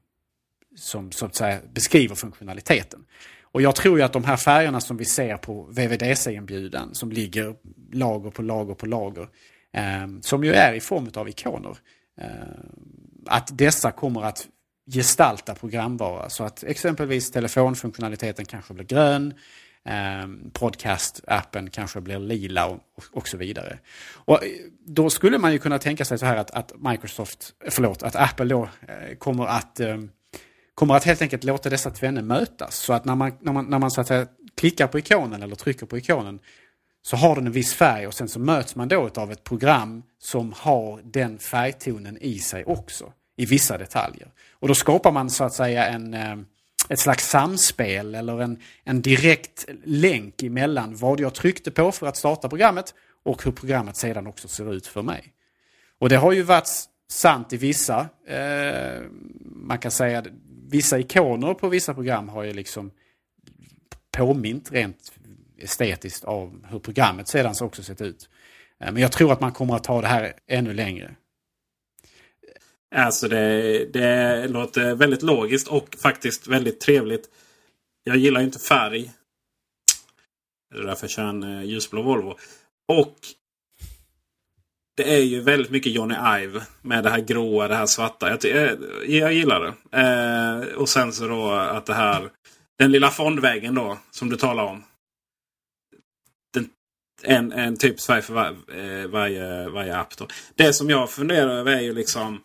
som 0.77 1.13
så 1.13 1.27
att 1.27 1.35
säga 1.35 1.61
beskriver 1.73 2.15
funktionaliteten. 2.15 3.05
Och 3.43 3.63
jag 3.63 3.75
tror 3.75 3.99
ju 3.99 4.05
att 4.05 4.13
de 4.13 4.25
här 4.25 4.37
färgerna 4.37 4.81
som 4.81 4.97
vi 4.97 5.05
ser 5.05 5.37
på 5.37 5.63
VVDC-inbjudan 5.63 6.95
som 6.95 7.13
ligger 7.13 7.55
lager 7.93 8.31
på 8.31 8.43
lager 8.43 8.75
på 8.75 8.87
lager, 8.87 9.29
eh, 9.73 10.07
som 10.21 10.45
ju 10.45 10.53
är 10.53 10.73
i 10.73 10.81
form 10.81 11.11
av 11.15 11.29
ikoner, 11.29 11.77
eh, 12.21 12.29
att 13.27 13.59
dessa 13.59 13.91
kommer 13.91 14.23
att 14.23 14.49
gestalta 14.87 15.55
programvara. 15.55 16.31
Så 16.31 16.45
att 16.45 16.65
exempelvis 16.65 17.31
telefonfunktionaliteten 17.31 18.45
kanske 18.45 18.75
blir 18.75 18.85
grön, 18.85 19.35
eh, 19.85 20.27
podcast-appen 20.53 21.71
kanske 21.71 22.01
blir 22.01 22.19
lila 22.19 22.67
och, 22.67 22.81
och, 23.13 23.29
så 23.29 23.37
vidare. 23.37 23.79
Och 24.15 24.45
eh, 24.45 24.51
då 24.87 25.11
skulle 25.11 25.39
man 25.39 25.53
ju 25.53 25.59
kunna 25.59 25.79
tänka 25.79 26.05
sig 26.05 26.19
så 26.19 26.27
här 26.27 26.37
att, 26.37 26.51
att 26.51 26.73
Microsoft, 26.79 27.55
eh, 27.65 27.71
förlåt, 27.71 28.03
att 28.03 28.17
Apple 28.17 28.45
då 28.45 28.69
eh, 28.89 29.17
kommer 29.19 29.47
att 29.47 29.81
eh, 29.81 29.99
kommer 30.75 30.95
att 30.95 31.05
helt 31.05 31.23
enkelt 31.23 31.45
låta 31.45 31.71
dessa 31.71 31.91
tvenne 31.91 32.23
mötas. 32.23 32.77
Så 32.77 32.93
att 32.93 33.05
när 33.05 33.15
man, 33.15 33.33
när 33.41 33.53
man, 33.53 33.65
när 33.65 33.79
man 33.79 33.91
så 33.91 34.01
att 34.01 34.07
säga, 34.07 34.27
klickar 34.57 34.87
på 34.87 34.99
ikonen 34.99 35.43
eller 35.43 35.57
trycker 35.57 35.87
på 35.87 35.99
ikonen 35.99 36.39
så 37.03 37.17
har 37.17 37.37
den 37.37 37.47
en 37.47 37.53
viss 37.53 37.75
färg 37.75 38.07
och 38.07 38.15
sen 38.15 38.29
så 38.29 38.39
möts 38.39 38.77
man 38.77 38.89
då 38.89 39.11
av 39.17 39.33
ett 39.33 39.45
program 39.45 40.03
som 40.19 40.55
har 40.57 41.01
den 41.05 41.39
färgtonen 41.39 42.19
i 42.21 42.39
sig 42.39 42.65
också 42.65 43.13
i 43.37 43.47
vissa 43.47 43.79
detaljer. 43.79 44.29
Och 44.53 44.69
då 44.69 44.75
skapar 44.75 45.13
man 45.13 45.31
så 45.31 45.45
att 45.45 45.55
säga 45.55 45.87
en, 45.87 46.15
eh, 46.15 46.37
ett 46.89 46.99
slags 46.99 47.29
samspel 47.29 48.15
eller 48.15 48.43
en, 48.43 48.59
en 48.85 49.03
direkt 49.03 49.67
länk 49.85 50.43
emellan 50.43 50.97
vad 50.97 51.21
jag 51.21 51.35
tryckte 51.35 51.71
på 51.71 51.93
för 51.93 52.07
att 52.07 52.17
starta 52.17 52.49
programmet 52.49 52.95
och 53.25 53.45
hur 53.45 53.53
programmet 53.53 53.97
sedan 53.97 54.27
också 54.27 54.49
ser 54.49 54.75
ut 54.75 54.87
för 54.87 55.03
mig. 55.03 55.33
Och 55.99 56.09
det 56.09 56.17
har 56.17 56.33
ju 56.33 56.43
varit 56.43 56.69
sant 57.09 57.53
i 57.53 57.57
vissa, 57.57 58.09
eh, 58.27 59.03
man 59.45 59.79
kan 59.79 59.91
säga 59.91 60.19
att 60.19 60.27
vissa 60.69 60.99
ikoner 60.99 61.55
på 61.55 61.69
vissa 61.69 61.95
program 61.95 62.29
har 62.29 62.43
ju 62.43 62.53
liksom 62.53 62.91
påmint 64.17 64.73
rent 64.73 65.13
estetiskt 65.59 66.25
av 66.25 66.67
hur 66.71 66.79
programmet 66.79 67.29
sedan 67.29 67.55
också 67.61 67.83
sett 67.83 68.01
ut. 68.01 68.29
Eh, 68.81 68.93
men 68.93 69.03
jag 69.03 69.13
tror 69.13 69.33
att 69.33 69.41
man 69.41 69.53
kommer 69.53 69.77
att 69.77 69.85
ta 69.85 70.01
det 70.01 70.09
här 70.09 70.33
ännu 70.47 70.73
längre. 70.73 71.15
Alltså 72.95 73.29
det, 73.29 73.85
det 73.93 74.49
låter 74.49 74.95
väldigt 74.95 75.23
logiskt 75.23 75.69
och 75.69 75.97
faktiskt 75.99 76.47
väldigt 76.47 76.81
trevligt. 76.81 77.29
Jag 78.05 78.17
gillar 78.17 78.41
inte 78.41 78.59
färg. 78.59 79.13
Det 80.71 80.79
är 80.79 80.83
därför 80.83 81.05
jag 81.05 81.11
kör 81.11 81.25
en 81.25 81.43
eh, 81.43 81.65
ljusblå 81.65 82.03
Volvo. 82.03 82.39
Och 82.89 83.17
det 84.97 85.15
är 85.15 85.21
ju 85.21 85.41
väldigt 85.41 85.71
mycket 85.71 85.93
Johnny 85.93 86.15
Ive 86.15 86.63
med 86.83 87.05
det 87.05 87.11
här 87.11 87.21
gråa, 87.21 87.69
det 87.69 87.75
här 87.75 87.87
svarta. 87.87 88.31
Jag, 88.31 88.45
jag, 88.45 88.69
eh, 88.69 89.19
jag 89.19 89.33
gillar 89.33 89.61
det. 89.61 89.99
Eh, 90.01 90.75
och 90.75 90.89
sen 90.89 91.13
så 91.13 91.29
då 91.29 91.51
att 91.51 91.87
det 91.87 91.95
här, 91.95 92.31
den 92.79 92.93
lilla 92.93 93.11
fondväggen 93.11 93.75
då 93.75 93.99
som 94.11 94.31
du 94.31 94.37
talar 94.37 94.65
om. 94.65 94.85
Den, 96.55 96.69
en, 97.23 97.53
en 97.53 97.77
typsfärg 97.77 98.23
för 98.23 98.35
var, 98.35 98.57
eh, 98.79 99.07
varje, 99.07 99.69
varje 99.69 99.97
app. 99.97 100.17
Då. 100.17 100.29
Det 100.55 100.73
som 100.73 100.91
jag 100.91 101.11
funderar 101.11 101.51
över 101.51 101.73
är 101.73 101.81
ju 101.81 101.95
liksom 101.95 102.41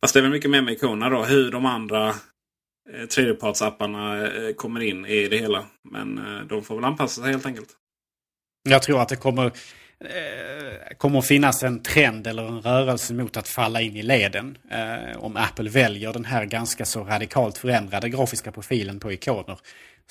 Fast 0.00 0.14
det 0.14 0.20
är 0.20 0.22
väl 0.22 0.30
mycket 0.30 0.50
mer 0.50 0.62
med 0.62 0.74
ikonerna 0.74 1.10
då. 1.10 1.24
Hur 1.24 1.50
de 1.50 1.66
andra 1.66 2.08
eh, 2.08 3.06
tredjepartsapparna 3.14 4.26
eh, 4.26 4.54
kommer 4.54 4.80
in 4.80 5.06
i 5.06 5.28
det 5.28 5.38
hela. 5.38 5.64
Men 5.90 6.18
eh, 6.18 6.46
de 6.46 6.62
får 6.62 6.74
väl 6.74 6.84
anpassa 6.84 7.22
sig 7.22 7.30
helt 7.30 7.46
enkelt. 7.46 7.68
Jag 8.68 8.82
tror 8.82 9.00
att 9.00 9.08
det 9.08 9.16
kommer, 9.16 9.46
eh, 9.46 10.96
kommer 10.98 11.18
att 11.18 11.26
finnas 11.26 11.62
en 11.62 11.82
trend 11.82 12.26
eller 12.26 12.48
en 12.48 12.60
rörelse 12.60 13.14
mot 13.14 13.36
att 13.36 13.48
falla 13.48 13.80
in 13.80 13.96
i 13.96 14.02
leden. 14.02 14.58
Eh, 14.70 15.18
om 15.18 15.36
Apple 15.36 15.70
väljer 15.70 16.12
den 16.12 16.24
här 16.24 16.44
ganska 16.44 16.84
så 16.84 17.04
radikalt 17.04 17.58
förändrade 17.58 18.08
grafiska 18.08 18.52
profilen 18.52 19.00
på 19.00 19.12
ikoner 19.12 19.58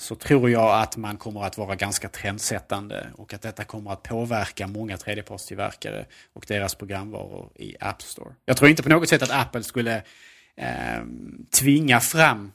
så 0.00 0.14
tror 0.14 0.50
jag 0.50 0.82
att 0.82 0.96
man 0.96 1.16
kommer 1.16 1.44
att 1.44 1.58
vara 1.58 1.76
ganska 1.76 2.08
trendsättande 2.08 3.06
och 3.14 3.34
att 3.34 3.42
detta 3.42 3.64
kommer 3.64 3.92
att 3.92 4.02
påverka 4.02 4.66
många 4.66 4.96
tredjepartstillverkare 4.96 6.06
och 6.32 6.44
deras 6.48 6.74
programvaror 6.74 7.50
i 7.54 7.76
App 7.80 8.02
Store. 8.02 8.34
Jag 8.44 8.56
tror 8.56 8.70
inte 8.70 8.82
på 8.82 8.88
något 8.88 9.08
sätt 9.08 9.22
att 9.22 9.30
Apple 9.30 9.62
skulle 9.62 9.96
eh, 10.56 11.02
tvinga 11.60 12.00
fram 12.00 12.52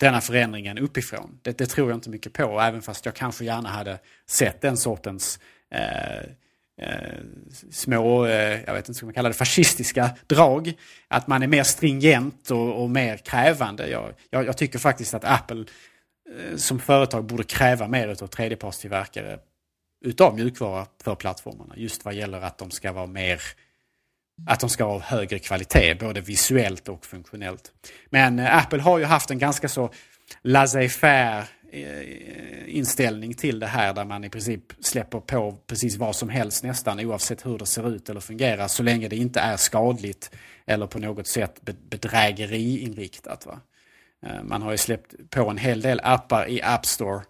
denna 0.00 0.20
förändringen 0.20 0.78
uppifrån. 0.78 1.38
Det, 1.42 1.58
det, 1.58 1.66
tror 1.66 1.90
jag 1.90 1.96
inte 1.96 2.10
mycket 2.10 2.32
på, 2.32 2.60
även 2.60 2.82
fast 2.82 3.06
jag 3.06 3.14
kanske 3.14 3.44
gärna 3.44 3.68
hade 3.68 3.98
sett 4.26 4.60
den 4.60 4.76
sortens 4.76 5.40
eh, 5.70 6.18
eh, 6.86 7.18
små, 7.70 8.26
eh, 8.26 8.60
jag 8.66 8.74
vet 8.74 8.88
inte, 8.88 9.00
vad 9.00 9.06
man 9.06 9.14
kalla 9.14 9.28
det 9.28 9.34
fascistiska 9.34 10.10
drag. 10.26 10.72
Att 11.08 11.26
man 11.26 11.42
är 11.42 11.46
mer 11.46 11.62
stringent 11.62 12.50
och, 12.50 12.82
och 12.82 12.90
mer 12.90 13.16
krävande. 13.16 13.88
Jag, 13.88 14.12
jag, 14.30 14.46
jag, 14.46 14.56
tycker 14.56 14.78
faktiskt 14.78 15.14
att 15.14 15.24
Apple 15.24 15.64
Eh, 15.64 15.66
Eh, 16.38 16.56
som 16.56 16.78
företag 16.78 17.24
borde 17.24 17.44
kräva 17.44 17.88
mer 17.88 18.08
av 18.08 18.26
tredjepartstillverkare 18.26 19.38
utav 20.04 20.34
mjukvara 20.34 20.86
för 21.04 21.14
plattformarna. 21.14 21.74
Just 21.76 22.04
vad 22.04 22.14
gäller 22.14 22.40
att 22.40 22.58
de 22.58 22.70
ska 22.70 22.92
vara 22.92 23.06
mer 23.06 23.40
att 24.46 24.60
de 24.60 24.70
ska 24.70 24.84
ha 24.84 24.98
högre 24.98 25.38
kvalitet, 25.38 25.94
både 25.94 26.20
visuellt 26.20 26.88
och 26.88 27.06
funktionellt. 27.06 27.72
Men 28.10 28.38
eh, 28.38 28.56
Apple 28.56 28.80
har 28.80 28.98
ju 28.98 29.04
haft 29.04 29.30
en 29.30 29.38
ganska 29.38 29.68
så 29.68 29.90
laissez-faire 30.42 31.44
eh, 31.72 32.76
inställning 32.76 33.34
till 33.34 33.58
det 33.58 33.66
här 33.66 33.94
där 33.94 34.04
man 34.04 34.24
i 34.24 34.30
princip 34.30 34.62
släpper 34.80 35.20
på 35.20 35.58
precis 35.66 35.96
vad 35.96 36.16
som 36.16 36.28
helst 36.28 36.64
nästan 36.64 37.00
oavsett 37.00 37.46
hur 37.46 37.58
det 37.58 37.66
ser 37.66 37.94
ut 37.94 38.08
eller 38.08 38.20
fungerar 38.20 38.68
så 38.68 38.82
länge 38.82 39.08
det 39.08 39.16
inte 39.16 39.40
är 39.40 39.56
skadligt 39.56 40.30
eller 40.66 40.86
på 40.86 40.98
något 40.98 41.26
sätt 41.26 41.60
bedrägeriinriktat. 41.90 43.46
Va? 43.46 43.60
Eh, 44.26 44.42
man 44.42 44.62
har 44.62 44.70
ju 44.70 44.78
släppt 44.78 45.30
på 45.30 45.50
en 45.50 45.58
hel 45.58 45.80
del 45.80 46.00
appar 46.04 46.48
i 46.48 46.62
App 46.62 46.86
Store 46.86 47.22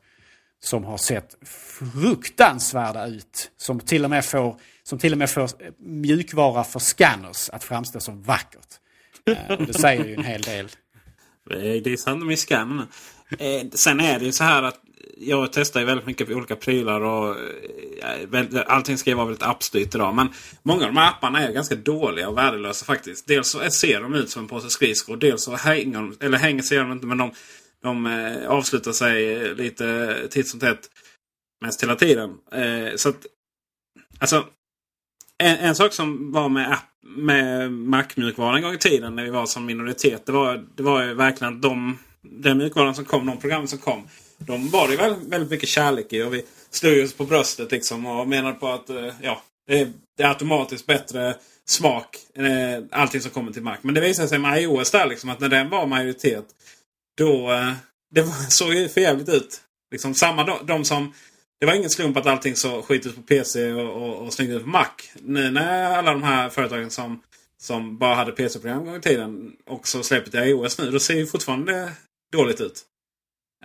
som 0.62 0.84
har 0.84 0.96
sett 0.96 1.36
fruktansvärda 1.44 3.06
ut. 3.06 3.50
Som 3.56 3.80
till 3.80 4.04
och 4.04 4.10
med 4.10 4.24
får, 4.24 4.56
som 4.82 4.98
till 4.98 5.12
och 5.12 5.18
med 5.18 5.30
får 5.30 5.42
eh, 5.42 5.48
mjukvara 5.78 6.64
för 6.64 6.80
scanners 6.80 7.50
att 7.50 7.64
framstå 7.64 8.00
som 8.00 8.22
vackert. 8.22 8.68
Eh, 9.26 9.58
och 9.58 9.66
det 9.66 9.74
säger 9.74 10.04
ju 10.04 10.14
en 10.14 10.24
hel 10.24 10.42
del. 10.42 10.68
Det 11.84 11.86
är 11.86 11.96
sant 11.96 12.26
med 12.26 12.38
scannern. 12.38 12.86
Sen 13.72 14.00
är 14.00 14.18
det 14.18 14.24
ju 14.24 14.32
så 14.32 14.44
här 14.44 14.62
att 14.62 14.80
jag 15.24 15.52
testar 15.52 15.80
ju 15.80 15.86
väldigt 15.86 16.06
mycket 16.06 16.30
olika 16.30 16.56
prylar 16.56 17.00
och 17.00 17.36
eh, 18.32 18.62
allting 18.66 18.98
ska 18.98 19.10
ju 19.10 19.16
vara 19.16 19.26
väldigt 19.26 19.42
appstyrt 19.42 19.94
idag. 19.94 20.14
Men 20.14 20.28
många 20.62 20.86
av 20.86 20.94
de 20.94 20.96
här 20.96 21.08
apparna 21.08 21.40
är 21.40 21.52
ganska 21.52 21.74
dåliga 21.74 22.28
och 22.28 22.38
värdelösa 22.38 22.84
faktiskt. 22.84 23.26
Dels 23.26 23.48
så 23.48 23.70
ser 23.70 24.00
de 24.00 24.14
ut 24.14 24.30
som 24.30 24.42
en 24.42 24.48
påse 24.48 24.70
skridskor. 24.70 25.16
Dels 25.16 25.42
så 25.42 25.56
hänger 25.56 25.98
de, 25.98 26.16
eller 26.20 26.38
hänger 26.38 26.62
sig 26.62 26.78
de 26.78 26.92
inte 26.92 27.06
men 27.06 27.18
de, 27.18 27.32
de 27.82 28.06
eh, 28.06 28.48
avslutar 28.48 28.92
sig 28.92 29.34
eh, 29.34 29.54
lite 29.54 30.16
titt 30.30 30.48
som 30.48 30.60
tätt. 30.60 30.90
Mest 31.60 31.82
hela 31.82 31.96
tiden. 31.96 32.30
så 32.96 33.08
att, 33.08 33.26
alltså, 34.18 34.46
en, 35.38 35.56
en, 35.56 35.74
sak 35.74 35.92
som 35.92 36.32
var 36.32 36.48
med, 36.48 36.78
med 37.02 37.72
Mac-mjukvaran 37.72 38.56
en 38.56 38.62
gång 38.62 38.74
i 38.74 38.78
tiden 38.78 39.16
när 39.16 39.24
vi 39.24 39.30
var 39.30 39.46
som 39.46 39.66
minoritet. 39.66 40.26
Det 40.26 40.32
var, 40.32 40.64
det 40.74 40.82
var 40.82 41.02
ju 41.02 41.14
verkligen 41.14 41.54
att 41.54 41.62
de, 41.62 41.98
den 42.22 42.58
mjukvaran 42.58 42.94
som 42.94 43.04
kom, 43.04 43.26
de 43.26 43.40
program 43.40 43.66
som 43.66 43.78
kom. 43.78 44.08
De 44.46 44.70
var 44.70 44.88
det 44.88 44.96
väldigt, 44.96 45.28
väldigt 45.28 45.50
mycket 45.50 45.68
kärlek 45.68 46.12
i. 46.12 46.22
Och 46.22 46.34
vi 46.34 46.44
slog 46.70 47.04
oss 47.04 47.12
på 47.14 47.24
bröstet 47.24 47.72
liksom 47.72 48.06
och 48.06 48.28
menade 48.28 48.54
på 48.54 48.68
att 48.68 48.90
eh, 48.90 49.14
ja, 49.22 49.42
det 49.66 49.80
är, 49.80 49.92
automatiskt 50.28 50.86
bättre 50.86 51.36
smak. 51.64 52.16
än 52.34 52.88
allting 52.90 53.20
som 53.20 53.30
kommer 53.30 53.52
till 53.52 53.62
Mac. 53.62 53.76
Men 53.82 53.94
det 53.94 54.00
visade 54.00 54.28
sig 54.28 54.38
med 54.38 54.62
iOS 54.62 54.90
där 54.90 55.06
liksom 55.06 55.30
att 55.30 55.40
när 55.40 55.48
den 55.48 55.70
var 55.70 55.86
majoritet. 55.86 56.44
Då 57.18 57.52
eh, 57.52 57.72
det 58.14 58.26
såg 58.48 58.74
ju 58.74 58.88
förjävligt 58.88 59.28
ut. 59.28 59.60
Liksom 59.90 60.14
samma 60.14 60.44
de, 60.44 60.66
de 60.66 60.84
som 60.84 61.12
det 61.62 61.66
var 61.66 61.74
ingen 61.74 61.90
slump 61.90 62.16
att 62.16 62.26
allting 62.26 62.56
så 62.56 62.82
skit 62.82 63.06
ut 63.06 63.16
på 63.16 63.22
PC 63.22 63.72
och, 63.72 64.02
och, 64.02 64.26
och 64.26 64.32
snyggt 64.32 64.50
ut 64.50 64.62
på 64.62 64.68
Mac. 64.68 64.86
Nu 65.14 65.50
när 65.50 65.84
alla 65.84 66.12
de 66.12 66.22
här 66.22 66.48
företagen 66.48 66.90
som, 66.90 67.22
som 67.58 67.98
bara 67.98 68.14
hade 68.14 68.32
PC-program 68.32 68.78
en 68.78 68.86
gång 68.86 68.96
i 68.96 69.00
tiden 69.00 69.52
också 69.66 70.02
släpper 70.02 70.30
till 70.30 70.40
iOS 70.40 70.78
nu. 70.78 70.90
Då 70.90 70.98
ser 70.98 71.14
ju 71.14 71.26
fortfarande 71.26 71.92
dåligt 72.32 72.60
ut. 72.60 72.84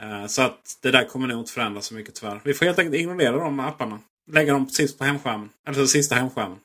Eh, 0.02 0.28
så 0.28 0.42
att 0.42 0.80
det 0.82 0.92
där 0.92 1.04
kommer 1.04 1.28
nog 1.28 1.40
inte 1.40 1.52
förändras 1.52 1.86
så 1.86 1.94
mycket 1.94 2.16
tyvärr. 2.16 2.42
Vi 2.44 2.54
får 2.54 2.66
helt 2.66 2.80
enkelt 2.80 2.96
ignorera 2.96 3.38
de 3.38 3.60
apparna. 3.60 4.00
Lägga 4.32 4.54
dem 4.54 4.70
sist 4.70 4.98
på 4.98 5.04
hemskärmen. 5.04 5.50
Alltså 5.66 5.88
sista 5.88 6.16
hemskärmen. 6.16 6.58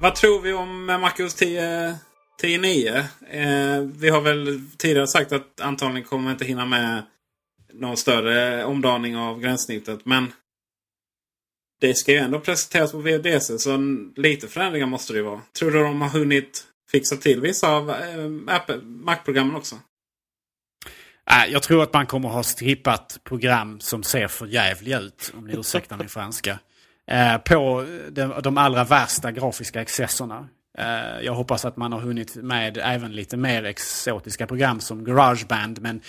Vad 0.00 0.14
tror 0.14 0.40
vi 0.40 0.52
om 0.52 0.86
MacOS 0.86 1.34
10 1.34 1.96
10.9? 2.42 2.98
Eh, 3.30 3.80
vi 3.80 4.08
har 4.08 4.20
väl 4.20 4.60
tidigare 4.76 5.06
sagt 5.06 5.32
att 5.32 5.60
antagligen 5.60 6.08
kommer 6.08 6.30
inte 6.30 6.44
hinna 6.44 6.66
med 6.66 7.02
någon 7.72 7.96
större 7.96 8.64
omdaning 8.64 9.16
av 9.16 9.40
gränssnittet. 9.40 10.06
Men 10.06 10.32
det 11.80 11.94
ska 11.94 12.12
ju 12.12 12.18
ändå 12.18 12.40
presenteras 12.40 12.92
på 12.92 12.98
VDC 12.98 13.58
så 13.58 13.78
lite 14.16 14.48
förändringar 14.48 14.86
måste 14.86 15.12
det 15.12 15.16
ju 15.16 15.24
vara. 15.24 15.40
Tror 15.58 15.70
du 15.70 15.82
de 15.82 16.00
har 16.00 16.08
hunnit 16.08 16.66
fixa 16.92 17.16
till 17.16 17.40
vissa 17.40 17.68
av 17.68 17.90
eh, 17.90 18.76
Mac-programmen 18.82 19.56
också? 19.56 19.76
Äh, 21.30 21.52
jag 21.52 21.62
tror 21.62 21.82
att 21.82 21.92
man 21.92 22.06
kommer 22.06 22.28
ha 22.28 22.42
strippat 22.42 23.18
program 23.24 23.80
som 23.80 24.02
ser 24.02 24.28
för 24.28 24.46
jävliga 24.46 25.00
ut, 25.00 25.32
om 25.38 25.46
ni 25.46 25.54
ursäktar 25.54 25.96
min 25.96 26.08
franska. 26.08 26.58
Eh, 27.06 27.38
på 27.38 27.86
de, 28.42 28.58
allra 28.58 28.84
värsta 28.84 29.32
grafiska 29.32 29.80
excesserna. 29.80 30.48
Eh, 30.78 31.24
jag 31.24 31.34
hoppas 31.34 31.64
att 31.64 31.76
man 31.76 31.92
har 31.92 32.00
hunnit 32.00 32.36
med 32.36 32.78
även 32.78 33.12
lite 33.12 33.36
mer 33.36 33.64
exotiska 33.64 34.46
program 34.46 34.80
som 34.80 35.04
Garageband. 35.04 35.80
Men 35.80 36.00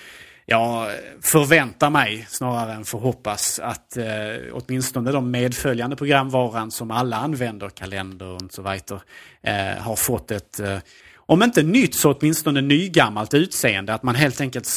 jag 0.46 0.92
förväntar 1.22 1.90
mig 1.90 2.26
snarare 2.30 2.74
än 2.74 2.86
förhoppas 2.86 3.60
att 3.60 3.98
eh, 3.98 4.06
åtminstone 4.52 5.12
de 5.12 5.32
medföljande 5.32 5.96
programvaran 5.96 6.72
som 6.72 6.92
alla 6.92 7.18
använder, 7.18 7.70
kalender 7.70 8.28
och 8.28 8.42
så 8.50 8.62
vidare, 8.62 9.02
eh, 9.42 9.82
har 9.82 9.96
fått 9.96 10.32
ett, 10.32 10.60
eh, 10.60 10.78
om 11.16 11.44
inte 11.44 11.64
nytt 11.64 11.96
så 11.96 12.14
åtminstone 12.14 12.62
nygammalt 12.62 13.34
utseende. 13.34 13.94
Att 13.94 14.04
man 14.04 14.16
helt 14.16 14.42
enkelt 14.42 14.68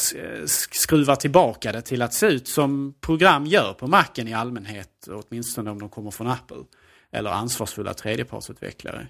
skruvar 0.71 1.15
tillbaka 1.15 1.71
det 1.71 1.81
till 1.81 2.01
att 2.01 2.13
se 2.13 2.27
ut 2.27 2.47
som 2.47 2.93
program 3.01 3.45
gör 3.45 3.73
på 3.73 3.87
marken 3.87 4.27
i 4.27 4.33
allmänhet, 4.33 5.07
åtminstone 5.09 5.71
om 5.71 5.79
de 5.79 5.89
kommer 5.89 6.11
från 6.11 6.27
Apple. 6.27 6.63
Eller 7.11 7.29
ansvarsfulla 7.29 7.93
tredjepartsutvecklare. 7.93 9.07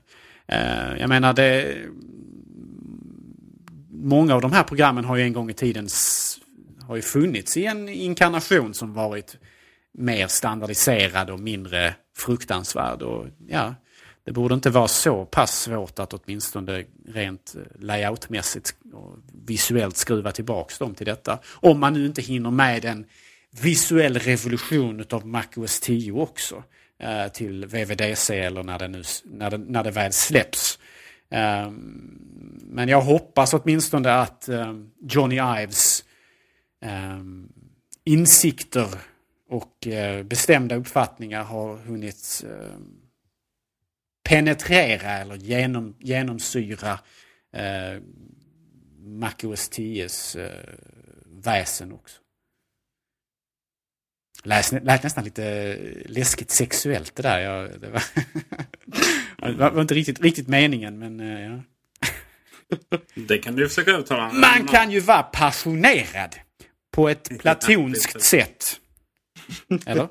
Eh, 0.48 1.00
jag 1.00 1.10
menar 1.10 1.34
det 1.34 1.78
många 3.90 4.36
av 4.36 4.42
de 4.42 4.52
här 4.52 4.64
programmen 4.64 5.06
har 5.06 5.16
ju 5.16 5.24
en 5.24 5.34
gång 5.34 5.50
i 5.50 5.54
tiden 5.54 5.90
har 6.88 6.96
ju 6.96 7.02
funnits 7.02 7.58
i 7.58 7.66
en 7.66 7.90
inkarnation 7.90 8.74
som 8.74 8.94
varit 8.94 9.38
mer 9.94 10.28
standardiserad 10.28 11.30
och 11.30 11.40
mindre 11.40 11.94
fruktansvärd. 12.18 13.02
Och, 13.02 13.28
ja, 13.48 13.76
det 14.24 14.32
borde 14.32 14.56
inte 14.56 14.70
vara 14.70 14.88
så 14.88 15.26
pass 15.26 15.62
svårt 15.62 16.00
att 16.00 16.14
åtminstone 16.14 16.84
rent 17.08 17.56
eh, 17.56 17.82
layoutmässigt 17.82 18.76
och 18.94 19.18
visuellt 19.46 19.98
skruva 19.98 20.32
tillbaka 20.32 20.74
dem 20.80 20.96
till 20.96 21.06
detta. 21.06 21.40
Om 21.46 21.80
man 21.80 21.94
nu 21.94 22.06
inte 22.06 22.22
hinner 22.22 22.52
med 22.52 22.86
en 22.86 23.06
visuell 23.62 24.20
revolution 24.20 25.06
av 25.10 25.28
MacOS 25.28 25.80
10 25.80 26.12
också 26.12 26.64
eh, 27.00 27.28
till 27.28 27.66
VVDC 27.66 28.40
eller 28.40 28.64
när 28.64 28.80
det, 28.80 28.88
nu, 28.88 29.04
när 29.24 29.52
det, 29.52 29.58
när 29.58 29.84
det 29.84 29.92
väl 29.92 30.14
släpps. 30.14 30.80
Eh, 31.30 31.72
men 32.62 32.90
jag 32.90 33.02
hoppas 33.02 33.54
åtminstone 33.54 34.14
att 34.14 34.50
eh, 34.50 34.74
Johnny 35.10 35.36
Ives 35.36 36.02
eh, 36.02 36.07
insikter 38.04 38.88
och 39.50 39.88
eh, 39.88 40.24
bestämda 40.24 40.76
uppfattningar 40.76 41.44
har 41.44 41.78
hunnit 41.78 42.46
eh, 42.46 42.78
penetrera 44.30 45.12
eller 45.12 45.36
genom, 45.36 45.96
genomsyra 46.00 47.00
eh, 47.54 48.02
MacOS 49.00 49.72
10s 49.72 50.40
eh, 50.40 50.74
väsen 51.26 51.92
också. 51.92 52.22
Läs, 54.44 54.72
lät 54.72 55.04
nästan 55.04 55.24
lite 55.24 55.78
läskigt 56.06 56.52
sexuellt 56.52 57.16
det 57.16 57.24
där. 57.24 57.40
Jag, 57.40 57.82
det, 57.82 57.90
var 57.90 58.04
det 59.52 59.72
var 59.72 59.82
inte 59.82 59.94
riktigt, 59.94 60.22
riktigt 60.22 60.48
meningen 60.48 61.00
men 61.00 61.20
eh, 61.20 61.42
ja. 61.42 61.62
Det 63.16 63.38
kan 63.38 63.56
du 63.56 63.70
försöka 63.70 63.92
övertala. 63.92 64.34
Man 64.34 64.68
kan 64.68 64.92
ju 64.92 65.00
vara 65.00 65.24
passionerad. 65.24 66.36
På 66.98 67.10
ett 67.10 67.40
platonskt 67.40 68.22
sätt. 68.22 68.80
Eller? 69.86 70.08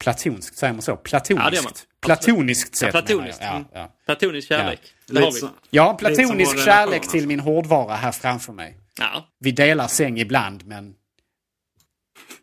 Platonskt, 0.00 0.58
säger 0.58 0.72
man 0.72 0.82
så? 0.82 0.96
Platoniskt? 0.96 1.54
Ja, 1.54 1.62
man. 1.62 1.72
Platoniskt 2.00 2.76
sätt. 2.76 2.94
Ja, 2.94 3.02
platoniskt. 3.02 3.40
Ja, 3.42 3.64
ja. 3.72 3.96
Platonisk 4.06 4.48
kärlek. 4.48 4.80
Ja. 5.06 5.14
Det 5.14 5.20
har 5.20 5.32
vi. 5.32 5.48
Ja, 5.70 5.94
platonisk 5.94 6.64
kärlek 6.64 7.08
till 7.10 7.26
min 7.26 7.40
hårdvara 7.40 7.94
här 7.94 8.12
framför 8.12 8.52
mig. 8.52 8.78
Ja. 8.98 9.28
Vi 9.38 9.50
delar 9.50 9.88
säng 9.88 10.18
ibland, 10.18 10.66
men 10.66 10.94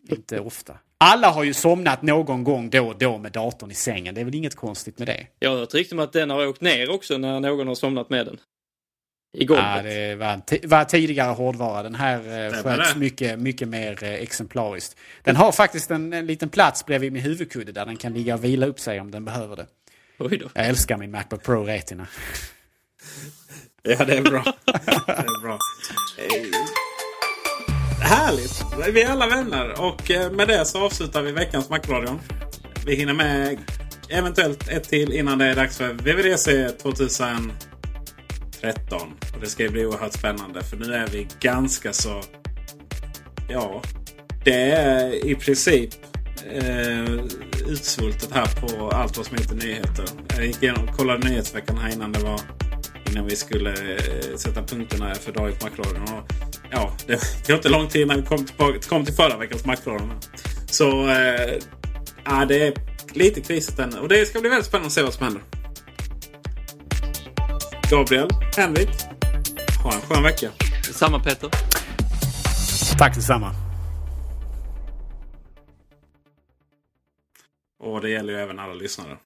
inte 0.08 0.40
ofta. 0.40 0.78
Alla 0.98 1.30
har 1.30 1.44
ju 1.44 1.54
somnat 1.54 2.02
någon 2.02 2.44
gång 2.44 2.70
då 2.70 2.88
och 2.88 2.98
då 2.98 3.18
med 3.18 3.32
datorn 3.32 3.70
i 3.70 3.74
sängen. 3.74 4.14
Det 4.14 4.20
är 4.20 4.24
väl 4.24 4.34
inget 4.34 4.54
konstigt 4.54 4.98
med 4.98 5.08
det. 5.08 5.26
Jag 5.38 5.50
har 5.50 5.56
hört 5.56 5.74
rykten 5.74 5.98
om 5.98 6.04
att 6.04 6.12
den 6.12 6.30
har 6.30 6.46
åkt 6.46 6.60
ner 6.60 6.90
också 6.90 7.18
när 7.18 7.40
någon 7.40 7.66
har 7.66 7.74
somnat 7.74 8.10
med 8.10 8.26
den 8.26 8.38
i 9.32 9.44
golvet. 9.44 9.64
Ja, 9.76 9.82
det 9.82 10.14
var, 10.14 10.66
var 10.66 10.84
tidigare 10.84 11.32
hårdvara. 11.32 11.82
Den 11.82 11.94
här 11.94 12.46
eh, 12.46 12.62
sköts 12.62 12.96
mycket, 12.96 13.38
mycket 13.38 13.68
mer 13.68 14.04
eh, 14.04 14.12
exemplariskt. 14.12 14.96
Den 15.22 15.36
har 15.36 15.52
faktiskt 15.52 15.90
en, 15.90 16.12
en 16.12 16.26
liten 16.26 16.48
plats 16.48 16.86
bredvid 16.86 17.12
min 17.12 17.22
huvudkudde 17.22 17.72
där 17.72 17.86
den 17.86 17.96
kan 17.96 18.12
ligga 18.12 18.34
och 18.34 18.44
vila 18.44 18.66
upp 18.66 18.80
sig 18.80 19.00
om 19.00 19.10
den 19.10 19.24
behöver 19.24 19.56
det. 19.56 19.66
Oj 20.18 20.38
då. 20.38 20.48
Jag 20.54 20.66
älskar 20.66 20.96
min 20.96 21.10
Macbook 21.10 21.42
Pro 21.42 21.64
Retina. 21.64 22.06
ja, 23.82 24.04
det 24.04 24.16
är 24.16 24.22
bra. 24.22 24.44
det 24.64 25.12
är 25.12 25.42
bra. 25.42 25.58
Härligt! 28.00 28.64
Vi 28.94 29.02
är 29.02 29.10
alla 29.10 29.26
vänner 29.26 29.80
och 29.80 30.10
eh, 30.10 30.30
med 30.30 30.48
det 30.48 30.64
så 30.64 30.84
avslutar 30.84 31.22
vi 31.22 31.32
veckans 31.32 31.70
Macradion. 31.70 32.20
Vi 32.86 32.94
hinner 32.94 33.14
med 33.14 33.58
eventuellt 34.08 34.68
ett 34.68 34.88
till 34.88 35.12
innan 35.12 35.38
det 35.38 35.44
är 35.44 35.54
dags 35.54 35.78
för 35.78 35.92
VVDC 35.92 36.68
2000 36.68 37.52
13. 38.62 39.00
Och 39.34 39.40
det 39.40 39.46
ska 39.46 39.68
bli 39.68 39.86
oerhört 39.86 40.12
spännande 40.12 40.62
för 40.62 40.76
nu 40.76 40.94
är 40.94 41.06
vi 41.06 41.28
ganska 41.40 41.92
så... 41.92 42.22
Ja, 43.48 43.82
det 44.44 44.70
är 44.70 45.26
i 45.26 45.34
princip 45.34 45.90
eh, 46.50 47.14
utsvultet 47.66 48.32
här 48.32 48.46
på 48.46 48.90
allt 48.90 49.16
vad 49.16 49.26
som 49.26 49.36
heter 49.36 49.54
nyheter. 49.54 50.04
Jag 50.36 50.46
gick 50.46 50.62
igenom 50.62 50.88
och 50.88 50.96
kollade 50.96 51.28
nyhetsveckan 51.28 51.78
här 51.78 51.92
innan 51.92 52.12
det 52.12 52.18
var 52.18 52.40
innan 53.10 53.26
vi 53.26 53.36
skulle 53.36 53.70
eh, 53.70 54.36
sätta 54.36 54.62
punkterna 54.62 55.14
för 55.14 55.32
Dagens 55.32 55.62
Macradion. 55.62 56.22
Ja, 56.70 56.92
det, 57.06 57.48
var 57.48 57.56
inte 57.56 57.68
lång 57.68 57.88
tid 57.88 58.02
innan 58.02 58.20
vi 58.20 58.26
kom, 58.26 58.44
tillbaka, 58.44 58.78
kom 58.88 59.04
till 59.04 59.14
förra 59.14 59.36
veckans 59.36 59.64
Macradion. 59.64 60.12
Så 60.66 61.08
eh, 61.08 61.58
ja, 62.24 62.44
det 62.48 62.66
är 62.66 62.74
lite 63.12 63.40
krisigt 63.40 63.78
än. 63.78 63.98
Och 63.98 64.08
det 64.08 64.26
ska 64.26 64.40
bli 64.40 64.50
väldigt 64.50 64.66
spännande 64.66 64.86
att 64.86 64.92
se 64.92 65.02
vad 65.02 65.14
som 65.14 65.24
händer. 65.24 65.42
Gabriel, 67.92 68.28
Henrik. 68.56 68.88
Ha 69.82 69.94
en 69.94 70.00
skön 70.00 70.22
vecka. 70.22 70.50
Samma 70.92 71.18
Peter. 71.18 71.50
Tack 72.98 73.14
detsamma. 73.14 73.54
Och 77.78 78.00
det 78.00 78.10
gäller 78.10 78.32
ju 78.32 78.38
även 78.38 78.58
alla 78.58 78.74
lyssnare. 78.74 79.18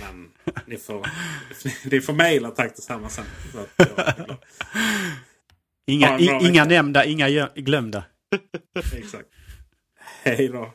Men 0.00 0.30
ni 0.66 0.76
får, 0.76 1.06
ni 1.90 2.00
får 2.00 2.12
mejla 2.12 2.50
tack 2.50 2.76
detsamma 2.76 3.08
sen. 3.08 3.24
Inga, 5.86 6.18
inga 6.18 6.38
vecka. 6.38 6.64
nämnda, 6.64 7.04
inga 7.04 7.48
glömda. 7.54 8.04
Exakt. 8.92 9.28
Hej 10.22 10.48
då. 10.48 10.74